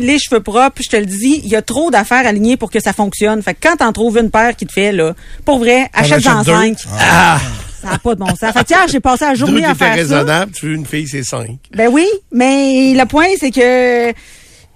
les 0.00 0.18
cheveux 0.18 0.40
propres, 0.40 0.82
je 0.82 0.88
te 0.88 0.96
le 0.96 1.06
dis, 1.06 1.40
il 1.44 1.48
y 1.48 1.56
a 1.56 1.62
trop 1.62 1.90
d'affaires 1.90 2.26
alignées 2.26 2.56
pour 2.56 2.70
que 2.70 2.80
ça 2.80 2.92
fonctionne. 2.92 3.42
Fait 3.42 3.54
que 3.54 3.60
quand 3.62 3.76
t'en 3.76 3.92
trouves 3.92 4.18
une 4.18 4.30
paire 4.30 4.56
qui 4.56 4.66
te 4.66 4.72
fait, 4.72 4.92
là, 4.92 5.14
pour 5.44 5.58
vrai, 5.58 5.90
achète-en 5.92 6.44
cinq. 6.44 6.78
Ah! 6.98 7.38
Ça 7.80 7.90
n'a 7.90 7.98
pas 7.98 8.14
de 8.14 8.20
bon 8.20 8.34
sens. 8.34 8.52
Fait 8.52 8.68
hier, 8.68 8.86
j'ai 8.90 8.98
passé 8.98 9.24
la 9.24 9.34
journée 9.34 9.64
à 9.64 9.74
faire 9.74 9.90
ça. 9.90 9.94
raisonnable, 9.94 10.50
tu 10.52 10.66
veux 10.66 10.74
une 10.74 10.84
fille, 10.86 11.06
c'est 11.06 11.22
cinq. 11.22 11.58
Ben 11.76 11.88
oui, 11.92 12.06
mais 12.32 12.92
le 12.94 13.04
point, 13.06 13.28
c'est 13.38 13.52
que 13.52 14.12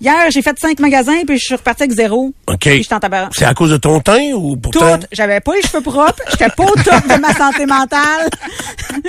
hier, 0.03 0.31
j'ai 0.31 0.43
fait 0.43 0.57
cinq 0.61 0.79
magasins, 0.81 1.23
puis 1.27 1.39
je 1.39 1.45
suis 1.45 1.55
reparti 1.55 1.85
avec 1.85 1.95
zéro. 1.97 2.35
OK. 2.49 2.59
Puis 2.61 2.83
j'étais 2.83 2.95
en 2.95 3.01
tabac. 3.01 3.31
C'est 3.33 3.45
à 3.45 3.55
cause 3.55 3.71
de 3.71 3.77
ton 3.79 4.01
teint 4.01 4.33
ou 4.35 4.57
pourtant? 4.57 4.99
Tout. 4.99 5.07
J'avais 5.13 5.41
pas 5.41 5.55
les 5.55 5.63
cheveux 5.63 5.81
propres. 5.81 6.23
J'étais 6.31 6.51
pas 6.51 6.65
au 6.65 6.75
top 6.75 7.09
de 7.09 7.21
ma 7.21 7.33
santé 7.35 7.65
mentale. 7.67 8.29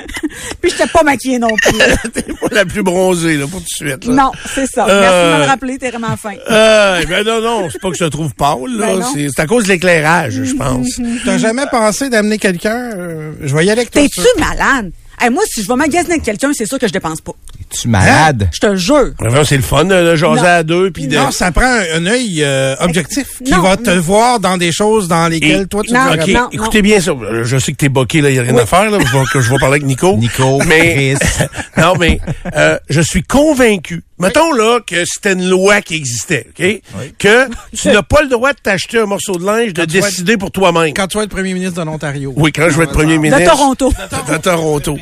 puis 0.62 0.72
j'étais 0.72 0.88
pas 0.88 1.04
maquillée 1.04 1.40
non 1.40 1.56
plus. 1.62 2.12
T'es 2.14 2.22
pas 2.22 2.48
la 2.52 2.66
plus 2.66 2.84
bronzée, 2.84 3.38
là, 3.38 3.46
pour 3.48 3.60
tout 3.60 3.66
de 3.66 3.90
suite. 3.90 4.06
Là. 4.06 4.14
Non, 4.14 4.32
c'est 4.54 4.68
ça. 4.68 4.88
Euh. 4.88 5.02
Merci 5.02 5.16
de 5.16 5.34
me 5.34 5.40
le 5.40 5.50
rappeler, 5.50 5.78
t'es 5.78 5.90
vraiment 5.90 6.16
fin. 6.16 6.34
Euh, 6.50 7.04
ben 7.08 7.26
non, 7.26 7.42
non, 7.42 7.70
c'est 7.70 7.82
pas 7.82 7.90
que 7.90 7.98
je 7.98 8.06
te 8.06 8.10
trouve 8.10 8.34
pâle, 8.36 8.78
là. 8.78 8.96
Ben 8.96 9.04
c'est 9.14 9.40
à 9.42 9.46
cause 9.48 9.66
de 9.66 9.70
l'éclairage, 9.70 10.44
je 10.44 10.54
pense. 10.54 11.00
T'as 11.26 11.38
jamais 11.38 11.66
pensé 11.72 12.10
d'amener 12.10 12.38
quelqu'un? 12.38 12.92
euh, 12.94 13.34
je 13.42 13.56
vais 13.56 13.66
y 13.66 13.70
aller 13.70 13.82
avec 13.82 13.92
toi. 13.92 14.02
T'es-tu 14.02 14.40
malade? 14.40 14.92
Hey, 15.22 15.30
moi, 15.30 15.44
si 15.48 15.64
je 15.64 15.68
vais 15.68 15.76
magasiner 15.76 16.14
avec 16.14 16.24
quelqu'un, 16.24 16.52
c'est 16.54 16.66
sûr 16.66 16.78
que 16.80 16.88
je 16.88 16.92
dépense 16.94 17.22
pas. 17.22 17.32
Es-tu 17.62 17.88
malade? 17.88 18.50
Je 18.54 18.60
te 18.60 18.76
jure. 18.76 19.12
C'est 19.46 19.56
le 19.56 19.62
fun 19.64 19.86
de, 19.86 19.94
de 19.96 20.16
jaser 20.16 20.42
Non. 20.42 20.48
à 20.48 20.64
deux, 20.64 20.92
puis 20.92 21.08
de... 21.08 21.16
Non, 21.16 21.32
ça 21.32 21.52
prend 21.52 21.64
un, 21.66 21.84
un 21.96 22.06
œil 22.08 22.44
euh, 22.44 22.76
objectif 22.82 23.28
qui 23.44 23.52
Non, 23.52 23.62
va 23.62 23.78
te 23.78 23.90
non. 23.90 24.02
voir 24.02 24.40
dans 24.40 24.58
des 24.58 24.72
choses 24.72 25.08
dans 25.08 25.28
lesquelles 25.28 25.62
Et- 25.62 25.68
toi 25.68 25.82
tu 25.86 25.94
Non, 25.94 26.06
devrais 26.12 26.24
OK, 26.24 26.34
pas. 26.34 26.40
non, 26.42 26.50
écoutez 26.52 26.82
bien 26.82 27.00
ça. 27.00 27.12
Euh, 27.12 27.44
Je 27.46 27.58
sais 27.58 27.72
que 27.72 27.78
t'es 27.78 27.90
boqué, 27.90 28.22
là, 28.22 28.30
il 28.30 28.34
n'y 28.34 28.40
a 28.40 28.44
rien 28.44 28.58
à 28.58 28.66
faire, 28.66 28.90
là, 28.90 28.98
je 29.00 29.18
vais- 29.18 29.24
que 29.32 29.40
je 29.40 29.50
vais 29.50 29.58
parler 29.60 29.76
avec 29.76 29.86
Nico. 29.86 30.18
Nico, 30.18 30.60
mais, 30.68 31.16
Chris. 31.16 31.28
non, 31.78 31.94
mais, 32.00 32.20
euh, 32.56 32.78
je 32.90 33.02
suis 33.02 33.24
convaincu. 33.24 34.04
Mettons, 34.20 34.52
là, 34.54 34.80
que 34.86 35.04
c'était 35.06 35.34
une 35.34 35.50
loi 35.50 35.82
qui 35.82 35.96
existait, 35.96 36.48
OK? 36.50 36.82
Que 37.18 37.48
tu 37.76 37.88
n'as 37.90 38.04
pas 38.04 38.22
le 38.22 38.30
droit 38.30 38.54
de 38.54 38.60
t'acheter 38.60 39.00
un 39.00 39.06
morceau 39.06 39.38
de 39.38 39.46
linge, 39.46 39.74
de 39.74 39.86
décider 39.86 40.38
pour 40.38 40.52
toi-même. 40.52 40.94
Quand 40.94 41.08
tu 41.08 41.18
vas 41.18 41.24
être 41.24 41.32
premier 41.32 41.54
ministre 41.54 41.80
de 41.80 41.86
l'Ontario. 41.86 42.34
Oui, 42.36 42.52
quand 42.52 42.70
je 42.70 42.78
vais 42.78 42.84
être 42.84 42.94
premier 42.94 43.16
De 43.16 43.22
ministre. 43.22 43.46
Toronto. 43.46 43.92
De, 43.92 44.34
de 44.34 44.38
Toronto. 44.38 44.98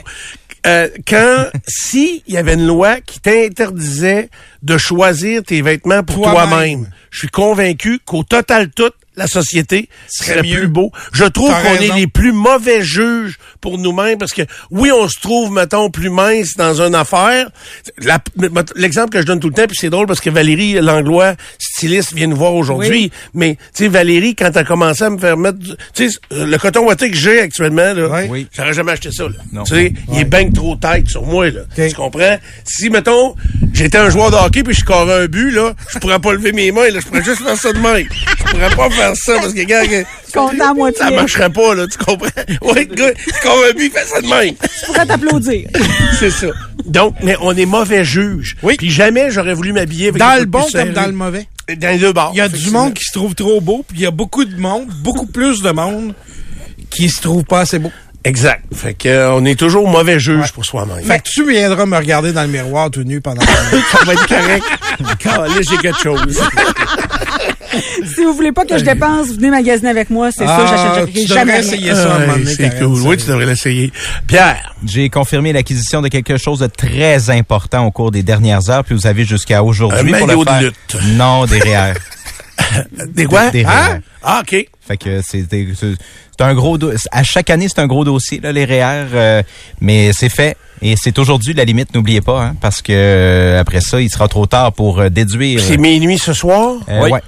Euh, 0.66 0.89
quand, 1.08 1.47
si 1.67 2.23
il 2.27 2.33
y 2.33 2.38
avait 2.38 2.53
une 2.53 2.67
loi 2.67 3.02
qui 3.02 3.19
t'interdisait 3.19 4.30
de 4.61 4.77
choisir 4.77 5.44
tes 5.44 5.61
vêtements 5.61 6.03
pour 6.03 6.23
Toi-même. 6.23 6.50
toi-même, 6.50 6.89
je 7.09 7.19
suis 7.19 7.28
convaincu 7.30 8.00
qu'au 8.05 8.23
total 8.23 8.69
tout, 8.69 8.91
la 9.15 9.27
société 9.27 9.89
serait 10.07 10.41
mieux. 10.41 10.59
plus 10.59 10.67
beau. 10.67 10.91
Je 11.13 11.25
trouve 11.25 11.49
T'as 11.49 11.61
qu'on 11.61 11.81
est 11.81 11.95
les 11.95 12.07
plus 12.07 12.31
mauvais 12.31 12.81
juges 12.81 13.37
pour 13.59 13.77
nous-mêmes 13.77 14.17
parce 14.17 14.31
que 14.31 14.43
oui, 14.69 14.91
on 14.91 15.07
se 15.07 15.19
trouve, 15.19 15.51
mettons, 15.51 15.89
plus 15.89 16.09
mince 16.09 16.55
dans 16.55 16.81
une 16.81 16.95
affaire. 16.95 17.49
L'exemple 18.75 19.09
que 19.09 19.21
je 19.21 19.25
donne 19.25 19.39
tout 19.39 19.49
le 19.49 19.53
temps, 19.53 19.67
puis 19.67 19.77
c'est 19.79 19.89
drôle 19.89 20.07
parce 20.07 20.21
que 20.21 20.29
Valérie 20.29 20.73
Langlois, 20.81 21.35
styliste, 21.59 22.13
vient 22.13 22.27
nous 22.27 22.37
voir 22.37 22.53
aujourd'hui. 22.53 22.89
Oui. 22.89 23.11
Mais, 23.33 23.55
tu 23.75 23.83
sais, 23.83 23.87
Valérie, 23.89 24.35
quand 24.35 24.49
elle 24.51 24.57
a 24.57 24.63
commencé 24.63 25.03
à 25.03 25.09
me 25.09 25.17
faire 25.17 25.37
mettre, 25.37 25.59
tu 25.93 26.09
sais, 26.09 26.17
le 26.31 26.57
coton 26.57 26.85
ouaté 26.85 27.11
que 27.11 27.17
j'ai 27.17 27.41
actuellement, 27.41 27.93
là. 27.93 28.25
Oui. 28.29 28.47
j'aurais 28.55 28.73
jamais 28.73 28.93
acheté 28.93 29.11
ça, 29.11 29.23
là. 29.23 29.35
Non. 29.51 29.63
Tu 29.63 29.75
sais, 29.75 29.93
il 30.13 30.19
est 30.19 30.25
bien 30.25 30.49
que 30.49 30.53
trop 30.55 30.75
tête 30.75 31.09
sur 31.09 31.25
moi, 31.25 31.49
là. 31.49 31.61
Tu 31.75 31.93
comprends? 31.93 32.37
Si, 32.63 32.89
mettons, 32.89 33.35
j'étais 33.73 33.97
un 33.97 34.09
joueur 34.09 34.31
de 34.31 34.37
hockey 34.37 34.63
puis 34.63 34.73
je 34.73 34.79
scorais 34.79 35.23
un 35.23 35.25
but, 35.25 35.51
là, 35.51 35.73
je 35.93 35.99
pourrais 35.99 36.19
pas 36.19 36.31
lever 36.33 36.53
mes 36.53 36.71
mains, 36.71 36.89
là. 36.89 36.99
Je 37.01 37.07
pourrais 37.07 37.23
juste 37.23 37.43
faire 37.43 37.57
ça 37.57 37.73
de 37.73 37.79
même. 37.79 38.07
Je 38.37 38.43
pourrais 38.43 38.75
pas 38.75 38.89
faire 38.89 39.00
ça 39.16 39.33
parce 39.39 39.53
que, 39.53 39.59
regarde, 39.59 39.88
que- 39.88 40.03
Content 40.33 40.71
à 40.71 40.73
moitié. 40.73 41.03
ça 41.03 41.11
marcherait 41.11 41.49
pas, 41.49 41.75
là. 41.75 41.88
Tu 41.88 41.97
comprends? 41.97 42.30
Oui, 42.61 42.88
gars, 42.94 43.11
il 43.77 43.91
fait 43.91 44.05
ça 44.05 44.21
de 44.21 44.27
même. 44.27 44.55
Je 44.81 44.85
pourrais 44.85 45.05
t'applaudir. 45.05 45.67
C'est 46.19 46.31
ça. 46.31 46.47
Donc, 46.85 47.16
mais 47.22 47.35
on 47.41 47.55
est 47.55 47.66
mauvais 47.66 48.03
juges. 48.05 48.55
Oui. 48.63 48.75
Puis 48.77 48.89
jamais 48.91 49.29
j'aurais 49.31 49.53
voulu 49.53 49.73
m'habiller 49.73 50.09
avec 50.09 50.19
Dans 50.19 50.33
des 50.35 50.39
le 50.41 50.45
bon 50.45 50.66
comme 50.72 50.91
dans 50.94 51.05
le 51.05 51.11
mauvais. 51.11 51.47
Dans 51.77 51.89
les 51.89 51.97
deux 51.99 52.13
bords. 52.13 52.31
Il 52.33 52.38
y 52.38 52.41
a 52.41 52.49
du 52.49 52.69
monde 52.72 52.94
qui 52.94 53.03
se 53.05 53.11
trouve 53.13 53.35
trop 53.35 53.61
beau, 53.61 53.85
puis 53.88 53.99
il 53.99 54.03
y 54.03 54.07
a 54.07 54.11
beaucoup 54.11 54.45
de 54.45 54.59
monde, 54.59 54.88
beaucoup 55.03 55.25
plus 55.27 55.61
de 55.61 55.72
monde 55.72 56.13
qui 56.89 57.09
se 57.09 57.22
trouve 57.22 57.44
pas 57.44 57.61
assez 57.61 57.79
beau. 57.79 57.91
Exact. 58.23 58.63
Fait 58.75 58.94
que, 58.94 59.09
euh, 59.09 59.33
on 59.33 59.45
est 59.45 59.57
toujours 59.57 59.88
mauvais 59.89 60.19
juge 60.19 60.51
pour 60.51 60.63
soi-même. 60.63 61.03
Fait 61.03 61.18
que 61.19 61.28
tu 61.28 61.47
viendras 61.50 61.88
me 61.88 61.97
regarder 61.97 62.31
dans 62.33 62.44
le 62.44 62.50
miroir 62.50 62.91
tout 62.91 63.03
nu 63.03 63.19
pendant 63.19 63.41
ça 63.91 64.03
va 64.06 64.13
être 64.13 64.28
correct. 64.28 64.63
Calais, 65.18 65.63
j'ai 65.68 65.78
quelque 65.78 66.01
chose. 66.01 66.39
si 68.15 68.23
vous 68.23 68.33
voulez 68.33 68.51
pas 68.51 68.65
que 68.65 68.77
je 68.77 68.83
dépense, 68.83 69.29
venez 69.29 69.49
magasiner 69.49 69.89
avec 69.89 70.09
moi. 70.09 70.31
C'est 70.31 70.45
ça, 70.45 70.57
Ah, 70.59 70.65
j'achèterai 70.67 71.11
tu 71.11 71.21
devrais 71.23 71.35
jamais. 71.39 71.51
rien. 71.53 71.61
essayer 71.61 71.95
ça 71.95 72.19
c'est 72.57 72.79
cool. 72.79 73.01
Oui, 73.01 73.17
tu 73.17 73.27
devrais 73.27 73.45
l'essayer. 73.45 73.91
Pierre. 74.27 74.75
J'ai 74.85 75.09
confirmé 75.09 75.53
l'acquisition 75.53 76.01
de 76.01 76.07
quelque 76.07 76.37
chose 76.37 76.59
de 76.59 76.67
très 76.67 77.29
important 77.29 77.85
au 77.85 77.91
cours 77.91 78.11
des 78.11 78.23
dernières 78.23 78.69
heures, 78.69 78.83
puis 78.83 78.95
vous 78.95 79.07
avez 79.07 79.25
jusqu'à 79.25 79.63
aujourd'hui 79.63 80.13
Un 80.13 80.17
pour 80.17 80.27
le 80.27 80.35
maillot 80.35 80.45
de 80.45 80.49
faire. 80.49 80.61
lutte. 80.61 80.97
Non, 81.17 81.45
des 81.45 81.59
REER. 81.63 81.93
Des 83.13 83.25
quoi? 83.25 83.49
Des 83.49 83.63
Hein? 83.65 83.88
REER. 83.93 83.99
Ah, 84.23 84.41
OK. 84.43 84.65
Fait 84.88 84.97
que 84.97 85.21
c'est 85.21 85.45
c'est- 85.49 85.67
c'est 85.79 86.43
un 86.43 86.53
gros 86.53 86.77
do- 86.77 86.91
à 87.11 87.23
chaque 87.23 87.49
année 87.49 87.67
c'est 87.67 87.79
un 87.79 87.88
gros 87.88 88.03
dossier 88.03 88.39
là 88.41 88.51
les 88.51 88.65
REER 88.65 89.05
euh, 89.13 89.43
mais 89.79 90.11
c'est 90.13 90.29
fait 90.29 90.57
et 90.81 90.95
c'est 90.97 91.17
aujourd'hui 91.19 91.53
la 91.53 91.63
limite 91.65 91.93
n'oubliez 91.93 92.21
pas 92.21 92.41
hein, 92.43 92.55
parce 92.59 92.81
que 92.81 92.91
euh, 92.93 93.59
après 93.59 93.79
ça 93.79 94.01
il 94.01 94.09
sera 94.09 94.27
trop 94.27 94.47
tard 94.47 94.73
pour 94.73 94.99
euh, 94.99 95.09
déduire 95.09 95.59
C'est 95.61 95.77
minuit 95.77 96.17
ce 96.17 96.33
soir? 96.33 96.75
Euh, 96.89 97.09
ouais. 97.09 97.21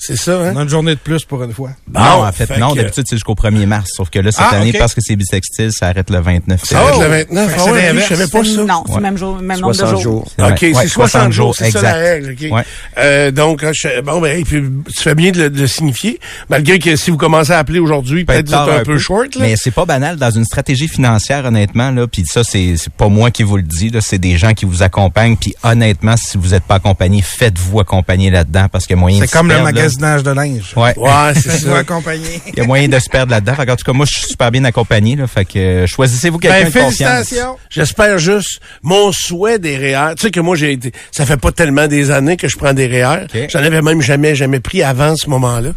C'est 0.00 0.16
ça, 0.16 0.32
hein? 0.40 0.52
On 0.54 0.58
a 0.58 0.62
une 0.62 0.68
journée 0.68 0.94
de 0.94 1.00
plus 1.00 1.24
pour 1.24 1.42
une 1.42 1.52
fois. 1.52 1.70
non, 1.92 2.00
Bon, 2.00 2.24
en 2.26 2.32
fait, 2.32 2.46
fait 2.46 2.58
non, 2.58 2.70
que- 2.72 2.78
d'habitude 2.78 3.04
c'est 3.08 3.16
jusqu'au 3.16 3.34
1er 3.34 3.66
mars 3.66 3.90
sauf 3.94 4.08
que 4.10 4.18
là 4.18 4.32
cette 4.32 4.40
Ah, 4.50 4.56
année 4.56 4.72
parce 4.72 4.94
que 4.94 5.00
c'est 5.02 5.14
bisextile 5.14 5.70
ça 5.72 5.88
arrête 5.88 6.08
le 6.10 6.20
29 6.20 6.64
Ça 6.64 6.80
février. 6.80 7.02
le 7.02 7.08
29. 7.26 7.50
Fait 7.50 7.56
que 7.56 7.60
Ah 7.60 7.72
ouais, 7.72 7.94
je 7.94 8.00
savais 8.08 8.26
pas 8.26 8.44
ça. 8.44 8.64
Non, 8.64 8.82
c'est 8.86 8.92
Ouais. 8.92 8.96
le 8.96 9.02
même, 9.02 9.16
jour, 9.18 9.36
même 9.36 9.60
nombre 9.60 9.72
de 9.72 9.76
60 9.78 10.00
jours. 10.00 10.26
OK, 10.38 10.56
c'est 10.58 10.74
ouais, 10.74 10.86
60 10.88 11.32
jours, 11.32 11.54
c'est 11.54 11.70
ça 11.70 11.82
la 11.82 11.90
exact. 11.90 12.02
règle. 12.26 12.46
OK. 12.50 12.52
Ouais. 12.56 12.62
Euh, 12.98 13.30
donc, 13.30 13.64
je- 13.72 14.00
bon, 14.00 14.20
ben, 14.20 14.38
et 14.40 14.44
puis, 14.44 14.62
tu 14.96 15.02
fais 15.02 15.14
bien 15.14 15.30
de 15.32 15.38
le, 15.42 15.50
de 15.50 15.60
le 15.60 15.66
signifier, 15.66 16.18
malgré 16.48 16.78
que 16.78 16.96
si 16.96 17.10
vous 17.10 17.16
commencez 17.18 17.52
à 17.52 17.58
appeler 17.58 17.78
aujourd'hui, 17.78 18.24
peut 18.24 18.32
peut-être 18.32 18.40
être 18.40 18.48
vous 18.48 18.54
êtes 18.62 18.66
tard 18.66 18.78
un 18.80 18.82
peu 18.84 18.98
short. 18.98 19.34
Là. 19.36 19.42
Mais 19.46 19.54
c'est 19.56 19.70
pas 19.70 19.84
banal 19.84 20.16
dans 20.16 20.30
une 20.30 20.44
stratégie 20.44 20.88
financière, 20.88 21.44
honnêtement. 21.44 21.90
Là, 21.90 22.06
puis 22.06 22.24
ça, 22.26 22.42
c'est 22.44 22.74
pas 22.96 23.08
moi 23.08 23.30
qui 23.30 23.42
vous 23.42 23.56
le 23.56 23.62
dis. 23.62 23.90
là, 23.90 24.00
C'est 24.00 24.18
des 24.18 24.38
gens 24.38 24.54
qui 24.54 24.64
vous 24.64 24.82
accompagnent. 24.82 25.36
Puis 25.36 25.54
honnêtement, 25.62 26.14
si 26.16 26.38
vous 26.38 26.48
n'êtes 26.48 26.64
pas 26.64 26.76
accompagné, 26.76 27.22
faites-vous 27.22 27.80
accompagner 27.80 28.30
là-dedans 28.30 28.66
parce 28.70 28.86
a 28.90 28.96
moyen 28.96 29.20
C'est 29.20 29.30
comme 29.30 29.48
le 29.48 29.54
là. 29.54 29.62
Magasinage 29.98 30.22
de 30.22 30.30
linge. 30.30 30.72
Ouais. 30.76 30.96
Ouais, 30.96 31.34
c'est 31.34 31.50
ça. 31.50 31.78
accompagner. 31.78 32.40
Il 32.48 32.58
y 32.58 32.60
a 32.60 32.64
moyen 32.64 32.88
de 32.88 32.98
se 32.98 33.08
perdre 33.08 33.32
là-dedans. 33.32 33.54
En 33.58 33.76
tout 33.76 33.84
cas, 33.84 33.92
moi, 33.92 34.06
je 34.06 34.18
suis 34.18 34.28
super 34.28 34.50
bien 34.50 34.64
accompagné. 34.64 35.16
Là, 35.16 35.26
fait 35.26 35.44
que 35.44 35.58
euh, 35.58 35.86
choisissez-vous 35.86 36.38
quelqu'un 36.38 36.64
Ben, 36.64 36.66
de 36.68 36.72
confiance. 36.72 37.08
félicitations. 37.10 37.56
J'espère 37.70 38.18
juste 38.18 38.60
mon 38.82 39.10
souhait 39.12 39.58
des 39.58 39.76
REER. 39.76 40.14
Tu 40.16 40.22
sais 40.22 40.30
que 40.30 40.40
moi 40.40 40.56
j'ai 40.56 40.72
été, 40.72 40.92
ça 41.10 41.26
fait 41.26 41.36
pas 41.36 41.52
tellement 41.52 41.86
des 41.86 42.10
années 42.10 42.36
que 42.36 42.48
je 42.48 42.56
prends 42.56 42.72
des 42.72 42.86
REER. 42.86 43.26
J'en 43.48 43.60
avais 43.60 43.82
même 43.82 44.00
jamais 44.00 44.34
jamais 44.34 44.60
pris 44.60 44.82
avant 44.82 45.14
ce 45.16 45.28
moment-là. 45.30 45.70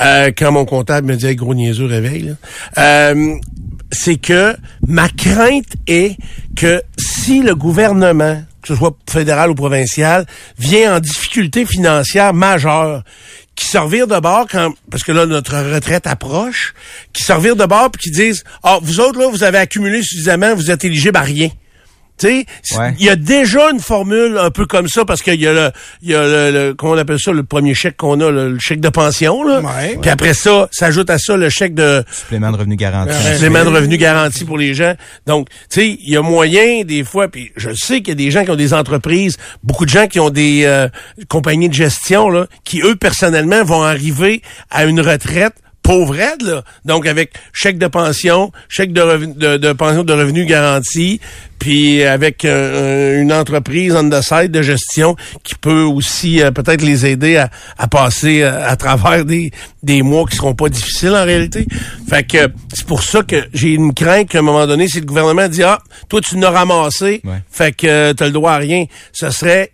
Euh, 0.00 0.30
quand 0.36 0.52
mon 0.52 0.64
comptable 0.64 1.06
me 1.08 1.14
disait 1.14 1.34
gros 1.34 1.54
niaiseux 1.54 1.86
réveil. 1.86 2.22
là. 2.22 2.32
Euh, 2.78 3.34
c'est 3.90 4.16
que 4.16 4.54
ma 4.86 5.08
crainte 5.08 5.72
est 5.86 6.16
que 6.56 6.82
si 6.98 7.40
le 7.42 7.54
gouvernement 7.54 8.42
que 8.60 8.68
ce 8.68 8.74
soit 8.74 8.94
fédéral 9.08 9.50
ou 9.50 9.54
provincial, 9.54 10.26
vient 10.58 10.96
en 10.96 11.00
difficulté 11.00 11.64
financière 11.64 12.34
majeure, 12.34 13.02
qui 13.58 13.66
servir 13.66 14.06
de 14.06 14.18
bord 14.20 14.46
quand 14.48 14.72
parce 14.88 15.02
que 15.02 15.10
là 15.10 15.26
notre 15.26 15.56
retraite 15.74 16.06
approche, 16.06 16.74
qui 17.12 17.24
servir 17.24 17.56
de 17.56 17.66
bord 17.66 17.90
puis 17.90 18.02
qui 18.02 18.10
disent 18.12 18.44
"Ah, 18.62 18.78
vous 18.80 19.00
autres 19.00 19.18
là, 19.18 19.28
vous 19.28 19.42
avez 19.42 19.58
accumulé 19.58 20.00
suffisamment, 20.02 20.54
vous 20.54 20.70
êtes 20.70 20.84
éligibles 20.84 21.16
à 21.16 21.22
rien." 21.22 21.48
Tu 22.18 22.26
sais, 22.62 22.78
Ouais. 22.78 22.94
il 22.98 23.04
y 23.06 23.08
a 23.08 23.16
déjà 23.16 23.70
une 23.70 23.80
formule 23.80 24.36
un 24.38 24.50
peu 24.50 24.66
comme 24.66 24.88
ça 24.88 25.04
parce 25.04 25.22
qu'il 25.22 25.40
y 25.40 25.46
a 25.46 25.52
le, 25.52 25.70
il 26.02 26.10
y 26.10 26.14
a 26.14 26.22
le, 26.22 26.50
le- 26.50 26.74
comment 26.74 26.92
on 26.92 26.98
appelle 26.98 27.18
ça, 27.18 27.32
le 27.32 27.42
premier 27.44 27.74
chèque 27.74 27.96
qu'on 27.96 28.20
a, 28.20 28.30
le, 28.30 28.52
le 28.52 28.58
chèque 28.58 28.80
de 28.80 28.88
pension 28.88 29.42
là. 29.44 29.60
Ouais. 29.60 29.96
Puis 30.00 30.10
après 30.10 30.34
ça, 30.34 30.68
s'ajoute 30.72 31.10
à 31.10 31.18
ça 31.18 31.36
le 31.36 31.48
chèque 31.48 31.74
de 31.74 32.04
Supplément 32.12 32.50
de 32.50 32.56
revenu 32.56 32.76
garanti. 32.76 33.14
supplément 33.32 33.64
de 33.64 33.70
revenu 33.70 33.96
garanti 33.96 34.44
pour 34.44 34.58
les 34.58 34.74
gens. 34.74 34.94
Donc, 35.26 35.48
tu 35.48 35.54
sais, 35.80 35.88
il 35.88 36.10
y 36.10 36.16
a 36.16 36.22
moyen 36.22 36.82
des 36.84 37.04
fois, 37.04 37.28
puis 37.28 37.52
je 37.56 37.70
sais 37.74 37.98
qu'il 38.00 38.08
y 38.08 38.12
a 38.12 38.14
des 38.14 38.30
gens 38.30 38.44
qui 38.44 38.50
ont 38.50 38.56
des 38.56 38.74
entreprises, 38.74 39.36
beaucoup 39.62 39.84
de 39.84 39.90
gens 39.90 40.06
qui 40.06 40.20
ont 40.20 40.30
des 40.30 40.62
euh, 40.64 40.88
compagnies 41.28 41.68
de 41.68 41.74
gestion 41.74 42.28
là, 42.28 42.46
qui 42.64 42.80
eux 42.82 42.96
personnellement 42.96 43.62
vont 43.64 43.82
arriver 43.82 44.42
à 44.70 44.84
une 44.84 45.00
retraite 45.00 45.54
pauvre 45.88 46.20
aide, 46.20 46.42
là. 46.42 46.62
Donc, 46.84 47.06
avec 47.06 47.32
chèque 47.54 47.78
de 47.78 47.86
pension, 47.86 48.52
chèque 48.68 48.92
de, 48.92 49.00
revenu, 49.00 49.32
de, 49.34 49.56
de 49.56 49.72
pension 49.72 50.04
de 50.04 50.12
revenu 50.12 50.44
garanti, 50.44 51.18
puis 51.58 52.02
avec 52.04 52.44
euh, 52.44 53.22
une 53.22 53.32
entreprise 53.32 53.94
on 53.96 54.08
the 54.10 54.20
side 54.20 54.50
de 54.50 54.60
gestion 54.60 55.16
qui 55.42 55.54
peut 55.54 55.82
aussi 55.82 56.42
euh, 56.42 56.50
peut-être 56.50 56.82
les 56.82 57.06
aider 57.06 57.38
à, 57.38 57.48
à 57.78 57.88
passer 57.88 58.42
euh, 58.42 58.68
à 58.68 58.76
travers 58.76 59.24
des, 59.24 59.50
des 59.82 60.02
mois 60.02 60.26
qui 60.26 60.36
seront 60.36 60.54
pas 60.54 60.68
difficiles 60.68 61.14
en 61.16 61.24
réalité. 61.24 61.66
Fait 62.08 62.22
que 62.22 62.48
c'est 62.74 62.86
pour 62.86 63.02
ça 63.02 63.22
que 63.22 63.36
j'ai 63.54 63.70
une 63.70 63.94
crainte 63.94 64.28
qu'à 64.28 64.40
un 64.40 64.42
moment 64.42 64.66
donné, 64.66 64.88
si 64.88 65.00
le 65.00 65.06
gouvernement 65.06 65.48
dit 65.48 65.62
Ah, 65.62 65.78
toi 66.10 66.20
tu 66.20 66.36
n'as 66.36 66.50
ramassé, 66.50 67.22
Ouais. 67.24 67.42
fait 67.50 67.72
que 67.72 68.12
tu 68.12 68.22
as 68.22 68.26
le 68.26 68.32
droit 68.32 68.52
à 68.52 68.58
rien, 68.58 68.84
ce 69.12 69.30
serait 69.30 69.72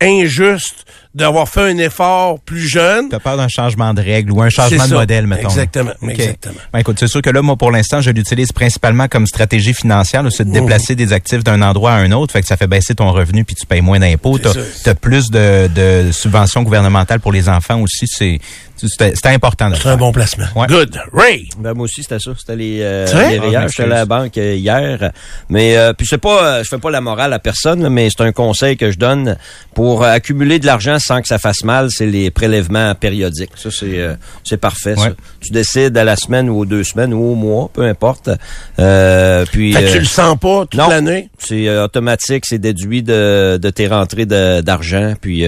injuste 0.00 0.84
d'avoir 1.14 1.48
fait 1.48 1.60
un 1.70 1.76
effort 1.78 2.40
plus 2.40 2.66
jeune. 2.68 3.08
T'as 3.10 3.18
peur 3.18 3.36
d'un 3.36 3.48
changement 3.48 3.92
de 3.92 4.00
règle 4.00 4.32
ou 4.32 4.40
un 4.40 4.48
changement 4.48 4.86
de 4.88 4.94
modèle, 4.94 5.26
mettons. 5.26 5.48
Exactement, 5.48 5.90
OK. 6.00 6.10
exactement. 6.10 6.54
Ben, 6.72 6.78
écoute, 6.78 6.96
c'est 6.98 7.08
sûr 7.08 7.20
que 7.20 7.28
là, 7.30 7.42
moi, 7.42 7.56
pour 7.56 7.70
l'instant, 7.70 8.00
je 8.00 8.10
l'utilise 8.10 8.50
principalement 8.52 9.08
comme 9.08 9.26
stratégie 9.26 9.74
financière. 9.74 10.22
là, 10.22 10.30
C'est 10.30 10.44
de 10.44 10.50
Mmh. 10.50 10.52
déplacer 10.52 10.94
des 10.94 11.12
actifs 11.12 11.44
d'un 11.44 11.60
endroit 11.62 11.92
à 11.92 11.96
un 11.96 12.12
autre. 12.12 12.32
Fait 12.32 12.40
que 12.40 12.46
ça 12.46 12.56
fait 12.56 12.66
baisser 12.66 12.94
ton 12.94 13.10
revenu 13.12 13.44
puis 13.44 13.54
tu 13.54 13.66
payes 13.66 13.80
moins 13.82 13.98
d'impôts. 13.98 14.38
T'as 14.38 14.50
as 14.90 14.94
plus 14.94 15.30
de, 15.30 15.68
de 15.74 16.12
subventions 16.12 16.62
gouvernementales 16.62 17.20
pour 17.20 17.32
les 17.32 17.48
enfants 17.48 17.80
aussi. 17.80 18.06
C'est 18.06 18.40
c'est 18.76 19.14
c'est 19.14 19.26
important 19.28 19.70
C'est 19.80 19.90
un 19.90 19.96
bon 19.96 20.10
placement. 20.10 20.46
Ouais. 20.56 20.66
Good. 20.66 20.98
Ray! 21.12 21.48
Ben, 21.58 21.72
moi 21.72 21.84
aussi, 21.84 22.02
c'était 22.02 22.18
ça. 22.18 22.32
C'était 22.36 22.56
les, 22.56 22.78
euh, 22.80 23.06
les 23.06 23.54
Ah, 23.56 23.66
je 23.68 23.72
J'étais 23.76 23.82
à 23.84 23.86
la 23.86 24.06
banque 24.06 24.36
euh, 24.38 24.54
hier. 24.56 25.12
Mais 25.48 25.76
euh, 25.76 25.92
puis 25.92 26.04
c'est 26.08 26.18
pas, 26.18 26.42
euh, 26.44 26.64
je 26.64 26.68
fais 26.68 26.78
pas 26.78 26.90
la 26.90 27.00
morale 27.00 27.32
à 27.32 27.38
personne, 27.38 27.80
là, 27.82 27.90
mais 27.90 28.08
c'est 28.10 28.24
un 28.24 28.32
conseil 28.32 28.76
que 28.76 28.90
je 28.90 28.98
donne 28.98 29.36
pour 29.74 30.02
euh, 30.02 30.10
accumuler 30.10 30.58
de 30.58 30.66
l'argent 30.66 30.98
sans 31.02 31.20
que 31.20 31.28
ça 31.28 31.38
fasse 31.38 31.64
mal. 31.64 31.88
C'est 31.90 32.06
les 32.06 32.30
prélèvements 32.30 32.94
périodiques. 32.94 33.50
Ça, 33.56 33.70
c'est 33.70 33.98
euh, 34.00 34.14
c'est 34.44 34.56
parfait. 34.56 34.96
ça. 34.96 35.12
Tu 35.40 35.52
décides 35.52 35.96
à 35.98 36.04
la 36.04 36.16
semaine 36.16 36.48
ou 36.48 36.60
aux 36.60 36.64
deux 36.64 36.84
semaines 36.84 37.12
ou 37.12 37.32
au 37.32 37.34
mois, 37.34 37.68
peu 37.72 37.82
importe. 37.82 38.30
Euh, 38.78 39.44
puis 39.52 39.72
Fait 39.72 39.82
que 39.82 39.88
euh, 39.88 39.92
tu 39.92 39.98
le 39.98 40.04
sens 40.04 40.38
pas 40.38 40.66
toute 40.66 40.76
l'année? 40.88 41.28
c'est 41.38 41.68
euh, 41.68 41.84
automatique, 41.84 42.44
c'est 42.46 42.58
déduit 42.58 43.02
de, 43.02 43.58
de 43.60 43.70
tes 43.70 43.86
rentrées 43.88 44.26
d'argent. 44.26 45.14
Puis 45.20 45.44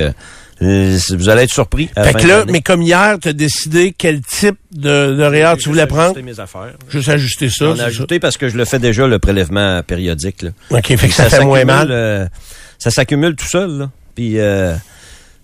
vous 0.60 1.28
allez 1.28 1.42
être 1.42 1.52
surpris. 1.52 1.90
Fait 1.96 2.14
que 2.14 2.26
là, 2.26 2.44
mais 2.48 2.60
comme 2.60 2.82
hier, 2.82 3.16
tu 3.20 3.28
as 3.28 3.32
décidé 3.32 3.94
quel 3.96 4.20
type 4.20 4.56
de, 4.72 5.14
de 5.14 5.22
REER 5.22 5.56
tu 5.58 5.68
voulais 5.68 5.86
prendre? 5.86 6.18
mes 6.20 6.40
affaires. 6.40 6.72
Juste 6.88 7.08
ajuster 7.08 7.48
ça. 7.50 7.66
On 7.66 7.76
ça? 7.76 7.84
ajouté 7.84 8.18
parce 8.20 8.36
que 8.36 8.48
je 8.48 8.56
le 8.56 8.64
fais 8.64 8.78
déjà, 8.78 9.06
le 9.06 9.18
prélèvement 9.18 9.82
périodique. 9.82 10.42
Là. 10.42 10.50
OK, 10.70 10.86
fait 10.86 10.96
Puis 10.96 11.08
que 11.08 11.14
ça, 11.14 11.28
fait 11.28 11.44
moins 11.44 11.58
s'accumule, 11.60 11.76
mal. 11.76 11.88
euh, 11.90 12.26
ça 12.78 12.90
s'accumule 12.90 13.36
tout 13.36 13.46
seul. 13.48 13.70
Là. 13.78 13.90
Puis 14.14 14.38
euh, 14.38 14.74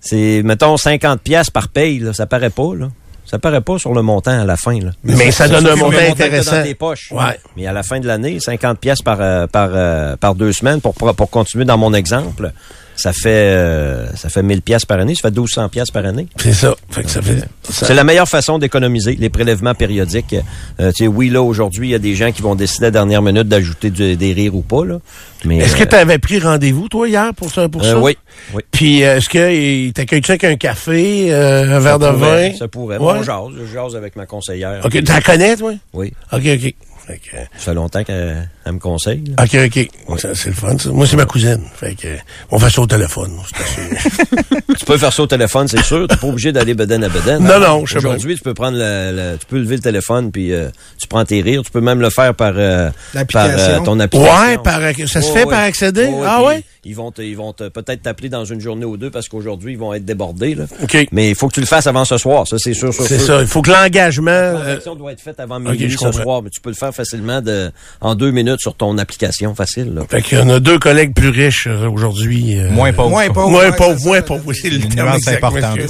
c'est, 0.01 0.43
mettons, 0.45 0.77
50 0.77 1.21
pièces 1.21 1.51
par 1.51 1.69
paye. 1.69 1.99
Là, 1.99 2.13
ça 2.13 2.27
paraît 2.27 2.51
pas. 2.51 2.75
Là. 2.75 2.89
Ça 3.27 3.39
paraît 3.39 3.61
pas 3.61 3.79
sur 3.79 3.95
le 3.95 4.03
montant 4.03 4.41
à 4.41 4.45
la 4.45 4.57
fin. 4.57 4.79
Là. 4.81 4.91
Mais 5.05 5.31
ça 5.31 5.47
donne 5.47 5.67
un 5.67 5.77
montant 5.77 5.99
intéressant. 5.99 6.57
dans 6.57 6.63
tes 6.65 6.75
poches. 6.75 7.13
Ouais. 7.13 7.39
Mais 7.57 7.67
à 7.67 7.73
la 7.73 7.83
fin 7.85 8.01
de 8.01 8.07
l'année, 8.07 8.41
50 8.41 8.79
pièces 8.79 9.03
par, 9.03 9.19
euh, 9.21 9.47
par, 9.47 9.71
euh, 9.73 10.17
par 10.17 10.35
deux 10.35 10.53
semaines, 10.53 10.81
pour, 10.81 10.95
pour, 10.95 11.15
pour 11.15 11.31
continuer 11.31 11.65
dans 11.65 11.79
mon 11.79 11.95
exemple, 11.95 12.53
ça 13.01 13.13
fait, 13.13 13.29
euh, 13.29 14.07
ça 14.17 14.29
fait 14.29 14.43
1000 14.43 14.63
pièces 14.63 14.85
par 14.85 14.99
année. 15.01 15.15
Ça 15.15 15.23
fait 15.23 15.31
1200 15.31 15.69
pièces 15.69 15.91
par 15.91 16.05
année. 16.05 16.27
C'est 16.37 16.53
ça. 16.53 16.75
Fait 16.91 17.03
que 17.03 17.11
ça 17.11 17.23
fait... 17.23 17.39
ça- 17.69 17.87
C'est 17.87 17.95
la 17.95 18.05
meilleure 18.05 18.29
façon 18.29 18.59
d'économiser 18.59 19.17
les 19.19 19.29
prélèvements 19.31 19.75
périodiques. 19.75 20.37
Euh, 20.81 20.91
tu 20.93 21.05
sais, 21.05 21.07
oui, 21.07 21.29
là, 21.31 21.43
aujourd'hui, 21.43 21.89
il 21.89 21.91
y 21.93 21.95
a 21.95 21.99
des 21.99 22.15
gens 22.15 22.33
qui 22.33 22.43
vont 22.43 22.55
décider 22.55 22.85
à 22.85 22.89
la 22.89 22.93
dernière 22.93 23.23
minute 23.23 23.49
d'ajouter 23.49 23.91
du- 23.91 24.17
des 24.17 24.33
rires 24.33 24.55
ou 24.55 24.63
pas, 24.63 24.85
là. 24.85 24.99
Mais, 25.45 25.57
Est-ce 25.59 25.75
que 25.75 25.85
euh, 25.85 25.87
tu 25.87 25.95
avais 25.97 26.19
pris 26.19 26.39
rendez-vous, 26.39 26.89
toi, 26.89 27.09
hier, 27.09 27.33
pour 27.35 27.51
ça? 27.51 27.69
Pour 27.69 27.83
euh, 27.83 27.93
ça? 27.93 27.99
oui. 27.99 28.17
Oui. 28.55 28.63
Puis, 28.71 29.01
est-ce 29.01 29.29
qu'il 29.29 29.93
t'accueille-tu 29.95 30.33
avec 30.33 30.45
un 30.45 30.57
café, 30.57 31.33
un 31.33 31.79
verre 31.81 31.99
de 31.99 32.07
vin? 32.07 32.53
Ça 32.59 32.69
pourrait. 32.69 32.99
Ouais. 32.99 33.15
On 33.19 33.23
jase. 33.23 33.53
Je 33.59 33.73
jase 33.73 33.97
avec 33.97 34.17
ma 34.17 34.27
conseillère. 34.27 34.81
OK, 34.85 34.93
tu 34.93 35.01
la 35.03 35.21
connais, 35.23 35.57
toi? 35.57 35.73
Oui. 35.95 36.13
OK, 36.33 36.43
OK. 36.47 36.75
Fait 37.11 37.19
que, 37.19 37.37
Ça 37.59 37.65
fait 37.67 37.75
longtemps 37.75 38.05
qu'elle 38.05 38.49
elle 38.65 38.73
me 38.73 38.79
conseille. 38.79 39.25
là. 39.37 39.45
OK, 39.45 39.57
OK. 39.67 40.19
C'est 40.35 40.47
le 40.47 40.55
fun, 40.55 40.79
ça. 40.79 40.91
Moi, 40.91 41.07
c'est 41.07 41.17
ma 41.17 41.25
cousine. 41.25 41.61
Fait 41.75 41.95
que, 41.95 42.09
on 42.51 42.59
fait 42.59 42.71
ça 42.71 42.81
au 42.83 42.87
téléphone. 42.87 43.33
tu 44.79 44.85
peux 44.85 44.97
faire 44.99 45.13
ça 45.13 45.23
au 45.23 45.27
téléphone, 45.27 45.67
c'est 45.67 45.83
sûr. 45.83 46.07
Tu 46.07 46.15
n'es 46.15 46.21
pas 46.21 46.27
obligé 46.29 46.53
d'aller 46.53 46.75
beden 46.75 47.03
à 47.05 47.09
beden. 47.09 47.43
Non, 47.43 47.59
non, 47.59 47.87
je 47.87 47.93
sais 47.93 47.99
Aujourd'hui, 47.99 48.37
tu 48.37 48.43
peux 48.43 48.55
prendre 48.55 48.77
le, 48.79 49.13
le- 49.33 49.39
tu 49.39 49.47
peux 49.47 49.59
lever 49.59 49.77
le 49.77 49.83
téléphone 49.83 50.31
puis 50.31 50.53
euh, 50.53 50.69
tu 50.99 51.09
prends 51.09 51.25
tes 51.25 51.41
rires. 51.41 51.63
Tu 51.65 51.71
peux 51.71 51.81
même 51.81 52.01
le 52.01 52.11
faire 52.11 52.35
par, 52.35 52.53
euh, 52.57 52.91
par 53.33 53.47
euh, 53.47 53.81
ton 53.81 53.99
application. 53.99 54.41
ouais, 54.43 54.59
par, 54.59 54.81
ça 55.09 55.21
se 55.23 55.33
fait 55.33 55.45
ouais. 55.45 55.51
par 55.51 55.61
accéder? 55.61 56.07
Ouais, 56.07 56.23
ah 56.27 56.37
puis 56.39 56.47
ouais? 56.47 56.65
Ils 56.85 56.97
vont 56.97 57.11
te, 57.13 57.21
ils 57.21 57.37
vont 57.37 57.53
te- 57.53 57.69
peut-être 57.69 58.03
t'appeler 58.03 58.31
dans 58.31 58.47
une 58.47 58.61
journée 58.61 58.87
ou 58.87 58.97
deux 58.97 59.11
parce 59.11 59.29
qu'aujourd'hui, 59.29 59.73
ils 59.75 59.79
vont 59.79 59.93
être 59.93 60.05
débordés. 60.07 60.55
Là. 60.55 60.65
OK. 60.83 61.09
Mais 61.13 61.29
il 61.29 61.35
faut 61.35 61.47
que 61.49 61.53
tu 61.55 61.61
le 61.61 61.67
fasses 61.67 61.87
avant 61.87 62.07
ce 62.07 62.17
soir, 62.17 62.47
ça 62.47 62.57
c'est 62.59 62.73
sûr, 62.73 62.95
sûr, 62.95 63.05
C'est 63.07 63.19
sûr. 63.19 63.27
ça. 63.27 63.41
Il 63.43 63.47
faut 63.47 63.61
que 63.61 63.71
l'engagement... 63.71 64.31
La 64.31 64.61
euh, 64.61 64.95
doit 64.97 65.13
être 65.13 65.21
faite 65.21 65.41
avant 65.41 65.61
minuit 65.61 65.91
ce 65.91 65.97
comprends. 65.99 66.23
soir, 66.23 66.43
mais 66.43 66.49
tu 66.49 66.61
peux 66.63 66.71
le 66.71 66.77
faire 66.77 66.95
facilement 66.95 67.43
de, 67.43 67.71
en 68.01 68.15
deux 68.15 68.31
minutes 68.31 68.61
sur 68.61 68.75
ton 68.75 68.97
application 68.97 69.55
facile. 69.55 69.93
Là. 69.95 70.03
fait 70.09 70.23
qu'il 70.23 70.39
y 70.39 70.41
en 70.41 70.49
a 70.49 70.59
deux 70.59 70.79
collègues 70.79 71.15
plus 71.15 71.29
riches 71.29 71.67
euh, 71.67 71.87
aujourd'hui. 71.87 72.59
euh, 72.59 72.71
Moins 72.71 72.95
pauvre. 72.95 73.11
Moins 73.11 73.29
pauvre. 73.29 73.51
Moins 73.51 73.71
ouais, 73.71 73.77
pauvre, 73.77 73.99
c'est 73.99 74.07
moins 74.07 74.17
ça. 74.17 74.23
pauvre. 74.23 74.43
Oui, 74.47 74.55
c'est 74.61 74.71
le 74.71 74.79
terme 74.89 75.11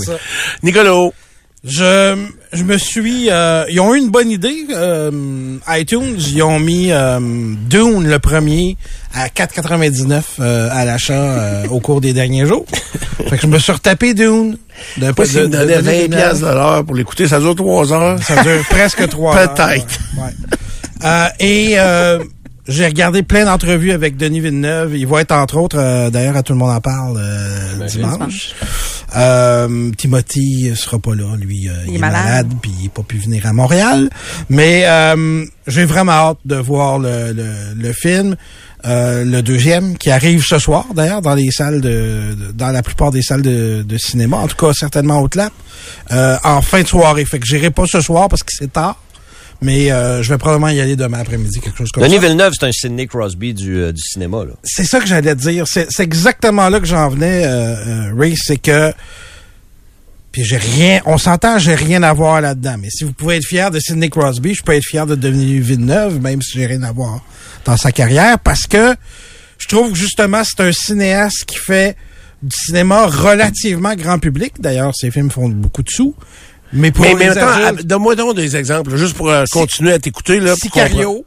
oui. 0.09 0.17
Nicolas. 0.65 1.11
Je, 1.63 2.17
je 2.52 2.64
me 2.64 2.76
suis... 2.79 3.29
euh, 3.31 3.64
ils 3.70 3.81
ont 3.81 3.94
eu 3.94 3.99
une 3.99 4.11
bonne 4.11 4.31
idée. 4.31 4.67
euh, 4.75 5.56
iTunes, 5.69 6.17
ils 6.19 6.43
ont 6.43 6.58
mis 6.58 6.91
euh, 6.91 7.19
Dune, 7.69 8.08
le 8.08 8.19
premier, 8.19 8.76
à 9.14 9.29
4,99 9.29 10.23
euh, 10.41 10.69
à 10.73 10.85
l'achat 10.85 11.12
euh, 11.14 11.67
au 11.69 11.81
cours 11.81 12.00
des 12.00 12.12
derniers 12.12 12.47
jours. 12.47 12.64
fait 13.29 13.37
que 13.37 13.43
je 13.43 13.47
me 13.47 13.58
suis 13.58 13.73
retapé 13.73 14.14
Dune. 14.14 14.56
De, 14.97 15.12
Pas 15.12 15.25
me 15.25 15.47
donnait 15.49 15.81
20 15.81 16.08
piastres 16.08 16.41
de 16.47 16.52
l'heure 16.55 16.85
pour 16.85 16.94
l'écouter, 16.97 17.29
ça 17.29 17.38
dure 17.38 17.55
trois 17.55 17.93
heures. 17.93 18.19
Ça 18.23 18.43
dure 18.43 18.64
presque 18.70 19.08
trois 19.08 19.37
heures. 19.38 19.55
Peut-être. 19.55 19.99
Ouais. 20.17 20.23
Ouais. 20.25 20.31
Euh, 21.05 21.26
et 21.38 21.75
euh, 21.79 22.19
j'ai 22.69 22.87
regardé 22.87 23.23
plein 23.23 23.45
d'entrevues 23.47 23.93
avec 23.93 24.17
Denis 24.17 24.41
Villeneuve. 24.41 24.97
Il 24.97 25.07
va 25.07 25.21
être 25.23 25.33
entre 25.33 25.57
autres, 25.59 25.79
euh, 25.79 26.11
d'ailleurs, 26.11 26.37
à 26.37 26.43
tout 26.43 26.53
le 26.53 26.59
monde 26.59 26.71
en 26.71 26.81
parle 26.81 27.17
euh, 27.19 27.87
dimanche. 27.87 28.55
Euh, 29.17 29.91
Timothy 29.97 30.73
sera 30.77 30.99
pas 30.99 31.15
là, 31.15 31.35
lui. 31.37 31.69
euh, 31.69 31.73
il, 31.89 31.97
est 31.97 31.99
malade, 31.99 32.49
puis 32.62 32.71
il 32.79 32.85
n'a 32.85 32.91
pas 32.91 33.03
pu 33.03 33.19
venir 33.19 33.47
à 33.47 33.53
Montréal. 33.53 34.09
Mais 34.49 34.85
euh, 34.87 35.45
j'ai 35.67 35.85
vraiment 35.85 36.12
hâte 36.12 36.39
de 36.45 36.57
voir 36.57 36.99
le, 36.99 37.33
le, 37.33 37.75
le 37.77 37.93
film. 37.93 38.37
Euh, 38.87 39.25
le 39.27 39.43
deuxième 39.43 39.99
qui 39.99 40.11
arrive 40.11 40.43
ce 40.43 40.59
soir 40.59 40.87
d'ailleurs 40.95 41.21
dans 41.21 41.35
les 41.35 41.51
salles 41.51 41.83
de, 41.83 41.89
de- 42.35 42.53
dans 42.55 42.71
la 42.71 42.83
plupart 42.83 43.11
des 43.11 43.21
salles 43.21 43.43
de, 43.43 43.83
de 43.87 43.99
cinéma 43.99 44.39
en 44.39 44.49
tout 44.49 44.57
cas 44.57 44.73
certainement 44.73 45.19
au 45.19 45.29
clap 45.29 45.53
euh, 46.12 46.39
en 46.45 46.62
fin 46.62 46.81
de 46.81 46.87
soirée 46.87 47.27
fait 47.27 47.39
que 47.39 47.45
j'irai 47.47 47.69
pas 47.69 47.85
ce 47.87 48.01
soir 48.01 48.31
parce 48.31 48.43
que 48.43 48.49
c'est 48.59 48.73
tard 48.73 48.97
mais 49.62 49.93
euh, 49.93 50.23
je 50.23 50.31
vais 50.31 50.39
probablement 50.39 50.69
y 50.69 50.81
aller 50.81 50.97
demain 50.97 51.19
après-midi 51.21 51.61
quelque 51.61 51.79
chose 51.79 51.91
comme 51.91 52.03
Denis 52.03 52.17
ça 52.17 52.21
Villeneuve, 52.23 52.53
c'est 52.59 52.67
un 52.67 52.73
Sidney 52.73 53.07
Crosby 53.07 53.55
du, 53.55 53.77
euh, 53.79 53.93
du 53.93 54.01
cinéma. 54.01 54.45
Là. 54.45 54.53
c'est 54.62 54.85
ça 54.85 55.01
que 55.01 55.07
j'allais 55.07 55.35
dire. 55.35 55.67
C'est 55.69 55.87
c'est 55.91 56.03
exactement 56.03 56.69
là 56.69 56.81
que 56.81 56.87
j'en 56.87 57.09
venais, 57.09 57.45
euh, 57.45 58.09
euh, 58.09 58.15
Ray, 58.17 58.35
c'est 58.37 58.57
que 58.57 58.93
puis 60.33 60.45
j'ai 60.45 60.59
rien, 60.59 61.01
on 61.07 61.19
s'entend, 61.19 61.59
j'ai 61.59 61.75
rien 61.75 62.05
à 62.05 62.12
voir 62.12 62.41
là-dedans. 62.41 62.77
Mais 62.81 62.89
si 62.89 63.03
vous 63.03 63.12
pouvez 63.12 63.37
être 63.37 63.47
fier 63.47 63.71
de 63.71 63.81
Sidney 63.81 64.09
Crosby, 64.09 64.55
je 64.55 64.62
peux 64.62 64.73
être 64.73 64.85
fier 64.85 65.05
de 65.05 65.17
Denis 65.17 65.59
Villeneuve, 65.59 66.21
même 66.21 66.41
si 66.41 66.59
j'ai 66.59 66.67
rien 66.67 66.85
à 66.85 66.93
voir 66.93 67.25
dans 67.65 67.77
sa 67.77 67.91
carrière, 67.91 68.39
parce 68.39 68.67
que 68.67 68.95
je 69.59 69.67
trouve 69.67 69.93
que 69.93 69.99
justement 69.99 70.43
c'est 70.45 70.62
un 70.62 70.73
cinéaste 70.73 71.45
qui 71.47 71.57
fait 71.57 71.97
du 72.43 72.57
cinéma 72.57 73.07
relativement 73.07 73.95
grand 73.95 74.19
public. 74.19 74.55
D'ailleurs, 74.61 74.95
ses 74.95 75.11
films 75.11 75.31
font 75.31 75.49
beaucoup 75.49 75.83
de 75.83 75.91
sous. 75.91 76.15
Mais 76.73 76.91
pour 76.93 77.05
Mais, 77.05 77.15
mais 77.15 77.29
adultes, 77.29 77.45
ah, 77.47 77.73
donne-moi 77.85 78.15
donc 78.17 78.37
des 78.37 78.57
exemples, 78.57 78.97
juste 78.97 79.15
pour 79.17 79.31
euh, 79.31 79.45
continuer 79.51 79.93
à 79.93 79.99
t'écouter. 79.99 80.39
là. 80.41 80.55
Sicario. 80.55 81.25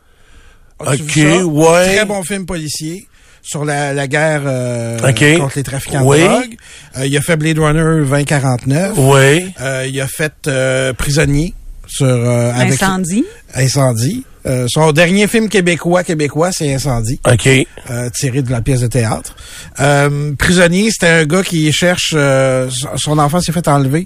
Ok, 0.80 1.16
ouais. 1.18 1.96
Très 1.96 2.06
bon 2.06 2.24
film 2.24 2.46
policier 2.46 3.08
sur 3.42 3.66
la, 3.66 3.94
la 3.94 4.08
guerre 4.08 4.42
euh, 4.46 4.98
Ok. 5.10 5.38
contre 5.38 5.54
les 5.58 5.64
trafiquants 5.64 6.04
Oui. 6.06 6.20
de 6.22 6.24
drogue. 6.28 6.56
Euh, 6.98 7.06
il 7.06 7.16
a 7.18 7.22
fait 7.22 7.36
Blade 7.38 7.60
Runner 7.60 8.06
2049. 8.06 8.94
Oui. 8.98 9.52
Euh, 9.62 9.86
il 9.88 10.00
a 10.02 10.08
fait 10.08 10.34
euh, 10.48 10.94
Prisonnier 10.94 11.54
sur 11.88 12.06
euh, 12.08 12.52
avec 12.54 12.82
Incendie. 12.82 13.26
Incendie. 13.54 14.26
Euh, 14.46 14.66
son 14.70 14.92
dernier 14.92 15.28
film 15.28 15.48
québécois 15.48 16.04
québécois, 16.04 16.52
c'est 16.52 16.74
Incendie, 16.74 17.18
OK. 17.32 17.48
euh, 17.48 18.10
tiré 18.10 18.42
de 18.42 18.52
la 18.52 18.62
pièce 18.62 18.82
de 18.82 18.88
théâtre. 18.88 19.36
Euh, 19.80 20.34
Prisonnier, 20.38 20.90
c'était 20.92 21.08
un 21.08 21.26
gars 21.26 21.44
qui 21.44 21.72
cherche 21.72 22.12
euh, 22.14 22.70
son- 22.70 22.98
son 22.98 23.20
enfant 23.20 23.40
s'est 23.40 23.54
fait 23.54 23.68
enlever. 23.70 24.06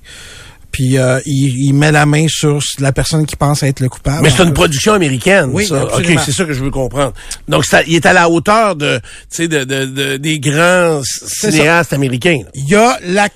Puis 0.71 0.97
euh, 0.97 1.19
il, 1.25 1.65
il 1.67 1.73
met 1.73 1.91
la 1.91 2.05
main 2.05 2.25
sur 2.27 2.59
la 2.79 2.91
personne 2.91 3.25
qui 3.25 3.35
pense 3.35 3.63
être 3.63 3.79
le 3.79 3.89
coupable. 3.89 4.21
Mais 4.23 4.29
c'est 4.29 4.43
une 4.43 4.53
production 4.53 4.93
américaine, 4.93 5.49
Oui, 5.53 5.65
ça. 5.65 5.83
OK, 5.83 5.89
absolument. 5.93 6.21
c'est 6.25 6.31
ça 6.33 6.45
que 6.45 6.53
je 6.53 6.63
veux 6.63 6.69
comprendre. 6.71 7.13
Donc, 7.47 7.63
il 7.87 7.95
est 7.95 8.05
à 8.05 8.13
la 8.13 8.29
hauteur 8.29 8.75
de, 8.75 8.97
tu 8.97 9.03
sais, 9.29 9.47
de, 9.47 9.63
de, 9.63 9.85
de- 9.85 10.17
des 10.17 10.39
grands 10.39 11.01
cinéastes 11.03 11.93
américains. 11.93 12.39
là. 12.43 12.49
Il 12.53 12.67
y 12.69 12.75
a 12.75 12.97
la 13.05 13.27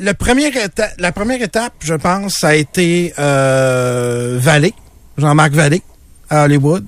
le 0.00 0.12
premier 0.12 0.50
la 0.98 1.12
première 1.12 1.40
étape, 1.40 1.72
je 1.80 1.94
pense, 1.94 2.34
ça 2.40 2.48
a 2.48 2.54
été 2.54 3.14
euh, 3.16 4.38
Vallée, 4.40 4.74
Jean-Marc 5.16 5.52
Vallée 5.52 5.82
à 6.30 6.44
Hollywood. 6.44 6.84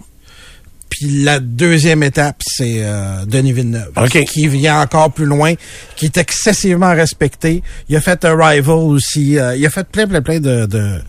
Puis 0.88 1.23
la 1.25 1.40
deuxième 1.40 2.02
étape, 2.02 2.40
c'est 2.47 2.76
euh, 2.78 3.25
Denis 3.26 3.52
Villeneuve, 3.52 3.90
OK. 3.97 4.25
qui 4.25 4.49
vient 4.49 4.81
encore 4.81 5.12
plus 5.12 5.26
loin, 5.26 5.52
qui 5.97 6.07
est 6.07 6.16
excessivement 6.16 6.95
respecté. 6.95 7.62
Il 7.88 7.97
a 7.97 8.00
fait 8.00 8.25
Arrival 8.25 8.71
aussi. 8.76 9.38
euh, 9.38 9.57
il 9.57 9.66
a 9.66 9.71
fait 9.71 9.87
plein, 9.87 10.07
plein, 10.07 10.23
plein 10.23 10.40
de, 10.40 10.64
de, 10.66 11.00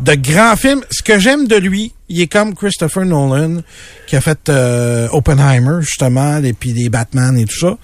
de 0.00 0.14
grands 0.16 0.56
films. 0.56 0.82
Ce 0.90 1.02
que 1.02 1.18
j'aime 1.18 1.46
de 1.46 1.56
lui, 1.56 1.92
il 2.08 2.20
est 2.20 2.26
comme 2.26 2.54
Christopher 2.54 3.06
Nolan, 3.06 3.62
qui 4.06 4.16
a 4.16 4.20
fait 4.20 4.48
euh, 4.48 5.08
Oppenheimer, 5.12 5.80
justement, 5.80 6.42
et 6.42 6.52
puis 6.52 6.72
les 6.72 6.88
Batman 6.90 7.38
et 7.38 7.44
tout 7.46 7.58
ça. 7.58 7.78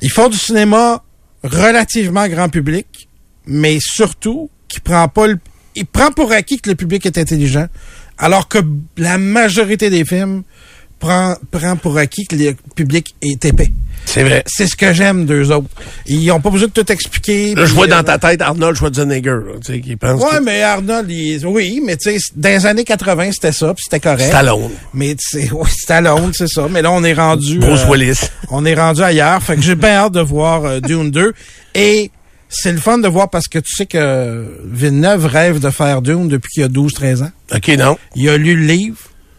Ils 0.00 0.10
font 0.10 0.28
du 0.28 0.38
cinéma 0.38 1.02
relativement 1.42 2.26
grand 2.28 2.48
public, 2.48 3.08
mais 3.46 3.78
surtout 3.80 4.48
qui 4.68 4.80
prend 4.80 5.08
pas 5.08 5.26
le... 5.26 5.38
Il 5.74 5.86
prend 5.86 6.10
pour 6.10 6.32
acquis 6.32 6.58
que 6.60 6.68
le 6.70 6.74
public 6.76 7.04
est 7.06 7.18
intelligent, 7.18 7.66
alors 8.20 8.46
que 8.48 8.58
la 8.96 9.18
majorité 9.18 9.90
des 9.90 10.04
films 10.04 10.42
prend, 10.98 11.34
prend 11.50 11.76
pour 11.76 11.96
acquis 11.98 12.26
que 12.26 12.36
le 12.36 12.54
public 12.76 13.14
est 13.22 13.44
épais. 13.44 13.70
C'est 14.06 14.22
vrai. 14.24 14.42
C'est 14.46 14.66
ce 14.66 14.76
que 14.76 14.92
j'aime 14.94 15.24
d'eux 15.26 15.50
autres. 15.52 15.68
Ils 16.06 16.30
ont 16.32 16.40
pas 16.40 16.48
besoin 16.50 16.68
de 16.68 16.72
tout 16.72 16.90
expliquer. 16.90 17.54
Là, 17.54 17.66
je 17.66 17.74
vois 17.74 17.84
euh, 17.86 17.90
dans 17.90 18.02
ta 18.02 18.18
tête 18.18 18.40
Arnold 18.40 18.74
Schwarzenegger, 18.76 19.38
tu 19.64 19.74
sais, 19.74 19.80
qui 19.80 19.94
pense 19.96 20.20
Ouais, 20.22 20.38
que 20.38 20.42
mais 20.44 20.62
Arnold, 20.62 21.10
il- 21.10 21.46
oui, 21.46 21.80
mais 21.84 21.96
tu 21.96 22.10
sais, 22.10 22.32
dans 22.34 22.48
les 22.48 22.66
années 22.66 22.84
80, 22.84 23.32
c'était 23.32 23.52
ça, 23.52 23.72
puis 23.74 23.84
c'était 23.84 24.00
correct. 24.00 24.28
Stallone. 24.28 24.70
Mais 24.94 25.14
tu 25.14 25.40
sais, 25.40 25.50
oui, 25.52 25.68
Stallone, 25.70 26.32
c'est 26.34 26.48
ça. 26.48 26.66
Mais 26.70 26.80
là, 26.82 26.90
on 26.90 27.04
est 27.04 27.12
rendu... 27.12 27.58
Bruce 27.58 27.82
euh, 27.86 27.90
Willis. 27.92 28.20
On 28.50 28.64
est 28.64 28.74
rendu 28.74 29.02
ailleurs. 29.02 29.42
Fait 29.42 29.56
que 29.56 29.62
j'ai 29.62 29.74
bien 29.76 29.90
hâte 29.96 30.12
de 30.12 30.20
voir 30.20 30.64
euh, 30.64 30.80
Dune 30.80 31.10
2. 31.10 31.32
Et 31.74 32.10
c'est 32.50 32.72
le 32.72 32.78
fun 32.78 32.98
de 32.98 33.08
voir 33.08 33.30
parce 33.30 33.48
que 33.48 33.58
tu 33.58 33.74
sais 33.74 33.86
que 33.86 34.44
Villeneuve 34.64 35.24
rêve 35.26 35.60
de 35.60 35.70
faire 35.70 36.02
Dune 36.02 36.28
depuis 36.28 36.50
qu'il 36.52 36.62
a 36.64 36.68
12-13 36.68 37.22
ans. 37.24 37.30
OK, 37.54 37.68
non. 37.78 37.96
Il 38.16 38.28
a 38.28 38.36
lu 38.36 38.54
le 38.56 38.66
livre, 38.66 38.98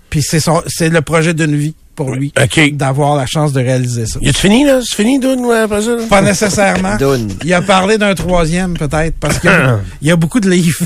puis 0.09 0.23
c'est 0.23 0.39
son, 0.39 0.63
c'est 0.67 0.89
le 0.89 1.01
projet 1.01 1.33
d'une 1.33 1.55
vie 1.55 1.75
pour 1.93 2.13
lui 2.15 2.31
OK. 2.41 2.73
d'avoir 2.75 3.15
la 3.17 3.25
chance 3.25 3.51
de 3.51 3.59
réaliser 3.59 4.05
ça. 4.05 4.17
Y 4.21 4.29
a-tu 4.29 4.39
fini, 4.39 4.63
là? 4.65 4.79
C'est 4.81 4.95
fini, 4.95 5.19
Dune, 5.19 5.45
ouais, 5.45 5.57
après 5.59 5.81
ça? 5.81 5.95
là? 5.95 6.03
Pas 6.09 6.21
nécessairement. 6.21 6.95
Dune. 6.99 7.33
Il 7.43 7.53
a 7.53 7.61
parlé 7.61 7.97
d'un 7.97 8.15
troisième 8.15 8.75
peut-être 8.77 9.15
parce 9.19 9.39
qu'il 9.39 9.49
y 9.49 9.53
a- 9.53 9.79
il 10.01 10.07
y 10.07 10.11
a 10.11 10.15
beaucoup 10.15 10.39
de 10.39 10.49
livres. 10.49 10.79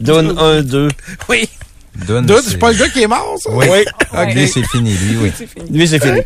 Donne 0.00 0.36
un, 0.38 0.62
deux. 0.62 0.88
oui. 1.28 1.48
Dune, 1.94 2.26
Dune, 2.26 2.36
c'est 2.46 2.56
pas 2.58 2.72
le 2.72 2.78
gars 2.78 2.88
qui 2.88 3.02
est 3.02 3.06
mort, 3.06 3.36
ça? 3.42 3.50
Oui. 3.52 3.66
Ok. 4.12 4.34
Lui, 4.34 4.48
c'est 4.48 4.62
fini, 4.72 4.92
lui, 4.94 5.16
oui. 5.22 5.32
Lui, 5.70 5.86
c'est 5.86 6.02
fini. 6.02 6.20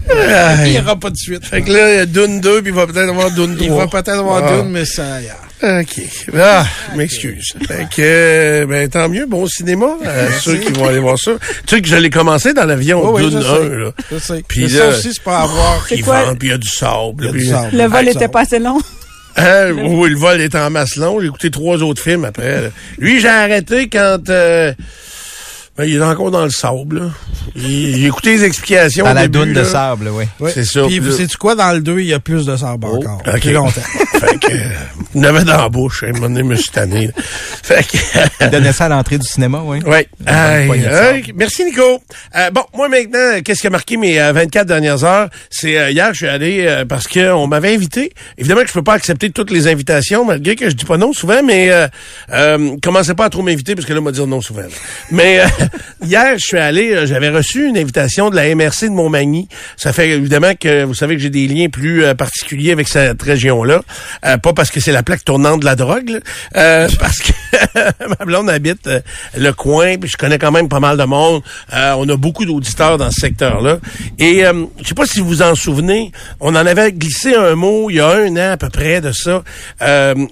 Il 0.65 0.71
n'y 0.73 0.79
aura 0.79 0.97
pas 0.97 1.11
de 1.11 1.17
suite. 1.17 1.45
Fait 1.45 1.61
que 1.63 1.71
là, 1.73 1.93
il 1.93 1.97
y 1.97 2.01
a 2.01 2.07
Dune 2.07 2.41
2, 2.41 2.63
puis 2.63 2.71
il 2.71 2.75
va 2.75 2.87
peut-être 2.87 3.09
avoir 3.11 3.31
Dune 3.33 3.57
3. 3.57 3.67
Il 3.67 3.73
va 3.73 3.87
peut-être 3.89 4.09
avoir 4.11 4.45
Ah. 4.45 4.57
Dune, 4.63 4.71
mais 4.71 4.85
ça 4.85 5.15
ailleurs. 5.15 5.43
OK. 5.63 6.03
Ah, 6.39 6.65
m'excuse. 6.95 7.55
Fait 7.67 7.87
que, 7.95 8.65
ben, 8.69 8.89
tant 8.89 9.09
mieux, 9.09 9.27
bon 9.27 9.47
cinéma, 9.47 9.87
euh, 10.07 10.29
ceux 10.41 10.57
qui 10.57 10.71
vont 10.73 10.87
aller 10.87 10.99
voir 11.01 11.19
ça. 11.19 11.33
Tu 11.67 11.77
sais 11.77 11.83
que 11.83 11.89
je 11.89 11.97
l'ai 11.97 12.11
commencé 12.11 12.53
dans 12.53 12.65
l'avion, 12.65 13.13
Oui, 13.13 13.23
oui, 13.25 13.31
Dune 13.31 13.41
je 13.43 13.47
1, 13.47 13.57
sais. 13.57 13.77
là. 13.77 13.91
Je 14.13 14.19
sais. 14.19 14.45
Puis 14.47 14.67
là, 14.69 14.79
ça 14.93 14.99
aussi, 14.99 15.15
c'est 15.15 15.23
pas 15.23 15.39
avoir. 15.41 15.85
Il 15.91 16.05
quoi? 16.05 16.25
vend, 16.27 16.35
puis 16.37 16.49
il 16.49 16.51
y 16.53 16.55
a 16.55 16.59
du 16.59 16.69
sable. 16.69 17.15
Il 17.21 17.25
y 17.25 17.29
a 17.29 17.33
du 17.33 17.39
puis- 17.39 17.49
sable. 17.49 17.71
Le 17.77 17.85
vol 17.85 17.93
Ah, 17.95 18.03
était 18.11 18.19
ça. 18.21 18.29
pas 18.29 18.41
assez 18.43 18.59
long? 18.59 18.79
Hein, 19.39 19.73
oui, 19.73 20.09
le 20.09 20.17
vol 20.17 20.41
est 20.41 20.55
en 20.55 20.71
masse 20.71 20.97
long. 20.97 21.21
J'ai 21.21 21.27
écouté 21.27 21.51
trois 21.51 21.83
autres 21.83 22.01
films 22.03 22.25
après. 22.25 22.59
là. 22.63 22.69
Lui, 22.99 23.21
j'ai 23.21 23.29
arrêté 23.29 23.87
quand... 23.91 24.31
euh, 24.31 24.73
ben, 25.77 25.85
il 25.85 25.97
est 25.97 26.03
encore 26.03 26.31
dans 26.31 26.45
le 26.45 26.51
sable. 26.51 26.99
là. 27.01 27.05
Il- 27.55 27.97
J'ai 27.97 28.07
écouté 28.07 28.31
les 28.37 28.45
explications. 28.45 29.05
Dans 29.05 29.11
au 29.13 29.15
la 29.15 29.23
début, 29.29 29.39
doune 29.45 29.53
de 29.53 29.61
là. 29.61 29.65
sable, 29.67 30.09
oui. 30.13 30.25
Oui. 30.41 30.51
C'est 30.55 30.65
ça. 30.65 30.83
Puis, 30.87 31.01
sais-tu 31.13 31.37
quoi? 31.37 31.55
Dans 31.55 31.73
le 31.73 31.81
2, 31.81 32.01
il 32.01 32.07
y 32.07 32.15
a 32.15 32.21
plus 32.21 32.45
de 32.47 32.57
sable 32.57 32.87
encore. 32.87 33.23
OK. 33.27 33.41
Plus 33.41 33.53
longtemps. 33.53 33.81
fait 34.21 34.39
que, 34.39 34.53
euh, 34.53 34.59
il 35.15 35.21
en 35.21 35.25
avait 35.25 35.45
dans 35.45 35.57
la 35.59 35.69
bouche. 35.69 36.03
hein, 36.03 36.09
À 36.09 36.11
un 36.11 36.13
moment 36.15 36.27
donné, 36.29 36.41
je 36.41 36.45
me 36.45 36.57
suis 36.57 36.71
tanné. 36.71 37.07
là. 37.07 37.13
Fait 37.63 37.87
que... 37.87 37.97
Il 38.45 38.51
donnait 38.51 38.73
ça 38.73 38.85
à 38.87 38.89
l'entrée 38.89 39.19
du 39.19 39.27
cinéma, 39.27 39.63
oui. 39.65 39.79
Oui. 39.87 40.07
Merci, 41.35 41.65
Nico. 41.65 42.03
Euh, 42.37 42.51
bon, 42.51 42.63
moi, 42.75 42.89
maintenant, 42.89 43.41
qu'est-ce 43.45 43.61
qui 43.61 43.67
a 43.67 43.71
marqué 43.71 43.97
mes 43.97 44.21
euh, 44.21 44.33
24 44.33 44.67
dernières 44.67 45.05
heures? 45.05 45.29
C'est 45.51 45.79
euh, 45.79 45.91
hier, 45.91 46.09
je 46.13 46.17
suis 46.19 46.27
allé 46.29 46.65
euh, 46.67 46.85
parce 46.85 47.09
qu'on 47.09 47.47
m'avait 47.47 47.75
invité. 47.75 48.13
Évidemment 48.39 48.63
que 48.63 48.69
je 48.69 48.73
peux 48.73 48.83
pas 48.83 48.95
accepter 48.95 49.31
toutes 49.31 49.51
les 49.51 49.69
invitations, 49.69 50.25
malgré 50.25 50.55
que 50.57 50.69
je 50.71 50.75
dis 50.75 50.85
pas 50.85 50.97
non 50.97 51.13
souvent, 51.13 51.43
mais 51.43 51.71
euh, 51.71 51.87
euh, 52.33 52.77
commencez 52.83 53.15
pas 53.15 53.27
à 53.27 53.31
trop 53.31 53.43
m'inviter, 53.43 53.75
parce 53.75 53.87
que 53.87 53.93
là, 53.93 54.01
on 54.01 54.03
m'a 54.03 54.13
dit 54.13 54.21
non 54.27 54.41
souvent. 54.41 54.63
là. 54.63 54.69
Mais 55.11 55.41
euh, 55.41 55.47
hier, 56.05 56.35
je 56.39 56.47
suis 56.47 56.59
allé, 56.59 56.93
euh, 56.93 57.07
j'avais 57.07 57.31
reçu 57.31 57.69
une 57.69 57.79
invitation 57.79 58.31
de 58.31 58.37
la 58.37 58.55
MRC 58.55 58.85
de 58.85 58.95
Montmagny. 58.95 59.49
Ça 59.77 59.93
fait 59.93 60.11
évidemment 60.11 60.53
que 60.59 60.85
vous 60.85 60.95
savez 60.95 61.17
que 61.17 61.23
j'ai 61.23 61.31
des 61.31 61.47
liens 61.47 61.69
plus 61.69 62.05
euh, 62.05 62.15
particuliers 62.15 62.73
avec 62.73 62.89
cette 62.89 63.23
région-là. 63.23 63.83
Euh, 64.25 64.39
pas 64.39 64.53
parce 64.53 64.71
que 64.71 64.81
c'est 64.81 64.93
la 64.93 65.03
plaque 65.03 65.25
tournante 65.25 65.61
de 65.61 65.65
la 65.65 65.77
drogue, 65.77 66.09
là, 66.09 66.19
euh, 66.57 66.89
parce 67.01 67.19
que 67.21 67.33
ma 68.19 68.25
blonde 68.25 68.51
habite 68.51 68.89
le 69.37 69.53
coin, 69.53 69.97
puis 69.99 70.11
je 70.11 70.17
connais 70.17 70.39
quand 70.39 70.53
même 70.53 70.69
pas 70.69 70.81
mal 70.81 70.97
de 70.97 71.05
monde. 71.05 71.43
On 71.73 72.09
a 72.09 72.17
beaucoup 72.17 72.45
d'auditeurs 72.45 72.99
dans 72.99 73.11
ce 73.11 73.21
secteur-là. 73.21 73.79
Et 74.19 74.43
je 74.45 74.89
sais 74.89 74.95
pas 74.95 75.07
si 75.07 75.21
vous 75.21 75.27
vous 75.27 75.43
en 75.43 75.55
souvenez, 75.55 76.13
on 76.41 76.51
en 76.51 76.67
avait 76.67 76.93
glissé 76.93 77.35
un 77.35 77.55
mot 77.55 77.91
il 77.91 77.97
y 77.97 78.01
a 78.01 78.09
un 78.09 78.37
an 78.37 78.53
à 78.53 78.57
peu 78.57 78.69
près 78.69 79.01
de 79.01 79.13
ça. 79.13 79.43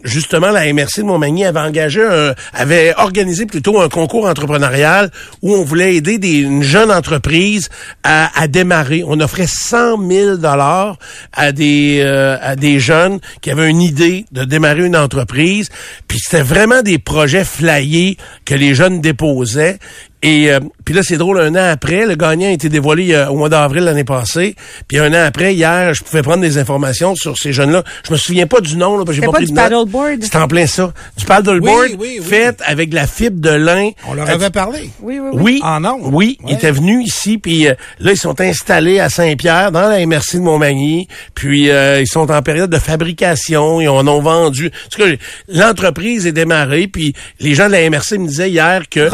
Justement, 0.04 0.50
la 0.50 0.72
MRC 0.72 0.98
de 0.98 1.04
Montmagny 1.04 1.44
avait 1.44 1.60
engagé, 1.60 2.02
un, 2.02 2.34
avait 2.52 2.94
organisé 2.96 3.46
plutôt 3.46 3.80
un 3.80 3.88
concours 3.88 4.26
entrepreneurial 4.26 5.10
où 5.42 5.54
on 5.54 5.64
voulait 5.64 5.96
aider 5.96 6.18
des, 6.18 6.38
une 6.38 6.62
jeune 6.62 6.90
entreprise 6.90 7.68
à, 8.02 8.48
démarrer. 8.48 9.02
On 9.06 9.20
offrait 9.20 9.46
100 9.46 10.08
000 10.08 10.36
dollars 10.36 10.98
à 11.32 11.52
des 11.52 12.00
euh, 12.02 12.36
à 12.40 12.56
des 12.56 12.78
jeunes 12.78 13.20
qui 13.40 13.50
avaient 13.50 13.70
une 13.70 13.82
idée 13.82 14.26
de 14.32 14.44
démarrer 14.44 14.84
une 14.84 14.96
entreprise. 14.96 15.68
Puis 16.08 16.18
c'était 16.18 16.42
vraiment 16.42 16.82
des 16.82 16.98
projets 16.98 17.44
flyés 17.44 18.16
que 18.44 18.54
les 18.54 18.74
jeunes 18.74 19.00
déposaient. 19.00 19.78
Et 20.26 20.50
euh, 20.50 20.58
puis 20.86 20.94
là, 20.94 21.02
c'est 21.02 21.18
drôle, 21.18 21.38
un 21.38 21.54
an 21.54 21.70
après, 21.70 22.06
le 22.06 22.14
gagnant 22.14 22.46
a 22.48 22.50
été 22.52 22.68
dévoilé 22.70 23.12
euh, 23.14 23.28
au 23.28 23.36
mois 23.36 23.50
d'avril 23.50 23.84
l'année 23.84 24.04
passée. 24.04 24.56
Puis 24.88 24.98
un 24.98 25.12
an 25.12 25.22
après, 25.26 25.54
hier, 25.54 25.92
je 25.92 26.02
pouvais 26.02 26.22
prendre 26.22 26.40
des 26.40 26.56
informations 26.58 27.14
sur 27.14 27.36
ces 27.36 27.52
jeunes-là. 27.52 27.84
Je 28.06 28.12
me 28.12 28.16
souviens 28.16 28.46
pas 28.46 28.60
du 28.60 28.76
nom, 28.76 28.96
là, 28.96 29.04
parce 29.04 29.16
que 29.18 29.20
j'ai 29.22 29.26
pas, 29.26 29.32
pas 29.32 29.38
pris 29.38 29.46
du 29.46 29.52
paddleboard? 29.54 30.18
C'est 30.22 30.36
en 30.36 30.48
plein 30.48 30.66
ça. 30.66 30.92
Du 31.18 31.26
paddleboard 31.26 31.88
Oui, 31.90 31.96
oui, 32.00 32.16
oui. 32.20 32.24
fait 32.26 32.56
avec 32.64 32.88
de 32.88 32.94
la 32.94 33.06
fibre 33.06 33.38
de 33.40 33.50
lin. 33.50 33.90
On 34.08 34.14
leur 34.14 34.28
Euh, 34.28 34.32
avait 34.34 34.48
parlé. 34.50 34.90
Oui, 35.02 35.18
oui, 35.20 35.28
oui. 35.34 35.40
oui, 35.42 35.60
En 35.62 35.82
oui, 36.00 36.38
Ouais. 36.42 36.50
ils 36.52 36.54
étaient 36.54 36.72
venus 36.72 37.06
ici, 37.06 37.36
puis 37.36 37.68
euh, 37.68 37.74
là, 38.00 38.12
ils 38.12 38.16
sont 38.18 38.40
installés 38.40 39.00
à 39.00 39.10
Saint-Pierre, 39.10 39.72
dans 39.72 39.88
la 39.88 40.04
MRC 40.06 40.36
de 40.38 40.40
Montmagny, 40.40 41.06
puis 41.34 41.70
euh, 41.70 42.00
ils 42.00 42.08
sont 42.08 42.30
en 42.30 42.40
période 42.40 42.70
de 42.70 42.78
fabrication, 42.78 43.80
ils 43.80 43.88
en 43.88 44.06
ont 44.08 44.22
vendu. 44.22 44.68
En 44.68 44.88
tout 44.90 45.02
cas, 45.02 45.10
l'entreprise 45.48 46.26
est 46.26 46.32
démarrée, 46.32 46.86
puis 46.88 47.14
les 47.40 47.54
gens 47.54 47.66
de 47.66 47.72
la 47.72 47.90
MRC 47.90 48.18
me 48.18 48.26
disaient 48.26 48.50
hier 48.50 48.82
que... 48.90 49.08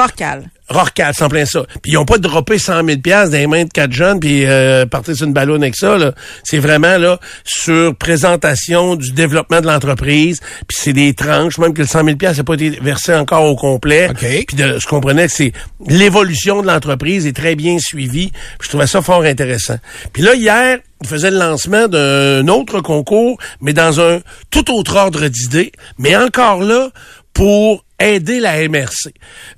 Rorcal, 0.70 1.12
c'est 1.16 1.24
en 1.24 1.28
plein 1.28 1.44
ça. 1.44 1.64
Puis 1.82 1.92
ils 1.92 1.98
ont 1.98 2.04
pas 2.04 2.18
droppé 2.18 2.58
100 2.58 2.84
000 2.84 2.98
piastres 3.00 3.32
dans 3.32 3.38
les 3.38 3.46
mains 3.48 3.64
de 3.64 3.70
quatre 3.70 3.92
jeunes 3.92 4.20
puis 4.20 4.46
euh, 4.46 4.86
partir 4.86 5.16
sur 5.16 5.26
une 5.26 5.32
ballonne 5.32 5.62
avec 5.62 5.76
ça. 5.76 5.98
là. 5.98 6.12
C'est 6.44 6.58
vraiment 6.58 6.96
là 6.96 7.18
sur 7.44 7.94
présentation 7.96 8.94
du 8.94 9.10
développement 9.12 9.60
de 9.60 9.66
l'entreprise. 9.66 10.40
Puis 10.68 10.78
c'est 10.80 10.92
des 10.92 11.12
tranches, 11.12 11.58
même 11.58 11.74
que 11.74 11.82
le 11.82 11.88
100 11.88 12.04
000 12.04 12.16
piastres 12.16 12.38
n'a 12.38 12.44
pas 12.44 12.54
été 12.54 12.70
versé 12.80 13.14
encore 13.14 13.44
au 13.44 13.56
complet. 13.56 14.08
OK. 14.10 14.44
Puis 14.46 14.56
de, 14.56 14.78
je 14.78 14.86
comprenais 14.86 15.26
que 15.26 15.32
c'est 15.32 15.52
l'évolution 15.88 16.62
de 16.62 16.68
l'entreprise 16.68 17.26
est 17.26 17.36
très 17.36 17.56
bien 17.56 17.78
suivie. 17.78 18.30
Puis 18.30 18.66
je 18.66 18.68
trouvais 18.68 18.86
ça 18.86 19.02
fort 19.02 19.22
intéressant. 19.22 19.78
Puis 20.12 20.22
là 20.22 20.34
hier, 20.34 20.78
il 21.02 21.08
faisait 21.08 21.30
le 21.30 21.38
lancement 21.38 21.88
d'un 21.88 22.46
autre 22.48 22.80
concours, 22.80 23.38
mais 23.60 23.72
dans 23.72 24.00
un 24.00 24.20
tout 24.50 24.70
autre 24.70 24.96
ordre 24.96 25.26
d'idées. 25.28 25.72
Mais 25.98 26.14
encore 26.14 26.62
là, 26.62 26.90
pour 27.32 27.84
aider 28.00 28.40
la 28.40 28.66
MRC. 28.68 29.12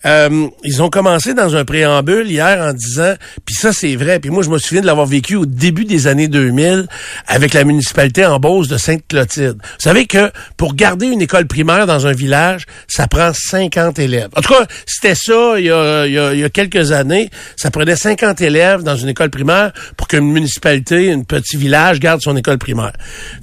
Euh, 0.04 0.49
ils 0.64 0.82
ont 0.82 0.90
commencé 0.90 1.32
dans 1.32 1.54
un 1.56 1.64
préambule 1.64 2.28
hier 2.28 2.61
en 2.61 2.72
disant, 2.72 3.14
puis 3.46 3.54
ça 3.54 3.72
c'est 3.72 3.96
vrai, 3.96 4.18
puis 4.18 4.30
moi 4.30 4.42
je 4.42 4.50
me 4.50 4.58
souviens 4.58 4.82
de 4.82 4.87
l'avoir 4.87 5.06
vécu 5.06 5.37
au 5.37 5.46
début 5.46 5.84
des 5.84 6.06
années 6.06 6.28
2000 6.28 6.87
avec 7.26 7.54
la 7.54 7.64
municipalité 7.64 8.26
en 8.26 8.38
Beauce 8.38 8.68
de 8.68 8.76
Sainte-Clotilde. 8.76 9.58
Vous 9.62 9.78
savez 9.78 10.06
que 10.06 10.30
pour 10.56 10.75
garder 10.75 11.06
une 11.06 11.22
école 11.22 11.46
primaire 11.46 11.87
dans 11.87 12.06
un 12.06 12.12
village, 12.12 12.66
ça 12.88 13.06
prend 13.06 13.32
50 13.32 13.99
élèves. 14.00 14.28
En 14.37 14.40
tout 14.40 14.52
cas, 14.52 14.66
c'était 14.87 15.14
ça 15.14 15.54
il 15.58 15.66
y, 15.66 15.70
a, 15.70 16.06
il, 16.06 16.12
y 16.12 16.18
a, 16.18 16.34
il 16.34 16.40
y, 16.40 16.44
a, 16.44 16.50
quelques 16.50 16.92
années. 16.92 17.30
Ça 17.56 17.70
prenait 17.70 17.96
50 17.96 18.40
élèves 18.40 18.82
dans 18.82 18.96
une 18.96 19.08
école 19.08 19.30
primaire 19.30 19.72
pour 19.96 20.08
qu'une 20.08 20.30
municipalité, 20.32 21.12
un 21.12 21.22
petit 21.22 21.56
village 21.56 22.00
garde 22.00 22.20
son 22.20 22.37
école 22.37 22.58
primaire. 22.58 22.92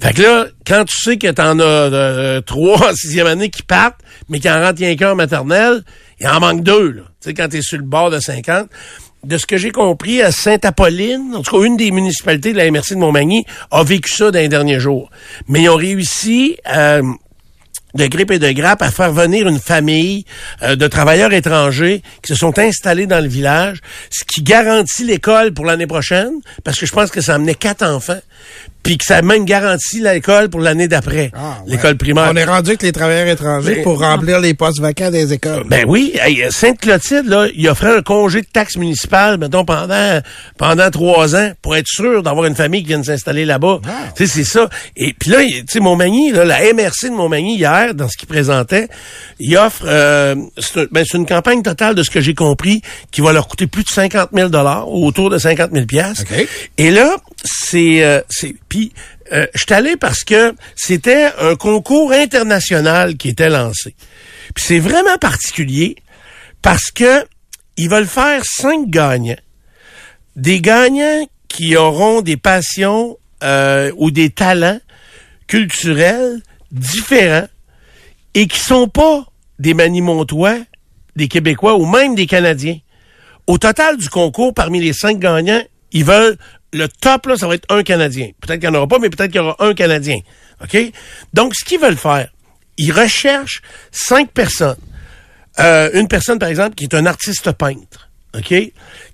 Fait 0.00 0.12
que 0.12 0.22
là, 0.22 0.46
quand 0.66 0.84
tu 0.84 1.00
sais 1.00 1.16
que 1.16 1.28
t'en 1.28 1.58
as 1.58 1.62
euh, 1.62 2.40
trois 2.42 2.90
en 2.90 2.94
sixième 2.94 3.26
année 3.26 3.50
qui 3.50 3.62
partent, 3.62 4.00
mais 4.28 4.38
qui 4.38 4.50
en 4.50 4.60
rentrent 4.60 4.80
5 4.90 5.02
heures 5.02 5.16
maternelles, 5.16 5.82
il 6.20 6.28
en 6.28 6.40
manque 6.40 6.62
deux, 6.62 6.90
là. 6.90 7.02
Tu 7.20 7.28
sais, 7.28 7.34
quand 7.34 7.48
t'es 7.48 7.62
sur 7.62 7.78
le 7.78 7.84
bord 7.84 8.10
de 8.10 8.18
50. 8.18 8.68
De 9.22 9.36
ce 9.36 9.44
que 9.44 9.58
j'ai 9.58 9.70
compris, 9.70 10.22
à 10.22 10.32
Sainte-Apolline, 10.32 11.34
en 11.34 11.42
tout 11.42 11.58
cas, 11.58 11.66
une 11.66 11.76
des 11.76 11.90
municipalités 11.90 12.52
de 12.52 12.56
la 12.56 12.70
MRC 12.70 12.94
de 12.94 12.96
Montmagny 12.96 13.44
a 13.70 13.84
vécu 13.84 14.10
ça 14.10 14.30
dans 14.30 14.38
les 14.38 14.48
derniers 14.48 14.80
jours. 14.80 15.10
Mais 15.46 15.62
ils 15.62 15.68
ont 15.68 15.76
réussi 15.76 16.56
euh, 16.74 17.02
de 17.94 18.06
grippe 18.06 18.30
et 18.30 18.38
de 18.38 18.50
grappe 18.52 18.80
à 18.80 18.90
faire 18.90 19.12
venir 19.12 19.46
une 19.46 19.60
famille 19.60 20.24
euh, 20.62 20.74
de 20.74 20.86
travailleurs 20.86 21.34
étrangers 21.34 22.02
qui 22.22 22.32
se 22.32 22.34
sont 22.34 22.58
installés 22.58 23.06
dans 23.06 23.20
le 23.20 23.28
village, 23.28 23.80
ce 24.10 24.24
qui 24.24 24.42
garantit 24.42 25.04
l'école 25.04 25.52
pour 25.52 25.66
l'année 25.66 25.86
prochaine, 25.86 26.32
parce 26.64 26.78
que 26.78 26.86
je 26.86 26.92
pense 26.92 27.10
que 27.10 27.20
ça 27.20 27.34
amenait 27.34 27.54
quatre 27.54 27.84
enfants 27.84 28.20
puis 28.82 28.96
que 28.96 29.04
ça 29.04 29.18
a 29.18 29.22
même 29.22 29.44
garanti 29.44 30.00
l'école 30.00 30.48
pour 30.48 30.60
l'année 30.60 30.88
d'après, 30.88 31.30
Ah, 31.34 31.58
ouais. 31.66 31.72
l'école 31.72 31.96
primaire. 31.96 32.28
On 32.32 32.36
est 32.36 32.44
rendu 32.44 32.70
avec 32.70 32.82
les 32.82 32.92
travailleurs 32.92 33.28
étrangers 33.28 33.76
Ben, 33.76 33.82
pour 33.84 34.00
remplir 34.00 34.40
les 34.40 34.54
postes 34.54 34.80
vacants 34.80 35.10
des 35.10 35.32
écoles. 35.34 35.64
Ben 35.66 35.84
oui, 35.86 36.12
hey, 36.14 36.46
Sainte-Clotilde, 36.50 37.26
là, 37.26 37.46
il 37.54 37.68
offrait 37.68 37.94
un 37.98 38.02
congé 38.02 38.40
de 38.40 38.46
taxe 38.50 38.76
municipale, 38.76 39.36
mettons, 39.38 39.64
pendant 39.66 40.20
pendant 40.56 40.90
trois 40.90 41.36
ans, 41.36 41.52
pour 41.60 41.76
être 41.76 41.86
sûr 41.86 42.22
d'avoir 42.22 42.46
une 42.46 42.54
famille 42.54 42.82
qui 42.82 42.88
vient 42.88 43.00
de 43.00 43.04
s'installer 43.04 43.44
là-bas. 43.44 43.80
Ah. 43.86 43.90
Tu 44.16 44.26
sais, 44.26 44.32
c'est 44.32 44.44
ça. 44.50 44.68
Et 44.96 45.12
puis 45.12 45.30
là, 45.30 45.44
tu 45.44 45.62
sais, 45.68 45.80
Montmagny, 45.80 46.32
là, 46.32 46.44
la 46.46 46.60
MRC 46.72 47.10
de 47.10 47.14
Montmagny, 47.14 47.56
hier, 47.56 47.94
dans 47.94 48.08
ce 48.08 48.16
qu'il 48.16 48.28
présentait, 48.28 48.88
il 49.38 49.56
offre, 49.58 49.84
euh, 49.86 50.34
c'est 50.58 50.90
ben, 50.90 51.04
c'est 51.06 51.18
une 51.18 51.26
campagne 51.26 51.62
totale 51.62 51.94
de 51.94 52.02
ce 52.02 52.08
que 52.10 52.20
j'ai 52.20 52.34
compris, 52.34 52.80
qui 53.12 53.20
va 53.20 53.32
leur 53.32 53.46
coûter 53.46 53.66
plus 53.66 53.82
de 53.82 53.88
50 53.88 54.30
000 54.34 54.50
autour 54.86 55.28
de 55.28 55.36
50 55.38 55.70
000 55.72 55.84
OK. 55.84 56.48
Et 56.78 56.90
là, 56.90 57.16
c'est... 57.44 58.02
Euh, 58.02 58.20
c'est 58.30 58.54
puis, 58.68 58.92
euh, 59.32 59.46
je 59.54 59.60
suis 59.60 59.74
allé 59.74 59.96
parce 59.96 60.24
que 60.24 60.54
c'était 60.76 61.30
un 61.38 61.56
concours 61.56 62.12
international 62.12 63.16
qui 63.16 63.28
était 63.28 63.48
lancé. 63.48 63.94
Puis 64.54 64.64
c'est 64.66 64.78
vraiment 64.78 65.18
particulier 65.18 65.96
parce 66.62 66.90
que 66.90 67.24
ils 67.76 67.88
veulent 67.88 68.06
faire 68.06 68.42
cinq 68.44 68.88
gagnants. 68.88 69.40
Des 70.36 70.60
gagnants 70.60 71.26
qui 71.48 71.76
auront 71.76 72.20
des 72.20 72.36
passions 72.36 73.18
euh, 73.42 73.90
ou 73.96 74.10
des 74.10 74.30
talents 74.30 74.80
culturels 75.46 76.40
différents 76.70 77.48
et 78.34 78.46
qui 78.46 78.60
sont 78.60 78.88
pas 78.88 79.24
des 79.58 79.74
Manimontois, 79.74 80.58
des 81.16 81.28
Québécois 81.28 81.76
ou 81.76 81.86
même 81.86 82.14
des 82.14 82.26
Canadiens. 82.26 82.78
Au 83.46 83.58
total 83.58 83.96
du 83.96 84.08
concours, 84.08 84.54
parmi 84.54 84.80
les 84.80 84.92
cinq 84.92 85.18
gagnants, 85.18 85.62
ils 85.92 86.04
veulent 86.04 86.36
le 86.72 86.88
top, 86.88 87.26
là, 87.26 87.36
ça 87.36 87.46
va 87.46 87.54
être 87.54 87.66
un 87.68 87.82
Canadien. 87.82 88.30
Peut-être 88.40 88.60
qu'il 88.60 88.70
n'y 88.70 88.76
en 88.76 88.78
aura 88.78 88.88
pas, 88.88 88.98
mais 88.98 89.10
peut-être 89.10 89.30
qu'il 89.30 89.40
y 89.40 89.44
aura 89.44 89.56
un 89.58 89.74
Canadien. 89.74 90.18
OK? 90.62 90.76
Donc, 91.34 91.54
ce 91.54 91.64
qu'ils 91.64 91.80
veulent 91.80 91.96
faire, 91.96 92.28
ils 92.76 92.92
recherchent 92.92 93.62
cinq 93.90 94.30
personnes. 94.30 94.76
Euh, 95.58 95.90
une 95.94 96.08
personne, 96.08 96.38
par 96.38 96.48
exemple, 96.48 96.74
qui 96.74 96.84
est 96.84 96.94
un 96.94 97.06
artiste 97.06 97.50
peintre, 97.52 98.10
OK? 98.36 98.54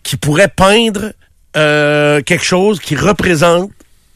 Qui 0.03 0.17
pourrait 0.17 0.49
peindre 0.55 1.13
euh, 1.57 2.21
quelque 2.23 2.45
chose 2.45 2.79
qui 2.81 2.95
représente 2.95 3.71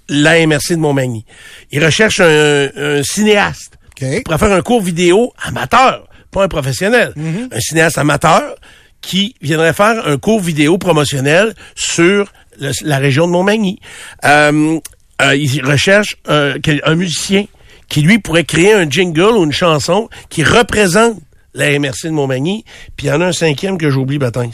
la 0.09 0.45
MRC 0.47 0.73
de 0.73 0.77
Montmagny. 0.77 1.25
Ils 1.71 1.85
recherchent 1.85 2.21
un, 2.21 2.69
un 2.77 3.03
cinéaste 3.03 3.79
OK. 3.87 4.09
qui 4.09 4.21
pourrait 4.23 4.39
faire 4.39 4.53
un 4.53 4.63
cours 4.63 4.83
vidéo 4.83 5.33
amateur, 5.43 6.07
pas 6.31 6.45
un 6.45 6.49
professionnel. 6.49 7.15
Un 7.17 7.61
cinéaste 7.61 7.99
amateur 7.99 8.57
qui 9.01 9.35
viendrait 9.41 9.73
faire 9.73 10.07
un 10.07 10.19
cours 10.19 10.41
vidéo 10.41 10.79
promotionnel 10.79 11.55
sur 11.75 12.33
le- 12.61 12.71
la 12.83 12.99
région 12.99 13.27
de 13.27 13.33
Montmagny. 13.33 13.81
Euh, 14.25 14.79
euh, 15.23 15.35
ils 15.37 15.65
recherchent 15.65 16.17
euh, 16.29 16.59
quel- 16.63 16.81
un 16.85 16.95
musicien 16.95 17.47
qui, 17.89 18.03
lui, 18.03 18.19
pourrait 18.19 18.45
créer 18.45 18.73
un 18.73 18.89
jingle 18.89 19.37
ou 19.37 19.45
une 19.45 19.53
chanson 19.53 20.09
qui 20.29 20.45
représente 20.45 21.19
la 21.53 21.71
MRC 21.77 22.05
de 22.05 22.11
Montmagny, 22.11 22.65
puis 22.97 23.09
il 23.09 23.11
y 23.11 23.13
en 23.13 23.21
a 23.21 23.27
un 23.27 23.33
cinquième 23.33 23.77
que 23.77 23.91
j'oublie, 23.91 24.19
Batins. 24.19 24.51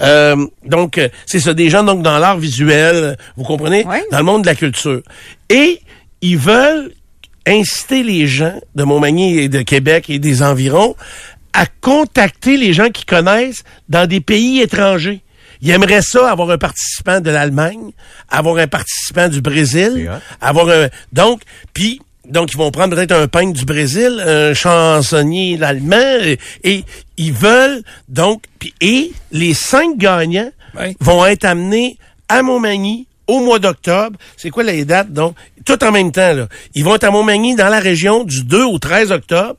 Euh, 0.00 0.36
donc, 0.66 0.98
euh, 0.98 1.08
c'est 1.24 1.40
ça, 1.40 1.54
des 1.54 1.70
gens 1.70 1.82
donc 1.84 2.02
dans 2.02 2.18
l'art 2.18 2.36
visuel, 2.36 3.16
vous 3.38 3.44
comprenez? 3.44 3.86
Ouais. 3.86 4.04
Dans 4.10 4.18
le 4.18 4.24
monde 4.24 4.42
de 4.42 4.46
la 4.48 4.54
culture. 4.54 5.00
Et 5.48 5.80
ils 6.20 6.36
veulent 6.36 6.92
inciter 7.46 8.02
les 8.02 8.26
gens 8.26 8.60
de 8.74 8.84
Montmagny 8.84 9.38
et 9.38 9.48
de 9.48 9.62
Québec 9.62 10.10
et 10.10 10.18
des 10.18 10.42
environs 10.42 10.94
à 11.54 11.64
contacter 11.80 12.58
les 12.58 12.74
gens 12.74 12.90
qui 12.90 13.06
connaissent 13.06 13.64
dans 13.88 14.06
des 14.06 14.20
pays 14.20 14.60
étrangers. 14.60 15.22
Ils 15.64 15.70
aimeraient 15.70 16.02
ça, 16.02 16.30
avoir 16.30 16.50
un 16.50 16.58
participant 16.58 17.20
de 17.20 17.30
l'Allemagne, 17.30 17.90
avoir 18.30 18.58
un 18.58 18.68
participant 18.68 19.28
du 19.28 19.40
Brésil, 19.40 19.92
avoir 20.40 20.68
un... 20.68 20.88
Donc, 21.12 21.40
puis... 21.72 22.00
Donc, 22.26 22.52
ils 22.52 22.56
vont 22.56 22.70
prendre 22.70 22.96
peut-être 22.96 23.12
un 23.12 23.28
peintre 23.28 23.52
du 23.52 23.66
Brésil, 23.66 24.18
un 24.26 24.54
chansonnier 24.54 25.62
allemand, 25.62 25.96
et, 26.22 26.38
et 26.62 26.84
ils 27.18 27.34
veulent 27.34 27.82
donc... 28.08 28.44
puis- 28.58 28.72
et 28.80 29.12
les 29.30 29.52
cinq 29.52 29.98
gagnants 29.98 30.50
vont 31.00 31.26
être 31.26 31.44
amenés 31.44 31.98
à 32.30 32.42
Montmagny 32.42 33.06
au 33.26 33.40
mois 33.40 33.58
d'octobre. 33.58 34.18
C'est 34.38 34.48
quoi 34.50 34.62
les 34.62 34.86
dates, 34.86 35.12
donc? 35.12 35.36
Tout 35.66 35.82
en 35.84 35.92
même 35.92 36.12
temps, 36.12 36.32
là. 36.32 36.48
Ils 36.74 36.82
vont 36.84 36.94
être 36.94 37.04
à 37.04 37.10
Montmagny 37.10 37.56
dans 37.56 37.68
la 37.68 37.78
région 37.80 38.24
du 38.24 38.42
2 38.44 38.64
au 38.64 38.78
13 38.78 39.12
octobre 39.12 39.58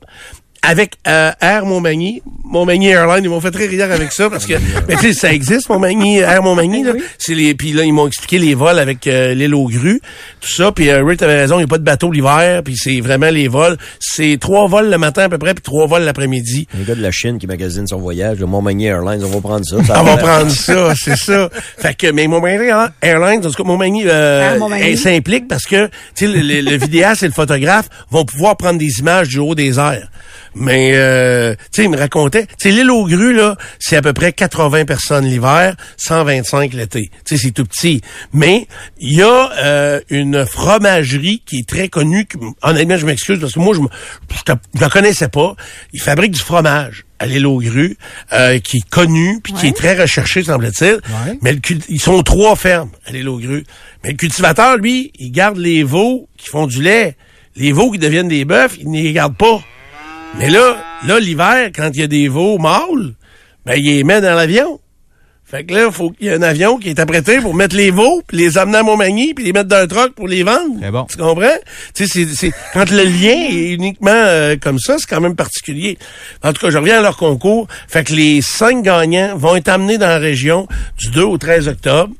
avec 0.66 0.94
euh, 1.06 1.30
Air 1.40 1.64
Montmagny, 1.64 2.22
Montmagny 2.44 2.88
Airlines, 2.88 3.24
ils 3.24 3.30
m'ont 3.30 3.40
fait 3.40 3.50
très 3.50 3.66
rire 3.66 3.90
avec 3.90 4.12
ça 4.12 4.28
parce 4.28 4.46
que 4.46 4.54
mais 4.88 4.96
tu 4.96 5.06
sais 5.08 5.12
ça 5.12 5.32
existe 5.32 5.68
Montmagny 5.68 6.18
Air 6.18 6.42
Montmagny 6.42 6.82
là, 6.84 6.92
c'est 7.18 7.34
les 7.34 7.54
puis 7.54 7.72
là 7.72 7.84
ils 7.84 7.92
m'ont 7.92 8.06
expliqué 8.06 8.38
les 8.38 8.54
vols 8.54 8.78
avec 8.78 9.06
euh, 9.06 9.34
l'île 9.34 9.54
aux 9.54 9.66
grues, 9.68 10.00
tout 10.40 10.48
ça 10.52 10.72
puis 10.72 10.88
euh, 10.90 11.04
Rick 11.04 11.22
avait 11.22 11.40
raison, 11.40 11.56
il 11.56 11.58
n'y 11.58 11.64
a 11.64 11.68
pas 11.68 11.78
de 11.78 11.84
bateau 11.84 12.10
l'hiver, 12.12 12.62
puis 12.64 12.76
c'est 12.76 13.00
vraiment 13.00 13.30
les 13.30 13.48
vols, 13.48 13.76
c'est 14.00 14.38
trois 14.40 14.66
vols 14.68 14.90
le 14.90 14.98
matin 14.98 15.22
à 15.24 15.28
peu 15.28 15.38
près 15.38 15.54
puis 15.54 15.62
trois 15.62 15.86
vols 15.86 16.02
l'après-midi. 16.02 16.66
Les 16.78 16.84
gars 16.84 16.94
de 16.94 17.02
la 17.02 17.10
Chine 17.10 17.38
qui 17.38 17.46
magasinent 17.46 17.86
son 17.88 17.98
voyage, 17.98 18.38
le 18.38 18.46
Montmagny 18.46 18.86
Airlines, 18.86 19.22
on 19.24 19.28
va 19.30 19.40
prendre 19.40 19.64
ça. 19.64 19.76
ça 19.84 20.00
On 20.00 20.04
va 20.04 20.16
prendre 20.16 20.50
ça, 20.50 20.94
c'est 20.96 21.16
ça. 21.16 21.48
Fait 21.78 21.94
que, 21.94 22.10
mais 22.10 22.26
Montmagny 22.26 22.68
Airlines, 23.02 23.44
en 23.44 23.50
tout 23.50 23.62
cas, 23.62 23.64
Montmagny, 23.68 24.04
euh, 24.06 24.58
Montmagny. 24.58 24.82
elle 24.84 24.98
s'implique 24.98 25.48
parce 25.48 25.64
que, 25.64 25.86
tu 25.86 25.90
sais, 26.14 26.26
le, 26.26 26.40
le- 26.40 26.60
le 26.70 26.76
vidéaste 26.76 27.22
et 27.22 27.26
le 27.26 27.32
photographe 27.32 27.88
vont 28.10 28.24
pouvoir 28.24 28.56
prendre 28.56 28.78
des 28.78 28.98
images 29.00 29.28
du 29.28 29.38
haut 29.38 29.54
des 29.54 29.78
airs. 29.78 30.08
Mais, 30.58 30.92
euh, 30.94 31.54
tu 31.54 31.66
sais, 31.72 31.84
il 31.84 31.90
me 31.90 31.98
racontait, 31.98 32.46
tu 32.46 32.54
sais, 32.58 32.70
l'île 32.70 32.90
aux 32.90 33.04
grues, 33.06 33.34
là, 33.34 33.56
c'est 33.78 33.96
à 33.96 34.00
peu 34.02 34.14
près 34.14 34.32
80 34.32 34.86
personnes 34.86 35.26
l'hiver, 35.26 35.76
125 35.98 36.72
l'été. 36.72 37.10
Tu 37.26 37.36
sais, 37.36 37.42
c'est 37.44 37.50
tout 37.52 37.66
petit. 37.66 38.00
Mais, 38.32 38.66
il 38.98 39.18
y 39.18 39.22
a 39.22 39.50
euh, 39.58 40.00
une 40.08 40.46
fromagerie 40.46 41.42
qui 41.44 41.58
est 41.58 41.68
très 41.68 41.88
connue. 41.88 42.24
qui- 42.26 42.38
honnêtement, 42.62 42.96
je 42.96 43.04
m'excuse 43.04 43.38
parce 43.38 43.52
que 43.52 43.58
moi, 43.60 43.74
je 43.74 43.80
je 44.74 44.80
la 44.80 44.88
connaissais 44.88 45.28
pas. 45.28 45.54
Ils 45.92 46.00
fabriquent 46.00 46.32
du 46.32 46.40
fromage 46.40 47.04
à 47.18 47.26
l'île 47.26 47.46
aux 47.46 47.58
grues, 47.60 47.96
euh, 48.32 48.58
qui 48.58 48.78
est 48.78 48.88
connu, 48.90 49.40
puis 49.42 49.52
qui 49.52 49.66
est 49.68 49.76
très 49.76 49.94
recherché, 50.00 50.42
semble-t-il. 50.42 50.94
Ouais. 50.94 51.38
Mais 51.42 51.52
le 51.52 51.60
ils 51.88 52.00
sont 52.00 52.22
trois 52.22 52.56
fermes 52.56 52.90
à 53.06 53.12
l'île 53.12 53.28
aux 53.28 53.38
grues. 53.38 53.64
Mais 54.04 54.10
le 54.10 54.16
cultivateur, 54.16 54.76
lui, 54.78 55.12
il 55.18 55.30
garde 55.32 55.58
les 55.58 55.82
veaux 55.82 56.28
qui 56.38 56.48
font 56.48 56.66
du 56.66 56.82
lait. 56.82 57.16
Les 57.56 57.72
veaux 57.72 57.90
qui 57.90 57.98
deviennent 57.98 58.28
des 58.28 58.44
bœufs, 58.44 58.76
il 58.80 58.90
ne 58.90 59.02
les 59.02 59.12
garde 59.12 59.36
pas. 59.36 59.60
Mais 60.38 60.50
là, 60.50 60.76
là, 61.06 61.18
l'hiver, 61.18 61.70
quand 61.74 61.90
il 61.94 62.00
y 62.00 62.02
a 62.02 62.06
des 62.06 62.28
veaux 62.28 62.58
mâles, 62.58 63.14
ben, 63.64 63.74
il 63.76 63.84
les 63.84 64.04
met 64.04 64.20
dans 64.20 64.34
l'avion. 64.34 64.80
Fait 65.48 65.64
que 65.64 65.72
là, 65.74 65.86
il 65.86 65.92
faut 65.92 66.10
qu'il 66.10 66.26
y 66.26 66.28
ait 66.30 66.34
un 66.34 66.42
avion 66.42 66.76
qui 66.76 66.88
est 66.90 66.98
apprêté 66.98 67.40
pour 67.40 67.54
mettre 67.54 67.76
les 67.76 67.90
veaux, 67.92 68.22
puis 68.26 68.36
les 68.36 68.58
amener 68.58 68.78
à 68.78 68.82
Montmagny, 68.82 69.32
puis 69.32 69.44
les 69.44 69.52
mettre 69.52 69.68
dans 69.68 69.76
un 69.76 69.86
truck 69.86 70.12
pour 70.14 70.26
les 70.26 70.42
vendre. 70.42 70.90
Bon. 70.90 71.04
Tu 71.04 71.16
comprends? 71.16 71.56
Tu 71.94 72.06
sais, 72.06 72.26
c'est, 72.26 72.34
c'est, 72.34 72.52
quand 72.74 72.90
le 72.90 73.04
lien 73.04 73.46
est 73.48 73.70
uniquement 73.72 74.10
euh, 74.10 74.56
comme 74.60 74.78
ça, 74.80 74.96
c'est 74.98 75.06
quand 75.08 75.20
même 75.20 75.36
particulier. 75.36 75.98
En 76.42 76.52
tout 76.52 76.60
cas, 76.60 76.70
je 76.70 76.78
reviens 76.78 76.98
à 76.98 77.02
leur 77.02 77.16
concours. 77.16 77.68
Fait 77.88 78.02
que 78.04 78.12
les 78.12 78.42
cinq 78.42 78.82
gagnants 78.82 79.36
vont 79.36 79.54
être 79.56 79.68
amenés 79.68 79.98
dans 79.98 80.08
la 80.08 80.18
région 80.18 80.66
du 80.98 81.10
2 81.12 81.22
au 81.22 81.38
13 81.38 81.68
octobre. 81.68 82.12